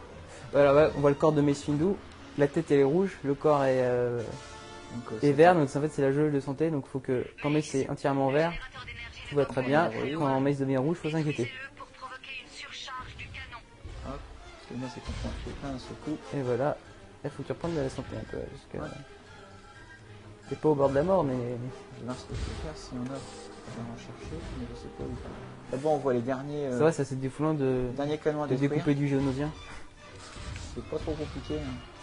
Voilà, 0.52 0.74
ouais, 0.74 0.92
on 0.96 1.00
voit 1.00 1.10
le 1.10 1.16
corps 1.16 1.32
de 1.32 1.40
Windu. 1.40 1.94
La 2.38 2.46
tête 2.48 2.70
elle 2.70 2.80
est 2.80 2.84
rouge, 2.84 3.16
le 3.24 3.34
corps 3.34 3.64
est, 3.64 3.80
euh, 3.82 4.20
Donc, 4.94 5.04
euh, 5.22 5.26
est 5.28 5.32
vert, 5.32 5.54
donc 5.54 5.68
en 5.74 5.80
fait 5.80 5.88
c'est 5.88 6.02
la 6.02 6.12
jauge 6.12 6.32
de 6.32 6.40
santé, 6.40 6.70
donc 6.70 6.86
faut 6.86 6.98
que 7.00 7.24
quand 7.42 7.48
Mace 7.50 7.74
est 7.74 7.88
entièrement 7.88 8.30
vert, 8.30 8.52
tout 9.30 9.36
va 9.36 9.46
très 9.46 9.62
bien. 9.62 9.90
Quand 10.18 10.40
Mace 10.40 10.58
devient 10.58 10.76
rouge, 10.76 10.98
faut 10.98 11.08
s'inquiéter. 11.10 11.42
Utilisez-le 11.44 11.76
pour 11.76 11.86
provoquer 11.88 12.42
une 12.44 12.50
surcharge 12.52 13.16
du 13.16 13.24
canon. 13.26 13.58
Parce 14.04 14.68
que 14.68 14.74
moi, 14.74 14.88
c'est 14.92 15.00
quand 15.00 15.12
on 15.24 15.48
fait 15.48 15.56
plein 15.60 15.70
d'un 15.72 15.78
seul 15.78 15.96
coup. 16.04 16.16
Et 16.36 16.42
voilà, 16.42 16.76
il 17.24 17.30
faut 17.30 17.42
que 17.42 17.46
tu 17.48 17.52
reprennes 17.52 17.74
de 17.76 17.80
la 17.80 17.88
santé 17.88 18.08
un 18.16 18.30
peu, 18.30 18.36
Ouais. 18.78 18.88
t'es 20.50 20.56
pas 20.56 20.68
au 20.68 20.74
bord 20.74 20.90
de 20.90 20.94
la 20.94 21.02
mort, 21.02 21.24
mais 21.24 21.34
Je 21.34 22.00
vais 22.00 22.04
voir 22.04 22.16
ce 22.16 22.24
que 22.24 22.34
je 22.34 22.40
peux 22.40 22.62
faire 22.62 22.76
si 22.76 22.90
on 22.94 23.02
a. 23.12 23.16
Je 23.16 23.72
vais 23.72 23.82
en 23.82 23.96
chercher, 23.98 24.36
mais 24.60 24.66
je 24.72 24.76
sais 24.78 24.88
pas 24.98 25.04
où. 25.04 25.16
D'abord, 25.72 25.92
on 25.94 25.98
voit 25.98 26.12
les 26.12 26.20
derniers, 26.20 26.68
c'est 26.68 26.74
euh, 26.76 26.78
vrai, 26.78 26.92
ça 26.92 27.04
c'est 27.04 27.18
défoulant 27.18 27.54
de, 27.54 27.86
derniers 27.96 28.18
canons 28.18 28.44
à 28.44 28.46
de 28.46 28.54
découper 28.54 28.94
du 28.94 29.08
géonosien. 29.08 29.50
C'est 30.74 30.84
pas 30.84 30.98
trop 30.98 31.12
compliqué. 31.12 31.54
hein. 31.58 31.95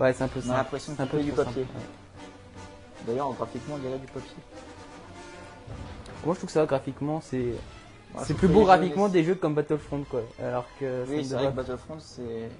Ouais, 0.00 0.12
c'est 0.12 0.24
un 0.24 0.28
peu 0.28 0.40
On 0.40 0.42
a 0.42 0.46
simple. 0.46 0.56
l'impression 0.58 0.92
C'est 0.96 1.02
un 1.02 1.06
peu 1.06 1.22
du 1.22 1.32
papier. 1.32 1.62
ouais. 1.62 3.06
D'ailleurs, 3.06 3.32
graphiquement, 3.32 3.76
il 3.82 3.90
y 3.90 3.92
a 3.92 3.98
du 3.98 4.06
papier. 4.06 4.36
Moi 6.24 6.34
je 6.34 6.38
trouve 6.40 6.48
que 6.48 6.52
ça 6.52 6.66
graphiquement, 6.66 7.20
c'est 7.22 7.54
c'est 8.24 8.34
plus 8.34 8.48
beau 8.48 8.64
graphiquement 8.64 9.06
jeux- 9.06 9.12
des 9.12 9.24
jeux 9.24 9.34
comme 9.36 9.54
Battlefront 9.54 10.04
quoi. 10.10 10.20
Alors 10.42 10.66
que 10.78 11.04
Oui, 11.08 11.24
ça 11.24 11.30
c'est 11.30 11.34
vrai 11.44 11.52
que 11.52 11.56
Battlefront, 11.56 11.98
c'est. 11.98 12.50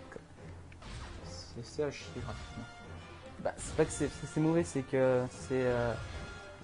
C'est 1.62 1.82
à 1.82 1.91
chier 1.91 2.07
graphiquement. 2.16 2.64
Bah, 3.45 3.53
c'est 3.59 3.74
pas 3.76 3.84
que 3.84 3.91
c'est 3.93 4.41
mauvais, 4.41 4.64
c'est 4.64 4.80
que 4.82 5.22
c'est 5.30 5.49
euh, 5.53 5.93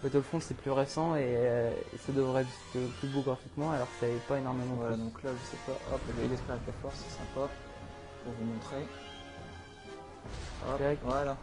Battlefront 0.02 0.40
c'est 0.40 0.56
plus 0.56 0.70
récent 0.70 1.16
et, 1.16 1.20
euh, 1.24 1.70
et 1.94 1.98
ça 1.98 2.12
devrait 2.12 2.42
être 2.42 2.88
plus 3.00 3.08
beau 3.08 3.20
graphiquement 3.20 3.72
alors 3.72 3.86
que 3.88 4.06
ça 4.06 4.12
n'est 4.12 4.18
pas 4.28 4.38
énormément. 4.38 4.74
Voilà, 4.76 4.94
plus. 4.94 5.02
donc 5.04 5.22
là, 5.22 5.30
je 5.32 5.50
sais 5.50 5.62
pas. 5.66 5.94
Hop, 5.94 6.00
vais 6.18 6.28
détruire 6.28 6.50
avec 6.52 6.66
la 6.66 6.72
force, 6.80 6.96
c'est 7.06 7.14
sympa. 7.18 7.48
Pour 8.24 8.32
vous 8.38 8.44
montrer. 8.52 8.86
Hop, 10.68 10.80
voilà. 11.04 11.36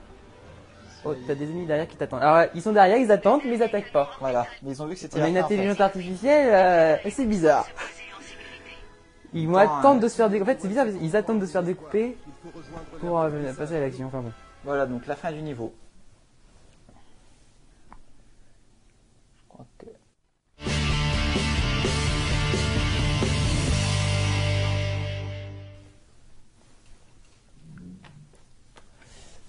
Oh, 1.06 1.14
t'as 1.28 1.36
des 1.36 1.46
ennemis 1.46 1.66
derrière 1.66 1.88
qui 1.88 1.98
t'attendent. 1.98 2.22
Alors 2.22 2.50
ils 2.56 2.62
sont 2.62 2.72
derrière, 2.72 2.98
ils 2.98 3.12
attendent, 3.12 3.42
mais 3.46 3.56
ils 3.56 3.64
attaquent 3.64 3.92
pas. 3.92 4.10
Voilà, 4.20 4.46
mais 4.62 4.72
ils 4.72 4.82
ont 4.82 4.86
vu 4.86 4.94
que 4.94 5.00
c'était 5.00 5.20
On 5.20 5.24
a 5.24 5.28
une 5.28 5.34
fin, 5.36 5.44
en 5.44 5.48
fait. 5.48 5.54
intelligence 5.56 5.82
artificielle, 5.82 6.54
euh, 6.54 7.10
c'est 7.10 7.26
bizarre. 7.26 7.68
Ils 9.34 9.48
vont 9.48 9.58
attendre 9.58 9.98
euh, 9.98 10.04
de 10.04 10.08
se 10.08 10.16
faire 10.16 10.30
découper. 10.30 10.52
En 10.52 10.54
fait, 10.56 10.62
c'est 10.62 10.68
bizarre, 10.68 10.86
parce 10.86 10.98
qu'ils 10.98 11.16
attendent 11.16 11.40
de 11.40 11.46
se 11.46 11.52
faire 11.52 11.64
découper 11.64 12.18
pour 13.00 13.20
euh, 13.20 13.54
passer 13.54 13.76
à 13.76 13.80
l'action. 13.82 14.08
Enfin 14.08 14.22
bon. 14.22 14.32
Voilà, 14.64 14.86
donc 14.86 15.06
la 15.08 15.16
fin 15.16 15.32
du 15.32 15.42
niveau. 15.42 15.74
Je 19.38 19.50
crois 19.50 19.66
que. 19.78 19.86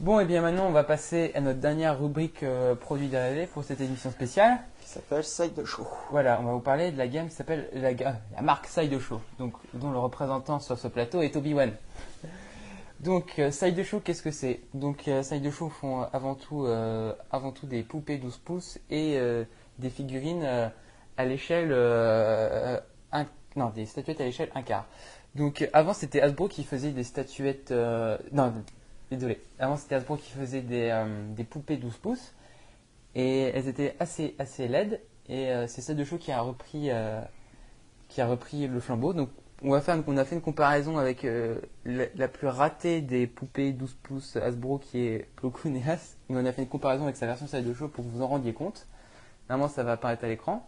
Bon, 0.05 0.21
et 0.21 0.27
bien 0.27 0.43
maintenant, 0.43 0.67
on 0.67 0.71
va 0.71 0.85
passer 0.85 1.33
à 1.35 1.41
notre 1.41 1.61
dernière 1.61 1.99
rubrique 1.99 2.43
euh, 2.43 2.75
produit 2.75 3.09
dérivé 3.09 3.47
pour 3.47 3.65
cette 3.65 3.81
édition 3.81 4.11
spéciale. 4.11 4.59
qui 4.83 4.89
s'appelle 4.91 5.25
Side 5.25 5.65
Show. 5.65 5.87
Voilà, 6.11 6.39
on 6.43 6.45
va 6.45 6.53
vous 6.53 6.61
parler 6.61 6.93
de 6.93 6.99
la 6.99 7.09
gamme 7.09 7.29
qui 7.29 7.35
s'appelle 7.35 7.71
la, 7.73 7.93
la 7.93 8.43
marque 8.43 8.67
Side 8.67 8.99
Show, 8.99 9.23
donc 9.39 9.55
dont 9.73 9.91
le 9.91 9.99
représentant 9.99 10.61
sur 10.61 10.79
ce 10.79 10.89
plateau 10.89 11.23
est 11.23 11.35
Obi-Wan. 11.37 11.73
Donc 13.01 13.39
euh, 13.39 13.51
Side 13.51 13.83
Show, 13.83 14.01
qu'est-ce 14.01 14.23
que 14.23 14.31
c'est? 14.31 14.61
Donc 14.75 15.09
euh, 15.09 15.23
Side 15.23 15.51
Show 15.51 15.71
font 15.71 16.03
avant 16.13 16.35
tout, 16.35 16.67
euh, 16.67 17.15
avant 17.31 17.53
tout 17.53 17.67
des 17.67 17.83
poupées 17.83 18.19
12 18.19 18.37
pouces 18.45 18.79
et 18.91 19.17
euh, 19.17 19.45
des 19.79 19.89
figurines 19.89 20.45
euh, 20.45 20.69
à 21.17 21.25
l'échelle, 21.25 21.73
un- 23.11 23.27
non, 23.57 23.71
des 23.71 23.87
statuettes 23.87 24.21
à 24.21 24.25
l'échelle 24.25 24.51
1 24.55 24.63
quart. 24.65 24.85
Donc 25.35 25.67
avant 25.73 25.95
c'était 25.95 26.21
Hasbro 26.21 26.49
qui 26.49 26.63
faisait 26.63 26.91
des 26.91 27.05
statuettes, 27.05 27.73
non, 28.33 28.53
désolé, 29.15 29.41
avant 29.59 29.77
c'était 29.77 29.95
Hasbro 29.97 30.17
qui 30.17 30.31
faisait 30.33 30.61
des, 30.63 30.89
euh, 30.91 31.07
des 31.35 31.45
poupées 31.45 31.77
12 31.77 31.97
pouces 31.99 32.33
et 33.15 33.43
elles 33.55 33.69
étaient 33.69 33.95
assez 34.01 34.35
assez 34.39 34.69
laides 34.69 35.01
et 35.29 35.51
euh, 35.51 35.67
c'est 35.67 35.81
Side 35.81 36.05
Show 36.05 36.19
qui 36.19 36.33
a 36.33 36.41
repris 36.41 36.91
euh, 36.91 37.21
qui 38.09 38.21
a 38.21 38.27
repris 38.27 38.67
le 38.67 38.81
flambeau. 38.81 39.13
Donc 39.13 39.31
on 39.63 39.71
va 39.71 39.81
faire 39.81 39.95
une- 39.97 40.05
on 40.07 40.17
a 40.17 40.25
fait 40.25 40.35
une 40.35 40.43
comparaison 40.43 40.99
avec 40.99 41.27
la, 41.85 42.05
la 42.15 42.29
plus 42.29 42.49
ratée 42.49 43.01
des 43.01 43.27
poupées 43.27 43.73
12 43.73 43.95
pouces 44.03 44.37
Hasbro 44.37 44.79
qui 44.79 45.01
est 45.07 45.29
Plo 45.37 45.51
Koon 45.51 45.75
et 45.75 45.83
As. 45.91 46.17
Et 46.29 46.35
on 46.37 46.45
a 46.45 46.53
fait 46.53 46.63
une 46.63 46.69
comparaison 46.69 47.05
avec 47.05 47.17
sa 47.17 47.27
version 47.27 47.47
Side 47.47 47.73
Show 47.75 47.89
pour 47.89 48.05
que 48.05 48.11
vous 48.11 48.23
en 48.23 48.27
rendiez 48.27 48.53
compte. 48.53 48.87
Normalement 49.49 49.73
ça 49.73 49.83
va 49.85 49.93
apparaître 49.93 50.25
à 50.25 50.29
l'écran. 50.29 50.67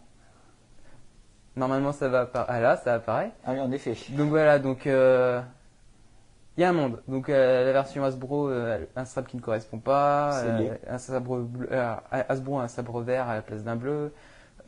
Normalement 1.55 1.91
ça 1.91 2.07
va 2.07 2.21
apparaître. 2.21 2.51
Ah 2.51 2.59
là 2.59 2.77
ça 2.77 2.93
apparaît. 2.95 3.31
Ah 3.45 3.53
oui, 3.53 3.59
en 3.59 3.71
effet. 3.71 3.95
Donc 4.09 4.29
voilà, 4.29 4.59
donc 4.59 4.87
il 6.57 6.61
y 6.61 6.63
a 6.63 6.69
un 6.69 6.73
monde. 6.73 7.01
Donc 7.07 7.29
euh, 7.29 7.65
la 7.65 7.71
version 7.71 8.03
Hasbro, 8.03 8.49
euh, 8.49 8.85
un 8.95 9.05
sabre 9.05 9.27
qui 9.27 9.37
ne 9.37 9.41
correspond 9.41 9.79
pas, 9.79 10.41
euh, 10.43 10.57
laid. 10.57 10.79
un 10.89 10.97
sabre 10.97 11.39
bleu, 11.39 11.69
euh, 11.71 11.95
Hasbro 12.11 12.59
a 12.59 12.63
un 12.63 12.67
sabre 12.67 13.01
vert 13.01 13.29
à 13.29 13.35
la 13.35 13.41
place 13.41 13.63
d'un 13.63 13.75
bleu, 13.75 14.11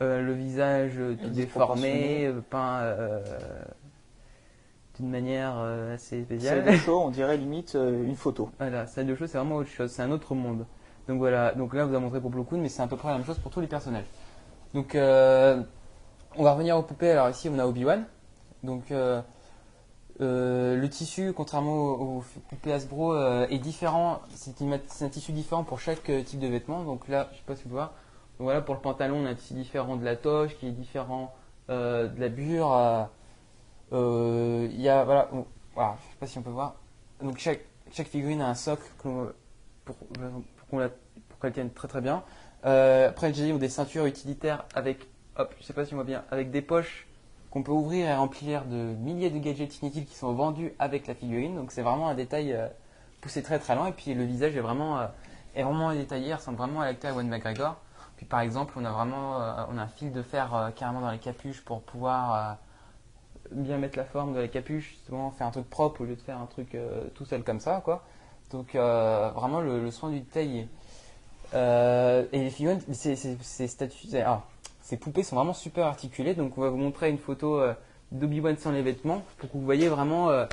euh, 0.01 0.21
le 0.21 0.33
visage 0.33 0.93
euh, 0.97 1.15
tout 1.21 1.29
déformé, 1.29 2.27
euh, 2.27 2.41
peint 2.49 2.79
euh, 2.81 3.21
d'une 4.97 5.09
manière 5.09 5.55
euh, 5.57 5.95
assez 5.95 6.23
spéciale. 6.23 6.63
Side 6.69 6.81
Show, 6.81 7.01
on 7.01 7.09
dirait 7.09 7.37
limite 7.37 7.75
euh, 7.75 8.03
une 8.03 8.15
photo. 8.15 8.49
Voilà, 8.59 8.85
ça 8.85 9.03
de 9.03 9.15
choses, 9.15 9.29
c'est 9.29 9.37
vraiment 9.37 9.55
autre 9.55 9.69
chose, 9.69 9.91
c'est 9.91 10.03
un 10.03 10.11
autre 10.11 10.35
monde. 10.35 10.65
Donc 11.07 11.17
voilà, 11.17 11.53
donc 11.53 11.73
là, 11.73 11.85
on 11.85 11.87
vous 11.87 11.95
a 11.95 11.99
montré 11.99 12.21
pour 12.21 12.29
Plo 12.29 12.43
Koon, 12.43 12.59
mais 12.59 12.69
c'est 12.69 12.83
à 12.83 12.87
peu 12.87 12.95
près 12.95 13.07
la 13.07 13.15
même 13.15 13.25
chose 13.25 13.39
pour 13.39 13.49
tous 13.49 13.61
les 13.61 13.67
personnages. 13.67 14.05
Donc, 14.75 14.93
euh, 14.93 15.63
on 16.37 16.43
va 16.43 16.51
revenir 16.51 16.77
aux 16.77 16.83
poupées. 16.83 17.09
Alors 17.09 17.29
ici, 17.29 17.49
on 17.49 17.57
a 17.57 17.65
Obi-Wan. 17.65 18.03
Donc, 18.61 18.91
euh, 20.22 20.76
le 20.76 20.89
tissu, 20.89 21.34
contrairement 21.34 21.76
aux 21.76 22.24
poupées 22.49 22.74
Hasbro, 22.74 23.13
euh, 23.13 23.47
est 23.49 23.57
différent. 23.57 24.22
C'est 24.36 24.61
un 24.61 25.09
tissu 25.09 25.32
différent 25.32 25.63
pour 25.63 25.80
chaque 25.80 26.09
euh, 26.09 26.24
type 26.24 26.39
de 26.39 26.47
vêtement. 26.47 26.84
Donc 26.84 27.07
là, 27.07 27.30
je 27.32 27.38
sais 27.38 27.43
pas 27.45 27.55
si 27.55 27.63
vous 27.63 27.72
voyez. 27.72 27.88
Donc 27.88 28.45
voilà, 28.45 28.61
pour 28.61 28.76
le 28.76 28.82
pantalon, 28.82 29.17
on 29.24 29.26
a 29.26 29.30
un 29.30 29.36
tissu 29.36 29.53
différent 29.53 29.95
de 29.95 30.05
la 30.05 30.15
toche, 30.15 30.57
qui 30.57 30.67
est 30.67 30.72
différent 30.72 31.34
euh, 31.70 32.07
de 32.07 32.20
la 32.20 32.30
bure. 32.30 32.74
euh, 33.93 34.67
Il 34.72 34.82
y 34.82 34.89
a, 34.89 35.03
voilà, 35.03 35.30
bon, 35.32 35.45
voilà, 35.76 35.97
je 35.99 36.11
sais 36.11 36.17
pas 36.20 36.28
si 36.28 36.38
on 36.38 36.41
peut 36.41 36.49
voir. 36.49 36.76
Donc 37.22 37.38
chaque, 37.38 37.61
chaque 37.91 38.07
figurine 38.07 38.41
a 38.41 38.49
un 38.49 38.55
socle 38.55 38.84
pour, 38.97 39.32
pour 39.86 40.80
qu'elle 41.41 41.53
tienne 41.53 41.72
très 41.72 41.88
très 41.88 42.01
bien. 42.01 42.24
Après, 42.63 43.34
j'ai 43.34 43.51
dit, 43.51 43.59
des 43.59 43.70
ceintures 43.70 44.05
utilitaires 44.05 44.65
avec, 44.74 45.07
hop, 45.38 45.53
je 45.59 45.65
sais 45.65 45.74
pas 45.74 45.86
si 45.86 45.93
on 45.93 45.97
voit 45.97 46.05
bien, 46.05 46.24
avec 46.32 46.51
des 46.51 46.61
poches 46.61 47.07
qu'on 47.51 47.63
peut 47.63 47.71
ouvrir 47.71 48.07
et 48.07 48.15
remplir 48.15 48.65
de 48.65 48.75
milliers 48.75 49.29
de 49.29 49.39
gadgets 49.39 49.81
inutiles 49.81 50.05
qui 50.05 50.15
sont 50.15 50.33
vendus 50.33 50.73
avec 50.79 51.07
la 51.07 51.15
figurine. 51.15 51.55
Donc 51.55 51.71
c'est 51.71 51.81
vraiment 51.81 52.09
un 52.09 52.15
détail 52.15 52.53
euh, 52.53 52.67
poussé 53.21 53.41
très 53.41 53.59
très 53.59 53.75
loin. 53.75 53.87
Et 53.87 53.91
puis 53.91 54.13
le 54.13 54.23
visage 54.23 54.55
est 54.55 54.61
vraiment, 54.61 54.99
euh, 54.99 55.07
est 55.55 55.63
vraiment 55.63 55.93
détaillé, 55.93 56.29
il 56.29 56.33
ressemble 56.33 56.57
vraiment 56.57 56.81
à 56.81 56.85
l'acteur 56.85 57.11
Ewan 57.11 57.27
McGregor. 57.27 57.77
Puis 58.17 58.25
par 58.25 58.41
exemple, 58.41 58.73
on 58.77 58.85
a 58.85 58.91
vraiment 58.91 59.41
euh, 59.41 59.63
on 59.71 59.77
a 59.77 59.83
un 59.83 59.87
fil 59.87 60.11
de 60.11 60.21
fer 60.21 60.71
carrément 60.75 61.01
dans 61.01 61.11
les 61.11 61.19
capuches 61.19 61.61
pour 61.61 61.81
pouvoir 61.81 62.57
bien 63.51 63.77
mettre 63.77 63.97
la 63.97 64.05
forme 64.05 64.35
de 64.35 64.41
la 64.41 64.47
capuche, 64.47 64.89
justement 64.89 65.31
faire 65.31 65.47
un 65.47 65.51
truc 65.51 65.69
propre 65.69 66.01
au 66.01 66.05
lieu 66.05 66.15
de 66.15 66.21
faire 66.21 66.37
un 66.37 66.45
truc 66.45 66.77
tout 67.15 67.25
seul 67.25 67.43
comme 67.43 67.59
ça, 67.59 67.81
quoi. 67.83 68.03
Donc 68.51 68.75
vraiment 68.75 69.61
le, 69.61 69.89
soin 69.89 70.09
du 70.11 70.19
détail. 70.19 70.67
Et 71.53 72.27
les 72.39 72.49
figurines, 72.51 72.81
ces, 72.91 73.15
ces, 73.15 73.37
ces 73.41 73.67
statues, 73.67 74.07
ah, 74.17 74.43
ces 74.89 74.97
poupées 74.97 75.21
sont 75.21 75.35
vraiment 75.35 75.53
super 75.53 75.85
articulées. 75.85 76.33
Donc 76.33 76.57
on 76.57 76.61
va 76.61 76.69
vous 76.69 76.77
montrer 76.77 77.11
une 77.11 77.19
photo 77.19 77.59
euh, 77.59 77.73
d'Obi-Wan 78.11 78.57
sans 78.57 78.71
les 78.71 78.81
vêtements 78.81 79.21
pour 79.37 79.49
que 79.51 79.53
vous 79.55 79.63
voyez 79.63 79.87
vraiment. 79.87 80.31
euh, 80.31 80.45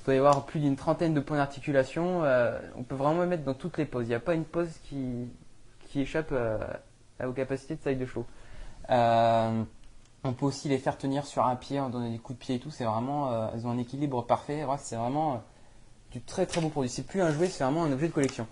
il 0.00 0.04
doit 0.04 0.14
y 0.14 0.18
avoir 0.18 0.46
plus 0.46 0.60
d'une 0.60 0.76
trentaine 0.76 1.12
de 1.12 1.20
points 1.20 1.36
d'articulation. 1.38 2.22
euh, 2.24 2.56
on 2.76 2.84
peut 2.84 2.94
vraiment 2.94 3.22
les 3.22 3.26
mettre 3.26 3.42
dans 3.42 3.54
toutes 3.54 3.76
les 3.76 3.84
poses. 3.84 4.06
Il 4.06 4.10
n'y 4.10 4.14
a 4.14 4.20
pas 4.20 4.34
une 4.34 4.44
pose 4.44 4.70
qui, 4.84 5.28
qui 5.88 6.00
échappe 6.00 6.28
euh, 6.30 6.56
aux 7.26 7.32
capacités 7.32 7.74
de 7.74 7.82
side 7.82 7.98
de 7.98 8.06
show. 8.06 8.24
Euh, 8.90 9.62
on 10.22 10.32
peut 10.32 10.46
aussi 10.46 10.68
les 10.68 10.78
faire 10.78 10.96
tenir 10.96 11.26
sur 11.26 11.44
un 11.44 11.56
pied, 11.56 11.80
en 11.80 11.90
donnant 11.90 12.10
des 12.10 12.18
coups 12.18 12.38
de 12.38 12.44
pied 12.44 12.54
et 12.54 12.58
tout. 12.60 12.70
C'est 12.70 12.84
vraiment, 12.84 13.50
elles 13.52 13.66
ont 13.66 13.70
un 13.70 13.78
équilibre 13.78 14.22
parfait. 14.22 14.64
Ouais, 14.64 14.76
c'est 14.78 14.96
vraiment 14.96 15.42
du 16.12 16.20
très 16.22 16.46
très 16.46 16.60
beau 16.60 16.68
produit. 16.68 16.88
C'est 16.88 17.06
plus 17.06 17.20
un 17.20 17.32
jouet, 17.32 17.48
c'est 17.48 17.64
vraiment 17.64 17.84
un 17.84 17.92
objet 17.92 18.06
de 18.06 18.12
collection. 18.12 18.46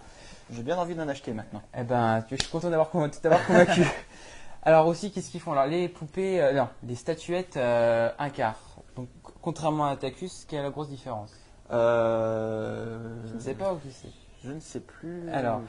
J'ai 0.52 0.62
bien 0.62 0.76
envie 0.76 0.94
d'en 0.94 1.09
acheter 1.09 1.32
maintenant. 1.32 1.62
Eh 1.78 1.84
ben, 1.84 2.24
je 2.30 2.36
suis 2.36 2.50
content 2.50 2.70
d'avoir 2.70 2.90
convaincu. 2.90 3.16
Alors 4.66 4.88
aussi, 4.88 5.12
qu'est-ce 5.12 5.30
qu'ils 5.30 5.40
font 5.40 5.52
Alors? 5.52 5.66
Les 5.66 5.88
poupées, 5.88 6.42
euh, 6.42 6.52
non, 6.52 6.68
les 6.82 6.96
statuettes 6.96 7.56
euh, 7.56 8.10
un 8.18 8.30
quart. 8.30 8.58
Donc 8.96 9.08
contrairement 9.40 9.86
à 9.86 9.90
Atacus, 9.90 10.44
quelle 10.48 10.58
est 10.58 10.62
la 10.64 10.70
grosse 10.70 10.88
différence? 10.88 11.32
Euh... 11.70 13.22
Je 13.28 13.34
ne 13.34 13.38
sais 13.38 13.54
pas 13.54 13.72
où 13.72 13.78
sais. 13.88 14.08
Je 14.44 14.50
ne 14.50 14.58
sais 14.58 14.80
plus. 14.80 15.30
Alors, 15.30 15.60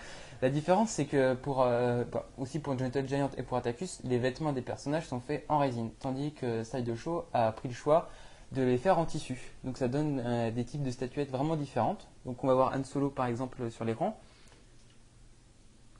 la 0.41 0.49
différence, 0.49 0.89
c'est 0.89 1.05
que 1.05 1.35
pour 1.35 1.61
euh, 1.61 2.05
aussi 2.39 2.57
pour 2.57 2.75
Gentle 2.75 3.07
Giant 3.07 3.29
et 3.37 3.43
pour 3.43 3.57
Atacus, 3.57 4.01
les 4.03 4.17
vêtements 4.17 4.51
des 4.51 4.63
personnages 4.63 5.05
sont 5.05 5.19
faits 5.19 5.45
en 5.47 5.59
résine, 5.59 5.91
tandis 5.99 6.33
que 6.33 6.63
Side 6.63 6.95
Show 6.95 7.25
a 7.33 7.51
pris 7.51 7.69
le 7.69 7.75
choix 7.75 8.09
de 8.51 8.63
les 8.63 8.79
faire 8.79 8.97
en 8.97 9.05
tissu. 9.05 9.53
Donc 9.63 9.77
ça 9.77 9.87
donne 9.87 10.23
euh, 10.25 10.49
des 10.49 10.65
types 10.65 10.81
de 10.81 10.89
statuettes 10.89 11.29
vraiment 11.29 11.55
différentes. 11.55 12.07
Donc 12.25 12.43
on 12.43 12.47
va 12.47 12.55
voir 12.55 12.73
Han 12.75 12.83
Solo 12.83 13.11
par 13.11 13.27
exemple 13.27 13.69
sur 13.69 13.85
l'écran. 13.85 14.19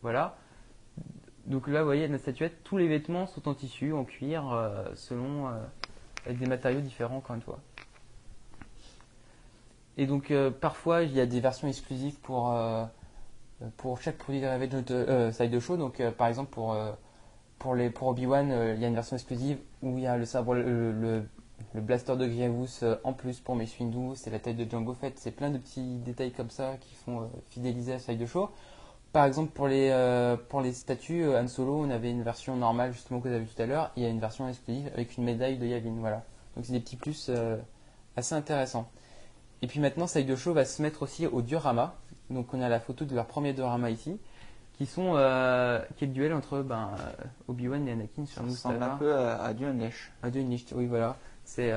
Voilà. 0.02 0.36
Donc 1.48 1.70
là, 1.70 1.80
vous 1.80 1.86
voyez, 1.86 2.08
la 2.10 2.18
statuette, 2.18 2.62
tous 2.66 2.78
les 2.78 2.90
vêtements 2.90 3.26
sont 3.26 3.48
en 3.48 3.54
tissu, 3.54 3.94
en 3.94 4.04
cuir, 4.04 4.52
euh, 4.52 4.84
selon 4.96 5.48
euh, 5.48 5.52
avec 6.26 6.38
des 6.40 6.46
matériaux 6.46 6.82
différents 6.82 7.18
encore 7.18 7.38
une. 7.38 7.42
Et 10.00 10.06
donc 10.06 10.30
euh, 10.30 10.52
parfois, 10.52 11.04
il 11.04 11.14
y 11.14 11.22
a 11.22 11.26
des 11.26 11.40
versions 11.40 11.68
exclusives 11.68 12.20
pour 12.20 12.54
pour 13.78 14.00
chaque 14.00 14.18
produit 14.18 14.42
dérivé 14.42 14.68
de 14.68 15.32
Side 15.32 15.60
Show. 15.60 15.78
Donc 15.78 16.04
par 16.12 16.28
exemple 16.28 16.52
pour 16.52 16.76
pour 17.58 17.76
pour 17.96 18.08
Obi-Wan, 18.10 18.74
il 18.76 18.82
y 18.82 18.86
a 18.86 18.88
une 18.88 18.94
version 18.94 19.16
exclusive 19.16 19.58
où 19.82 19.98
il 19.98 20.04
y 20.04 20.08
a 20.08 20.18
le 20.18 20.26
sabre 20.26 20.54
le, 20.54 20.92
le, 20.92 21.24
blaster 21.82 22.16
de 22.18 22.28
Grievous 22.28 22.84
en 23.04 23.14
plus 23.14 23.40
pour 23.40 23.56
Mace 23.56 23.80
Windu, 23.80 24.16
c'est 24.16 24.30
la 24.30 24.40
tête 24.40 24.58
de 24.58 24.70
Jango 24.70 24.94
Fett, 24.94 25.18
c'est 25.18 25.32
plein 25.32 25.50
de 25.50 25.58
petits 25.58 25.98
détails 26.00 26.32
comme 26.32 26.52
ça 26.52 26.76
qui 26.80 26.94
font 26.94 27.32
fidéliser 27.50 27.94
à 27.94 28.00
Side 28.00 28.24
Show. 28.28 28.52
Par 29.14 29.26
exemple 29.26 29.52
pour 29.52 29.68
les 29.68 29.90
euh, 29.92 30.36
pour 30.50 30.62
les 30.62 30.74
statues 30.74 31.24
euh, 31.24 31.42
Han 31.42 31.48
Solo, 31.48 31.80
on 31.80 31.90
avait 31.90 32.12
une 32.12 32.24
version 32.24 32.56
normale 32.56 32.92
justement 32.94 33.20
que 33.20 33.28
vous 33.28 33.34
avez 33.34 33.44
vu 33.44 33.48
tout 33.48 33.62
à 33.62 33.66
l'heure, 33.66 33.92
il 33.96 34.04
y 34.04 34.06
a 34.06 34.10
une 34.10 34.20
version 34.20 34.48
exclusive 34.48 34.90
avec 34.94 35.18
une 35.18 35.24
médaille 35.24 35.58
de 35.58 35.66
Yavin, 35.66 35.96
voilà. 36.00 36.24
Donc 36.56 36.66
c'est 36.66 36.74
des 36.74 36.80
petits 36.80 36.98
plus 36.98 37.28
euh, 37.30 37.58
assez 38.16 38.36
intéressants. 38.36 38.90
Et 39.62 39.68
puis 39.68 39.80
maintenant, 39.80 40.08
Side 40.08 40.36
Show 40.36 40.54
va 40.54 40.66
se 40.66 40.82
mettre 40.82 41.02
aussi 41.02 41.26
au 41.26 41.42
diorama. 41.42 41.96
Donc 42.30 42.54
on 42.54 42.62
a 42.62 42.70
la 42.70 42.80
photo 42.80 43.06
de 43.06 43.16
leur 43.16 43.26
premier 43.26 43.54
diorama 43.54 43.90
ici, 43.90 44.20
qui 44.78 44.86
sont 44.86 45.14
euh, 45.16 45.80
qui 45.96 46.04
est 46.04 46.08
le 46.08 46.14
duel 46.14 46.34
entre 46.34 46.62
ben, 46.62 46.92
Obi-Wan 47.48 47.88
et 47.88 47.94
Anakin 47.94 48.26
sur 48.26 48.42
Ça 48.42 48.48
ressemble 48.48 48.84
un 48.84 48.98
peu 48.98 49.16
à, 49.16 49.38
à 49.38 49.54
Lèche. 49.54 50.12
À 50.22 50.30
niches, 50.30 50.66
oui 50.76 50.86
voilà. 50.86 51.16
C'est 51.46 51.74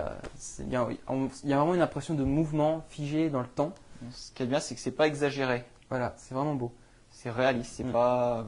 Il 0.59 0.69
y 0.69 0.75
a 0.77 1.57
vraiment 1.57 1.75
une 1.75 1.81
impression 1.81 2.15
de 2.15 2.25
mouvement 2.25 2.85
figé 2.89 3.31
dans 3.31 3.41
le 3.41 3.47
temps. 3.47 3.73
Ce 4.11 4.33
qui 4.33 4.43
est 4.43 4.47
bien, 4.47 4.61
c'est 4.61 4.75
que 4.75 4.81
c'est 4.81 4.91
pas 4.91 5.07
exagéré. 5.07 5.65
Voilà, 5.89 6.15
c'est 6.17 6.35
vraiment 6.35 6.55
beau. 6.55 6.73
C'est 7.23 7.31
réaliste, 7.31 7.73
c'est 7.77 7.85
Mm. 7.85 7.93
pas. 7.93 8.47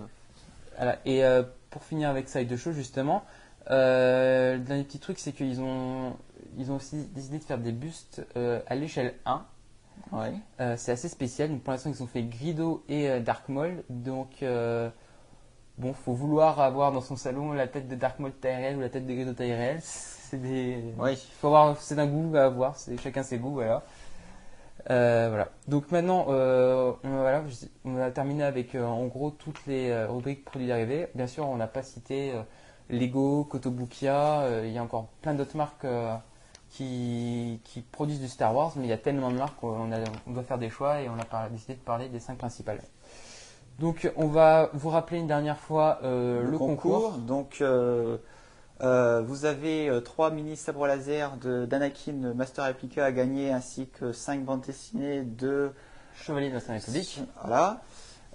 Voilà. 0.76 0.98
Et 1.04 1.24
euh, 1.24 1.42
pour 1.70 1.84
finir 1.84 2.08
avec 2.08 2.28
Side 2.28 2.56
Show 2.56 2.72
justement, 2.72 3.22
euh, 3.70 4.54
le 4.54 4.60
dernier 4.60 4.84
petit 4.84 4.98
truc, 4.98 5.18
c'est 5.18 5.32
qu'ils 5.32 5.60
ont 5.60 6.16
ils 6.58 6.70
ont 6.70 6.76
aussi 6.76 7.06
décidé 7.14 7.38
de 7.38 7.44
faire 7.44 7.58
des 7.58 7.72
bustes 7.72 8.22
euh, 8.36 8.60
à 8.66 8.74
l'échelle 8.74 9.14
1. 9.26 9.42
Ouais. 10.12 10.32
Euh, 10.60 10.74
c'est 10.76 10.92
assez 10.92 11.08
spécial. 11.08 11.48
Donc, 11.50 11.62
pour 11.62 11.72
l'instant, 11.72 11.90
ils 11.90 12.02
ont 12.02 12.06
fait 12.06 12.22
Grido 12.22 12.82
et 12.88 13.08
euh, 13.08 13.20
Dark 13.20 13.48
Maul. 13.48 13.82
Donc, 13.88 14.42
euh, 14.42 14.90
bon, 15.78 15.92
faut 15.94 16.12
vouloir 16.12 16.60
avoir 16.60 16.92
dans 16.92 17.00
son 17.00 17.16
salon 17.16 17.52
la 17.52 17.68
tête 17.68 17.88
de 17.88 17.94
Dark 17.94 18.18
Maul 18.18 18.32
taille 18.32 18.56
réelle 18.56 18.76
ou 18.76 18.80
la 18.80 18.88
tête 18.90 19.06
de 19.06 19.12
Grido 19.14 19.32
taille 19.32 19.54
réelle. 19.54 19.80
C'est 19.82 20.36
des. 20.42 20.82
Faut 21.40 21.48
avoir, 21.48 21.76
c'est 21.78 21.98
un 21.98 22.06
goût 22.06 22.34
à 22.36 22.44
avoir. 22.44 22.76
C'est 22.76 22.98
chacun 22.98 23.22
ses 23.22 23.38
goûts, 23.38 23.52
voilà. 23.52 23.82
Euh, 24.90 25.26
voilà. 25.28 25.48
Donc 25.68 25.90
maintenant, 25.90 26.26
euh, 26.28 26.92
on, 27.04 27.08
voilà, 27.08 27.42
on 27.84 27.98
a 27.98 28.10
terminé 28.10 28.42
avec 28.44 28.74
euh, 28.74 28.84
en 28.84 29.06
gros 29.06 29.30
toutes 29.30 29.66
les 29.66 29.94
rubriques 30.06 30.44
produits 30.44 30.66
dérivés. 30.66 31.08
Bien 31.14 31.26
sûr, 31.26 31.48
on 31.48 31.56
n'a 31.56 31.66
pas 31.66 31.82
cité 31.82 32.32
Lego, 32.90 33.44
Kotobukiya. 33.44 34.62
il 34.64 34.72
y 34.72 34.78
a 34.78 34.82
encore 34.82 35.06
plein 35.22 35.34
d'autres 35.34 35.56
marques 35.56 35.86
qui, 36.70 37.60
qui 37.64 37.80
produisent 37.82 38.20
du 38.20 38.28
Star 38.28 38.54
Wars, 38.54 38.72
mais 38.76 38.84
il 38.84 38.90
y 38.90 38.94
a 38.94 38.98
tellement 38.98 39.30
de 39.30 39.36
marques 39.36 39.60
qu'on 39.60 39.90
on 40.26 40.30
doit 40.30 40.42
faire 40.42 40.58
des 40.58 40.70
choix 40.70 41.00
et 41.00 41.08
on 41.08 41.18
a 41.18 41.24
par- 41.24 41.48
décidé 41.50 41.74
de 41.74 41.80
parler 41.80 42.08
des 42.08 42.20
cinq 42.20 42.38
principales. 42.38 42.80
Donc, 43.78 44.10
on 44.16 44.26
va 44.26 44.68
vous 44.74 44.90
rappeler 44.90 45.18
une 45.18 45.26
dernière 45.26 45.58
fois 45.58 45.98
le, 46.02 46.56
concours. 46.58 47.12
Donc, 47.12 47.62
euh, 48.82 49.22
vous 49.22 49.44
avez 49.44 49.88
euh, 49.88 50.00
trois 50.00 50.30
mini 50.30 50.56
sabres 50.56 50.86
laser 50.86 51.36
de 51.36 51.66
d'Anakin 51.66 52.34
Master 52.34 52.66
Replica 52.66 53.04
à 53.04 53.12
gagner, 53.12 53.52
ainsi 53.52 53.88
que 53.88 54.12
cinq 54.12 54.44
bandes 54.44 54.62
dessinées 54.62 55.22
de. 55.22 55.72
Chevalier 56.16 56.50
de 56.50 56.54
la 56.54 56.60
République. 56.60 57.20
Voilà. 57.42 57.82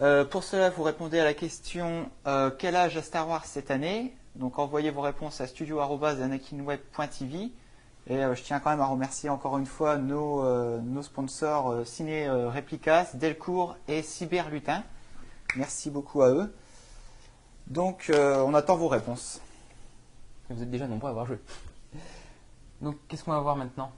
Euh, 0.01 0.25
pour 0.25 0.43
cela, 0.43 0.69
vous 0.69 0.83
répondez 0.83 1.19
à 1.19 1.23
la 1.23 1.33
question 1.33 2.09
euh, 2.27 2.51
quel 2.55 2.75
âge 2.75 2.97
a 2.97 3.01
Star 3.01 3.27
Wars 3.27 3.45
cette 3.45 3.71
année? 3.71 4.15
Donc, 4.35 4.59
envoyez 4.59 4.91
vos 4.91 5.01
réponses 5.01 5.41
à 5.41 5.47
studio@anakinweb.tv. 5.47 7.51
Et 8.09 8.23
euh, 8.23 8.35
je 8.35 8.43
tiens 8.43 8.59
quand 8.59 8.69
même 8.69 8.81
à 8.81 8.85
remercier 8.85 9.29
encore 9.29 9.57
une 9.57 9.65
fois 9.65 9.97
nos, 9.97 10.43
nos 10.79 11.01
sponsors 11.01 11.85
Ciné 11.85 12.29
Replicas, 12.29 13.11
Delcourt 13.15 13.75
et 13.87 14.01
Cyberlutin. 14.01 14.83
Merci 15.55 15.89
beaucoup 15.89 16.21
à 16.21 16.29
eux. 16.29 16.53
Donc, 17.67 18.11
on 18.13 18.53
attend 18.53 18.77
vos 18.77 18.87
réponses. 18.87 19.41
Vous 20.49 20.63
êtes 20.63 20.71
déjà 20.71 20.87
nombreux 20.87 21.07
à 21.07 21.11
avoir 21.11 21.25
joué. 21.25 21.39
Donc, 22.81 22.95
qu'est-ce 23.07 23.23
qu'on 23.23 23.31
va 23.31 23.39
voir 23.39 23.55
maintenant? 23.55 23.91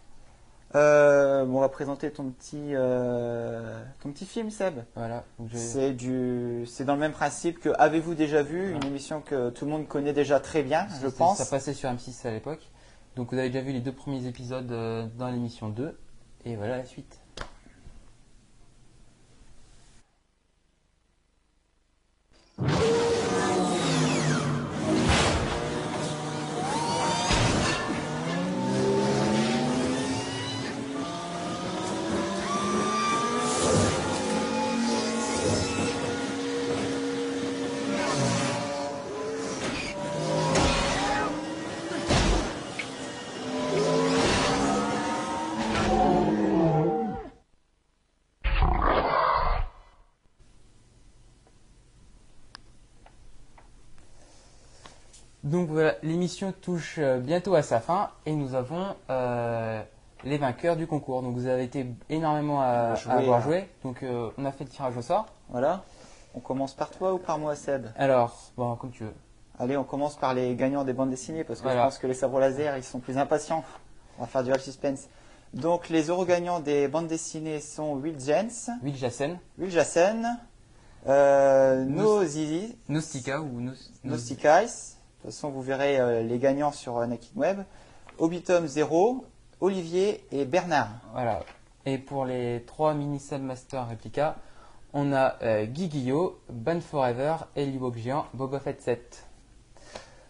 Euh, 0.75 1.45
bon, 1.45 1.57
on 1.57 1.61
va 1.61 1.69
présenter 1.69 2.11
ton 2.11 2.29
petit, 2.29 2.75
euh, 2.75 3.83
ton 4.01 4.11
petit 4.11 4.25
film, 4.25 4.51
Seb. 4.51 4.83
Voilà. 4.95 5.23
C'est 5.53 5.93
du, 5.93 6.65
c'est 6.67 6.85
dans 6.85 6.93
le 6.93 6.99
même 6.99 7.11
principe 7.11 7.59
que 7.59 7.69
Avez-vous 7.79 8.13
déjà 8.13 8.43
vu? 8.43 8.71
Une 8.71 8.85
émission 8.85 9.21
que 9.21 9.49
tout 9.49 9.65
le 9.65 9.71
monde 9.71 9.87
connaît 9.87 10.13
déjà 10.13 10.39
très 10.39 10.61
bien, 10.61 10.87
je 11.01 11.07
pense. 11.07 11.37
Ça 11.37 11.45
passait 11.45 11.73
sur 11.73 11.89
M6 11.89 12.27
à 12.27 12.31
l'époque. 12.31 12.69
Donc 13.15 13.31
vous 13.31 13.39
avez 13.39 13.49
déjà 13.49 13.61
vu 13.61 13.71
les 13.71 13.81
deux 13.81 13.91
premiers 13.91 14.27
épisodes 14.27 14.71
euh, 14.71 15.07
dans 15.17 15.29
l'émission 15.29 15.69
2. 15.69 15.97
Et 16.45 16.55
voilà 16.55 16.77
la 16.77 16.85
suite. 16.85 17.18
Donc 55.49 55.69
voilà, 55.69 55.95
l'émission 56.03 56.51
touche 56.61 56.97
euh, 56.99 57.17
bientôt 57.19 57.55
à 57.55 57.63
sa 57.63 57.79
fin 57.79 58.11
et 58.27 58.33
nous 58.33 58.53
avons 58.53 58.95
euh, 59.09 59.81
les 60.23 60.37
vainqueurs 60.37 60.75
du 60.75 60.85
concours. 60.85 61.23
Donc 61.23 61.33
vous 61.35 61.47
avez 61.47 61.63
été 61.63 61.87
énormément 62.09 62.61
à, 62.61 62.93
Joué, 62.93 63.11
à 63.11 63.15
avoir 63.15 63.39
hein. 63.39 63.41
joué. 63.41 63.69
Donc 63.83 64.03
euh, 64.03 64.29
on 64.37 64.45
a 64.45 64.51
fait 64.51 64.63
le 64.63 64.69
tirage 64.69 64.95
au 64.95 65.01
sort. 65.01 65.25
Voilà. 65.49 65.83
On 66.35 66.39
commence 66.39 66.75
par 66.75 66.91
toi 66.91 67.15
ou 67.15 67.17
par 67.17 67.39
moi, 67.39 67.55
Seb? 67.55 67.87
Alors, 67.97 68.51
bon, 68.55 68.75
comme 68.75 68.91
tu 68.91 69.03
veux. 69.05 69.13
Allez, 69.57 69.75
on 69.75 69.83
commence 69.83 70.15
par 70.17 70.35
les 70.35 70.55
gagnants 70.55 70.83
des 70.83 70.93
bandes 70.93 71.09
dessinées 71.09 71.43
parce 71.43 71.61
que 71.61 71.63
Voilà. 71.63 71.79
je 71.81 71.85
pense 71.85 71.97
que 71.97 72.05
les 72.05 72.13
sabres 72.13 72.39
laser, 72.39 72.77
ils 72.77 72.83
sont 72.83 72.99
plus 72.99 73.17
impatients. 73.17 73.63
On 74.19 74.21
va 74.21 74.27
faire 74.27 74.43
du 74.43 74.51
suspense. 74.59 75.07
Donc, 75.55 75.89
les 75.89 76.03
euros 76.09 76.25
gagnants 76.25 76.59
des 76.59 76.87
bandes 76.87 77.07
dessinées 77.07 77.59
sont 77.59 77.93
Will 77.93 78.19
Jens, 78.19 78.69
Will 78.83 78.95
Jassen, 78.95 79.39
Will 79.57 79.71
Jassen, 79.71 80.27
euh, 81.07 81.83
No 81.85 82.23
Zizi, 82.23 82.77
Nostika 82.87 83.41
ou 83.41 83.59
Nos, 83.59 83.73
No 84.03 84.15
Stick 84.15 84.45
Eyes. 84.45 84.98
De 85.19 85.27
toute 85.27 85.31
façon, 85.35 85.49
vous 85.49 85.61
verrez 85.61 85.99
euh, 85.99 86.23
les 86.23 86.39
gagnants 86.39 86.71
sur 86.71 86.97
Anakin 86.99 87.27
Web. 87.35 87.59
Obitom 88.19 88.67
Zero, 88.67 89.25
Olivier 89.59 90.23
et 90.31 90.45
Bernard. 90.45 90.89
Voilà. 91.13 91.41
Et 91.85 91.97
pour 91.97 92.25
les 92.25 92.63
trois 92.65 92.93
mini 92.93 93.21
Master 93.41 93.87
réplica, 93.87 94.35
on 94.93 95.11
a 95.13 95.35
euh, 95.43 95.65
Guy 95.65 95.87
Guillot, 95.87 96.39
Ban 96.49 96.79
Forever 96.81 97.35
et 97.55 97.63
Ewok 97.65 97.97
Géant, 97.97 98.25
Boba 98.33 98.59
Fett 98.59 98.81
7. 98.81 99.25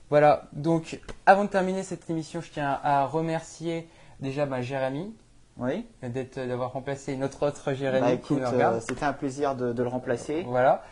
Voilà, 0.09 0.43
donc 0.53 0.99
avant 1.25 1.43
de 1.45 1.49
terminer 1.49 1.83
cette 1.83 2.09
émission, 2.09 2.41
je 2.41 2.49
tiens 2.51 2.79
à 2.83 3.05
remercier 3.05 3.87
déjà 4.19 4.47
bah, 4.47 4.61
Jérémy 4.61 5.13
Oui. 5.57 5.85
d'être 6.01 6.39
d'avoir 6.39 6.73
remplacé 6.73 7.15
notre 7.15 7.45
autre 7.47 7.73
Jérémy 7.73 8.01
Bah, 8.01 8.07
qui 8.17 8.33
écoute, 8.33 8.39
nous 8.41 8.49
regarde. 8.49 8.75
euh, 8.77 8.81
c'était 8.81 9.05
un 9.05 9.13
plaisir 9.13 9.55
de, 9.55 9.71
de 9.71 9.83
le 9.83 9.89
remplacer. 9.89 10.43
Voilà. 10.47 10.83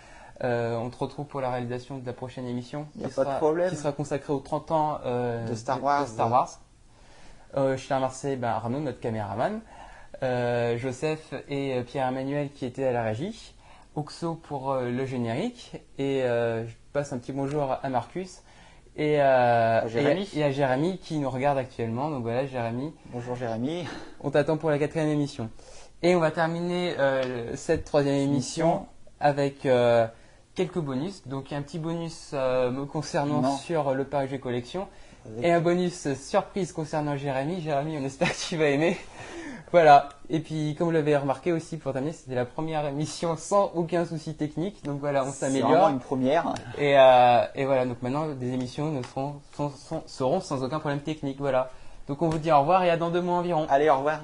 On 0.41 0.89
te 0.89 0.97
retrouve 0.97 1.25
pour 1.25 1.41
la 1.41 1.49
réalisation 1.51 1.97
de 1.97 2.05
la 2.05 2.13
prochaine 2.13 2.45
émission 2.47 2.87
Y 2.99 3.05
a 3.05 3.07
qui, 3.09 3.13
pas 3.15 3.21
de 3.23 3.27
sera, 3.29 3.37
problème. 3.37 3.69
qui 3.69 3.75
sera 3.75 3.91
consacrée 3.91 4.33
aux 4.33 4.39
30 4.39 4.71
ans 4.71 4.99
De 5.47 5.55
Star 5.55 5.83
Wars. 5.83 6.07
Star 6.07 6.31
Wars. 6.31 6.59
Euh, 7.55 7.77
je 7.77 7.85
tiens 7.87 7.95
à 7.95 7.99
remercier 7.99 8.35
ben, 8.35 8.49
Arnaud, 8.49 8.79
notre 8.81 8.99
caméraman, 8.99 9.61
euh, 10.21 10.77
Joseph 10.77 11.33
et 11.49 11.73
euh, 11.75 11.83
Pierre-Emmanuel 11.83 12.49
qui 12.51 12.65
étaient 12.65 12.85
à 12.85 12.91
la 12.91 13.03
régie, 13.03 13.55
Oxo 13.95 14.35
pour 14.35 14.71
euh, 14.71 14.91
le 14.91 15.05
générique, 15.05 15.71
et 15.97 16.23
euh, 16.23 16.67
je 16.67 16.73
passe 16.93 17.13
un 17.13 17.17
petit 17.17 17.31
bonjour 17.31 17.77
à 17.81 17.89
Marcus 17.89 18.41
et, 18.97 19.21
euh, 19.21 19.81
À 19.81 19.87
Jérémy. 19.87 20.27
et 20.35 20.43
à, 20.43 20.47
et 20.47 20.49
à 20.49 20.51
Jérémy 20.51 20.97
qui 20.97 21.17
nous 21.19 21.29
regarde 21.29 21.57
actuellement. 21.57 22.09
Donc 22.11 22.23
voilà, 22.23 22.45
Jérémy, 22.45 22.93
Bonjour 23.13 23.35
Jérémy. 23.35 23.87
on 24.21 24.29
t'attend 24.29 24.57
pour 24.57 24.69
la 24.69 24.77
quatrième 24.77 25.09
émission. 25.09 25.49
Et 26.03 26.15
on 26.15 26.19
va 26.19 26.31
terminer 26.31 26.95
euh, 26.99 27.55
cette 27.55 27.85
troisième 27.85 28.15
émission 28.15 28.85
avec 29.19 29.65
euh, 29.65 30.05
quelques 30.57 30.79
bonus. 30.79 31.25
Donc 31.25 31.53
un 31.53 31.61
petit 31.61 31.79
bonus 31.79 32.31
euh, 32.33 32.69
me 32.71 32.83
concernant 32.85 33.39
Non. 33.41 33.55
sur 33.57 33.93
le 33.93 34.03
Paris 34.03 34.27
G 34.27 34.39
Collection 34.39 34.87
et 35.41 35.51
un 35.51 35.61
bonus 35.61 36.13
surprise 36.15 36.73
concernant 36.73 37.15
Jérémy. 37.15 37.61
Jérémy, 37.61 37.97
on 37.97 38.03
espère 38.05 38.29
que 38.31 38.37
tu 38.49 38.57
vas 38.57 38.67
aimer. 38.67 38.97
Voilà. 39.73 40.07
Et 40.29 40.39
puis, 40.39 40.75
comme 40.77 40.87
vous 40.87 40.93
l'avez 40.93 41.17
remarqué 41.17 41.51
aussi, 41.51 41.75
pour 41.75 41.91
terminer, 41.91 42.13
c'était 42.13 42.35
la 42.35 42.45
première 42.45 42.85
émission 42.87 43.35
sans 43.35 43.69
aucun 43.75 44.05
souci 44.05 44.33
technique. 44.33 44.81
Donc 44.85 45.01
voilà, 45.01 45.25
on 45.25 45.31
C'est 45.33 45.49
vraiment 45.49 45.67
s'améliore. 45.67 45.89
une 45.89 45.99
première. 45.99 46.53
Et, 46.77 46.97
euh, 46.97 47.43
et 47.53 47.65
voilà, 47.65 47.85
donc 47.85 48.01
maintenant, 48.01 48.27
des 48.29 48.53
émissions 48.53 48.91
ne 48.93 49.03
seront, 49.03 49.41
sont- 49.57 49.69
sont- 49.71 50.03
seront 50.05 50.39
sans 50.39 50.63
aucun 50.63 50.79
problème 50.79 51.01
technique. 51.01 51.35
Voilà. 51.39 51.69
Donc 52.07 52.21
on 52.21 52.29
vous 52.29 52.37
dit 52.37 52.49
au 52.49 52.59
revoir 52.61 52.81
et 52.85 52.89
à 52.89 52.95
dans 52.95 53.09
deux 53.09 53.19
mois 53.19 53.35
environ. 53.39 53.65
Allez, 53.69 53.89
au 53.89 53.97
revoir. 53.97 54.21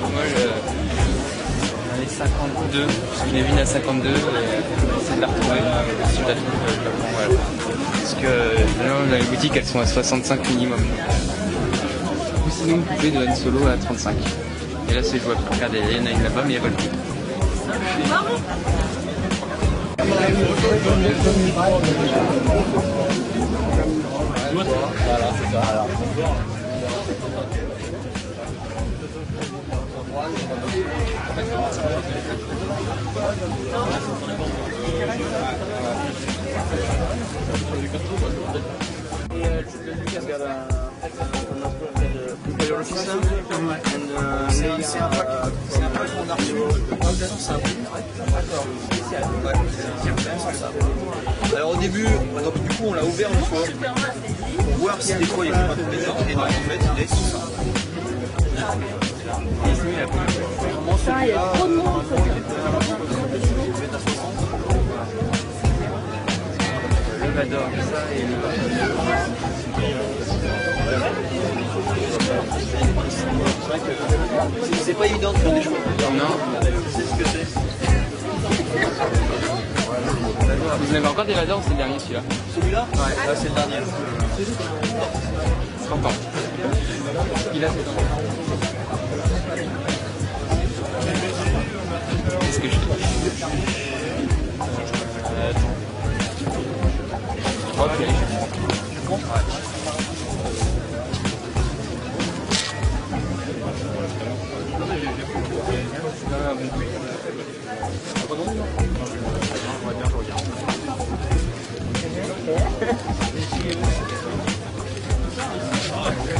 Maul 0.00 0.32
euh, 0.36 0.48
dans 1.90 1.98
les 2.00 2.06
52. 2.08 2.86
Parce 2.86 3.22
qu'il 3.28 3.36
est 3.38 3.42
venu 3.42 3.60
à 3.60 3.66
52 3.66 4.08
et 4.08 4.12
euh, 4.12 4.14
on 4.14 4.16
va 4.90 4.96
essayer 5.00 5.16
de 5.16 5.20
la 5.20 5.26
retrouver. 5.28 5.58
euh, 5.60 5.64
Si 6.10 6.16
je 6.16 6.20
la 6.28 6.34
trouve, 6.34 6.62
euh, 6.66 6.70
je 6.78 6.84
la 6.84 6.90
prends, 6.90 7.12
voilà. 7.14 7.28
Parce 7.92 8.14
que 8.14 8.26
euh, 8.26 8.54
là, 8.86 8.92
dans 9.10 9.16
les 9.16 9.22
boutiques, 9.24 9.56
elles 9.56 9.66
sont 9.66 9.80
à 9.80 9.86
65 9.86 10.48
minimum. 10.50 10.80
Ou 12.46 12.50
sinon, 12.50 12.78
poupée 12.82 13.10
de 13.10 13.26
Han 13.26 13.34
Solo 13.34 13.66
à 13.66 13.76
35. 13.76 14.14
Et 14.90 14.94
là, 14.94 15.02
c'est 15.02 15.20
jouable. 15.22 15.40
Regardez, 15.50 15.80
il 15.90 15.96
y 15.96 16.00
en 16.00 16.06
a 16.06 16.10
une 16.10 16.22
là-bas, 16.22 16.42
mais 16.46 16.54
il 16.54 16.60
n'y 16.60 16.66
a 16.66 16.68
pas 16.68 16.68
le. 16.68 16.74
C'est 19.96 20.02
un 20.02 20.06
pack, 20.06 20.34
c'est 20.34 20.44
pack 26.20 26.53
Alors 51.56 51.70
au 51.70 51.76
début, 51.76 52.04
donc 52.04 52.62
du 52.62 52.68
coup 52.76 52.84
on 52.86 52.94
l'a 52.94 53.04
ouvert 53.04 53.30
une 53.30 53.44
fois 53.44 53.58
pour 54.56 54.64
voir 54.78 54.96
si 55.00 55.12
il 55.12 55.12
y 55.12 55.14
avait 55.16 55.26
pas 55.26 55.74
de 55.74 55.82
et 56.30 56.34
donc 56.34 56.44
en 56.44 56.50
fait 56.50 56.80
il 56.96 57.02
est. 57.02 57.08
Vraiment, 59.34 60.98
celui-là, 60.98 61.52
Le 67.22 67.30
Vador, 67.30 67.68
ça 67.90 68.00
et 68.14 68.22
le 68.22 68.36
c'est- 74.62 74.84
c'est 74.84 74.94
pas 74.94 75.06
évident 75.06 75.32
de 75.32 75.38
faire 75.38 75.52
des 75.54 75.62
choix. 75.62 75.72
Non. 76.12 76.36
C'est 76.94 77.02
ce 77.02 77.14
que 77.14 77.24
c'est. 77.28 77.46
Vous 80.80 80.92
en 80.92 80.96
avez 80.96 81.06
encore 81.06 81.24
des 81.24 81.34
Vador 81.34 81.58
ou 81.58 81.62
c'est 81.62 81.70
le 81.70 81.76
dernier 81.76 81.98
celui-là 81.98 82.20
Celui-là? 82.54 82.86
Ouais, 82.94 83.26
là 83.26 83.34
c'est 83.36 83.48
le 83.48 83.54
dernier. 83.54 83.76
30 85.88 86.06
ans. 86.06 86.08
Il 87.54 87.64
a 87.64 87.68
7 87.68 87.76
ans. 92.54 92.60
Qu'est-ce 92.60 92.60
que 92.60 92.68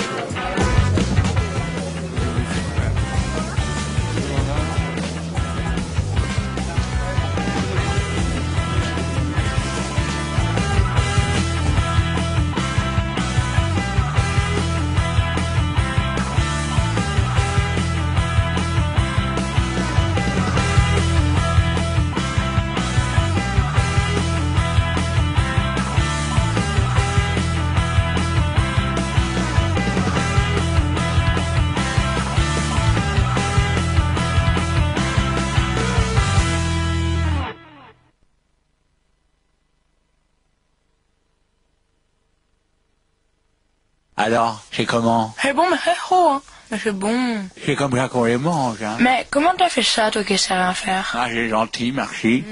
Alors, 44.29 44.63
c'est 44.73 44.85
comment? 44.85 45.35
C'est 45.41 45.55
bon, 45.55 45.71
mais 45.71 45.79
c'est 45.83 45.95
trop, 45.95 46.29
hein. 46.29 46.43
Mais 46.71 46.79
c'est 46.79 46.93
bon. 46.93 47.39
C'est 47.65 47.75
comme 47.75 47.97
ça 47.97 48.11
qu'on 48.11 48.25
les 48.25 48.37
mange, 48.37 48.83
hein. 48.83 48.99
Mais 49.01 49.27
comment 49.31 49.55
t'as 49.57 49.71
fait 49.71 49.83
ça, 49.83 50.11
toi 50.11 50.23
qui 50.23 50.37
sais 50.37 50.53
rien 50.53 50.75
faire? 50.75 51.15
Ah, 51.15 51.29
c'est 51.31 51.49
gentil, 51.49 51.93
merci. 51.93 52.45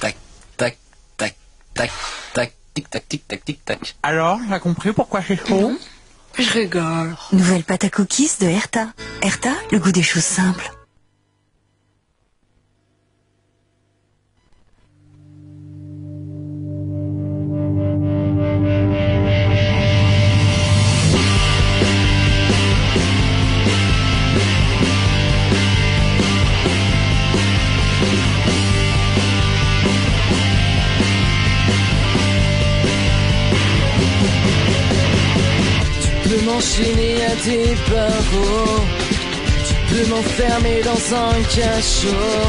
Tac, 0.00 0.16
tac, 0.56 0.76
tac, 1.16 1.36
tac, 1.74 1.92
tac, 2.34 2.52
tic, 2.74 2.90
tac, 2.90 3.08
tic, 3.08 3.28
tac, 3.28 3.44
tic, 3.44 3.64
tac. 3.64 3.94
Alors, 4.02 4.40
t'as 4.50 4.58
compris 4.58 4.92
pourquoi 4.92 5.22
c'est 5.22 5.38
chaud? 5.46 5.78
Je 6.36 6.52
rigole. 6.52 7.16
Nouvelle 7.30 7.62
pâte 7.62 7.84
à 7.84 7.88
cookies 7.88 8.32
de 8.40 8.46
Herta. 8.46 8.88
Herta, 9.22 9.50
le 9.70 9.78
goût 9.78 9.92
des 9.92 10.02
choses 10.02 10.24
simples. 10.24 10.72
M'enchaîner 36.56 37.16
à 37.22 37.34
tes 37.44 37.74
barreaux. 37.90 38.80
Tu 39.66 39.74
peux 39.88 40.06
m'enfermer 40.08 40.80
dans 40.82 41.02
un 41.14 41.36
cachot. 41.54 42.48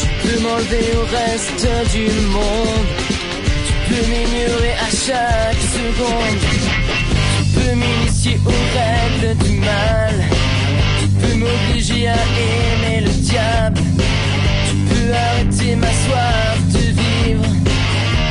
Tu 0.00 0.06
peux 0.22 0.40
m'enlever 0.42 0.86
au 1.00 1.04
reste 1.16 1.66
du 1.94 2.06
monde. 2.36 2.88
Tu 3.66 3.72
peux 3.88 4.04
m'ignorer 4.10 4.74
à 4.86 4.90
chaque 5.06 5.62
seconde. 5.78 6.40
Tu 7.36 7.60
peux 7.60 7.74
m'initier 7.76 8.40
aux 8.44 8.64
règles 8.78 9.38
du 9.44 9.52
mal. 9.60 10.14
Tu 11.00 11.06
peux 11.20 11.34
m'obliger 11.42 12.08
à 12.08 12.20
aimer 12.48 13.00
le 13.06 13.12
diable. 13.30 13.80
Tu 14.68 14.74
peux 14.88 15.12
arrêter 15.14 15.76
ma 15.76 15.92
soif 16.04 16.58
de 16.74 16.84
vivre. 17.00 17.46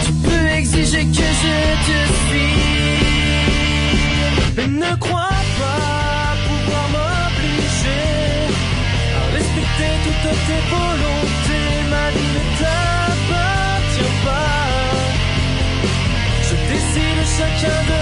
Tu 0.05 0.11
peux 0.23 0.47
exiger 0.57 1.05
que 1.05 1.27
je 1.41 1.91
te. 1.91 2.20
Mais 4.56 4.68
ne 4.68 4.95
crois 4.98 5.40
pas 5.60 6.36
pouvoir 6.48 6.86
m'obliger 6.95 8.07
à 9.18 9.22
respecter 9.34 9.91
toutes 10.03 10.40
tes 10.48 10.64
volontés. 10.76 11.72
Ma 11.90 12.06
vie 12.15 12.32
ne 12.38 12.44
t'appartient 12.60 14.15
pas. 14.26 14.61
Je 16.48 16.56
décide 16.69 17.22
chacun 17.38 17.80
de 17.91 18.02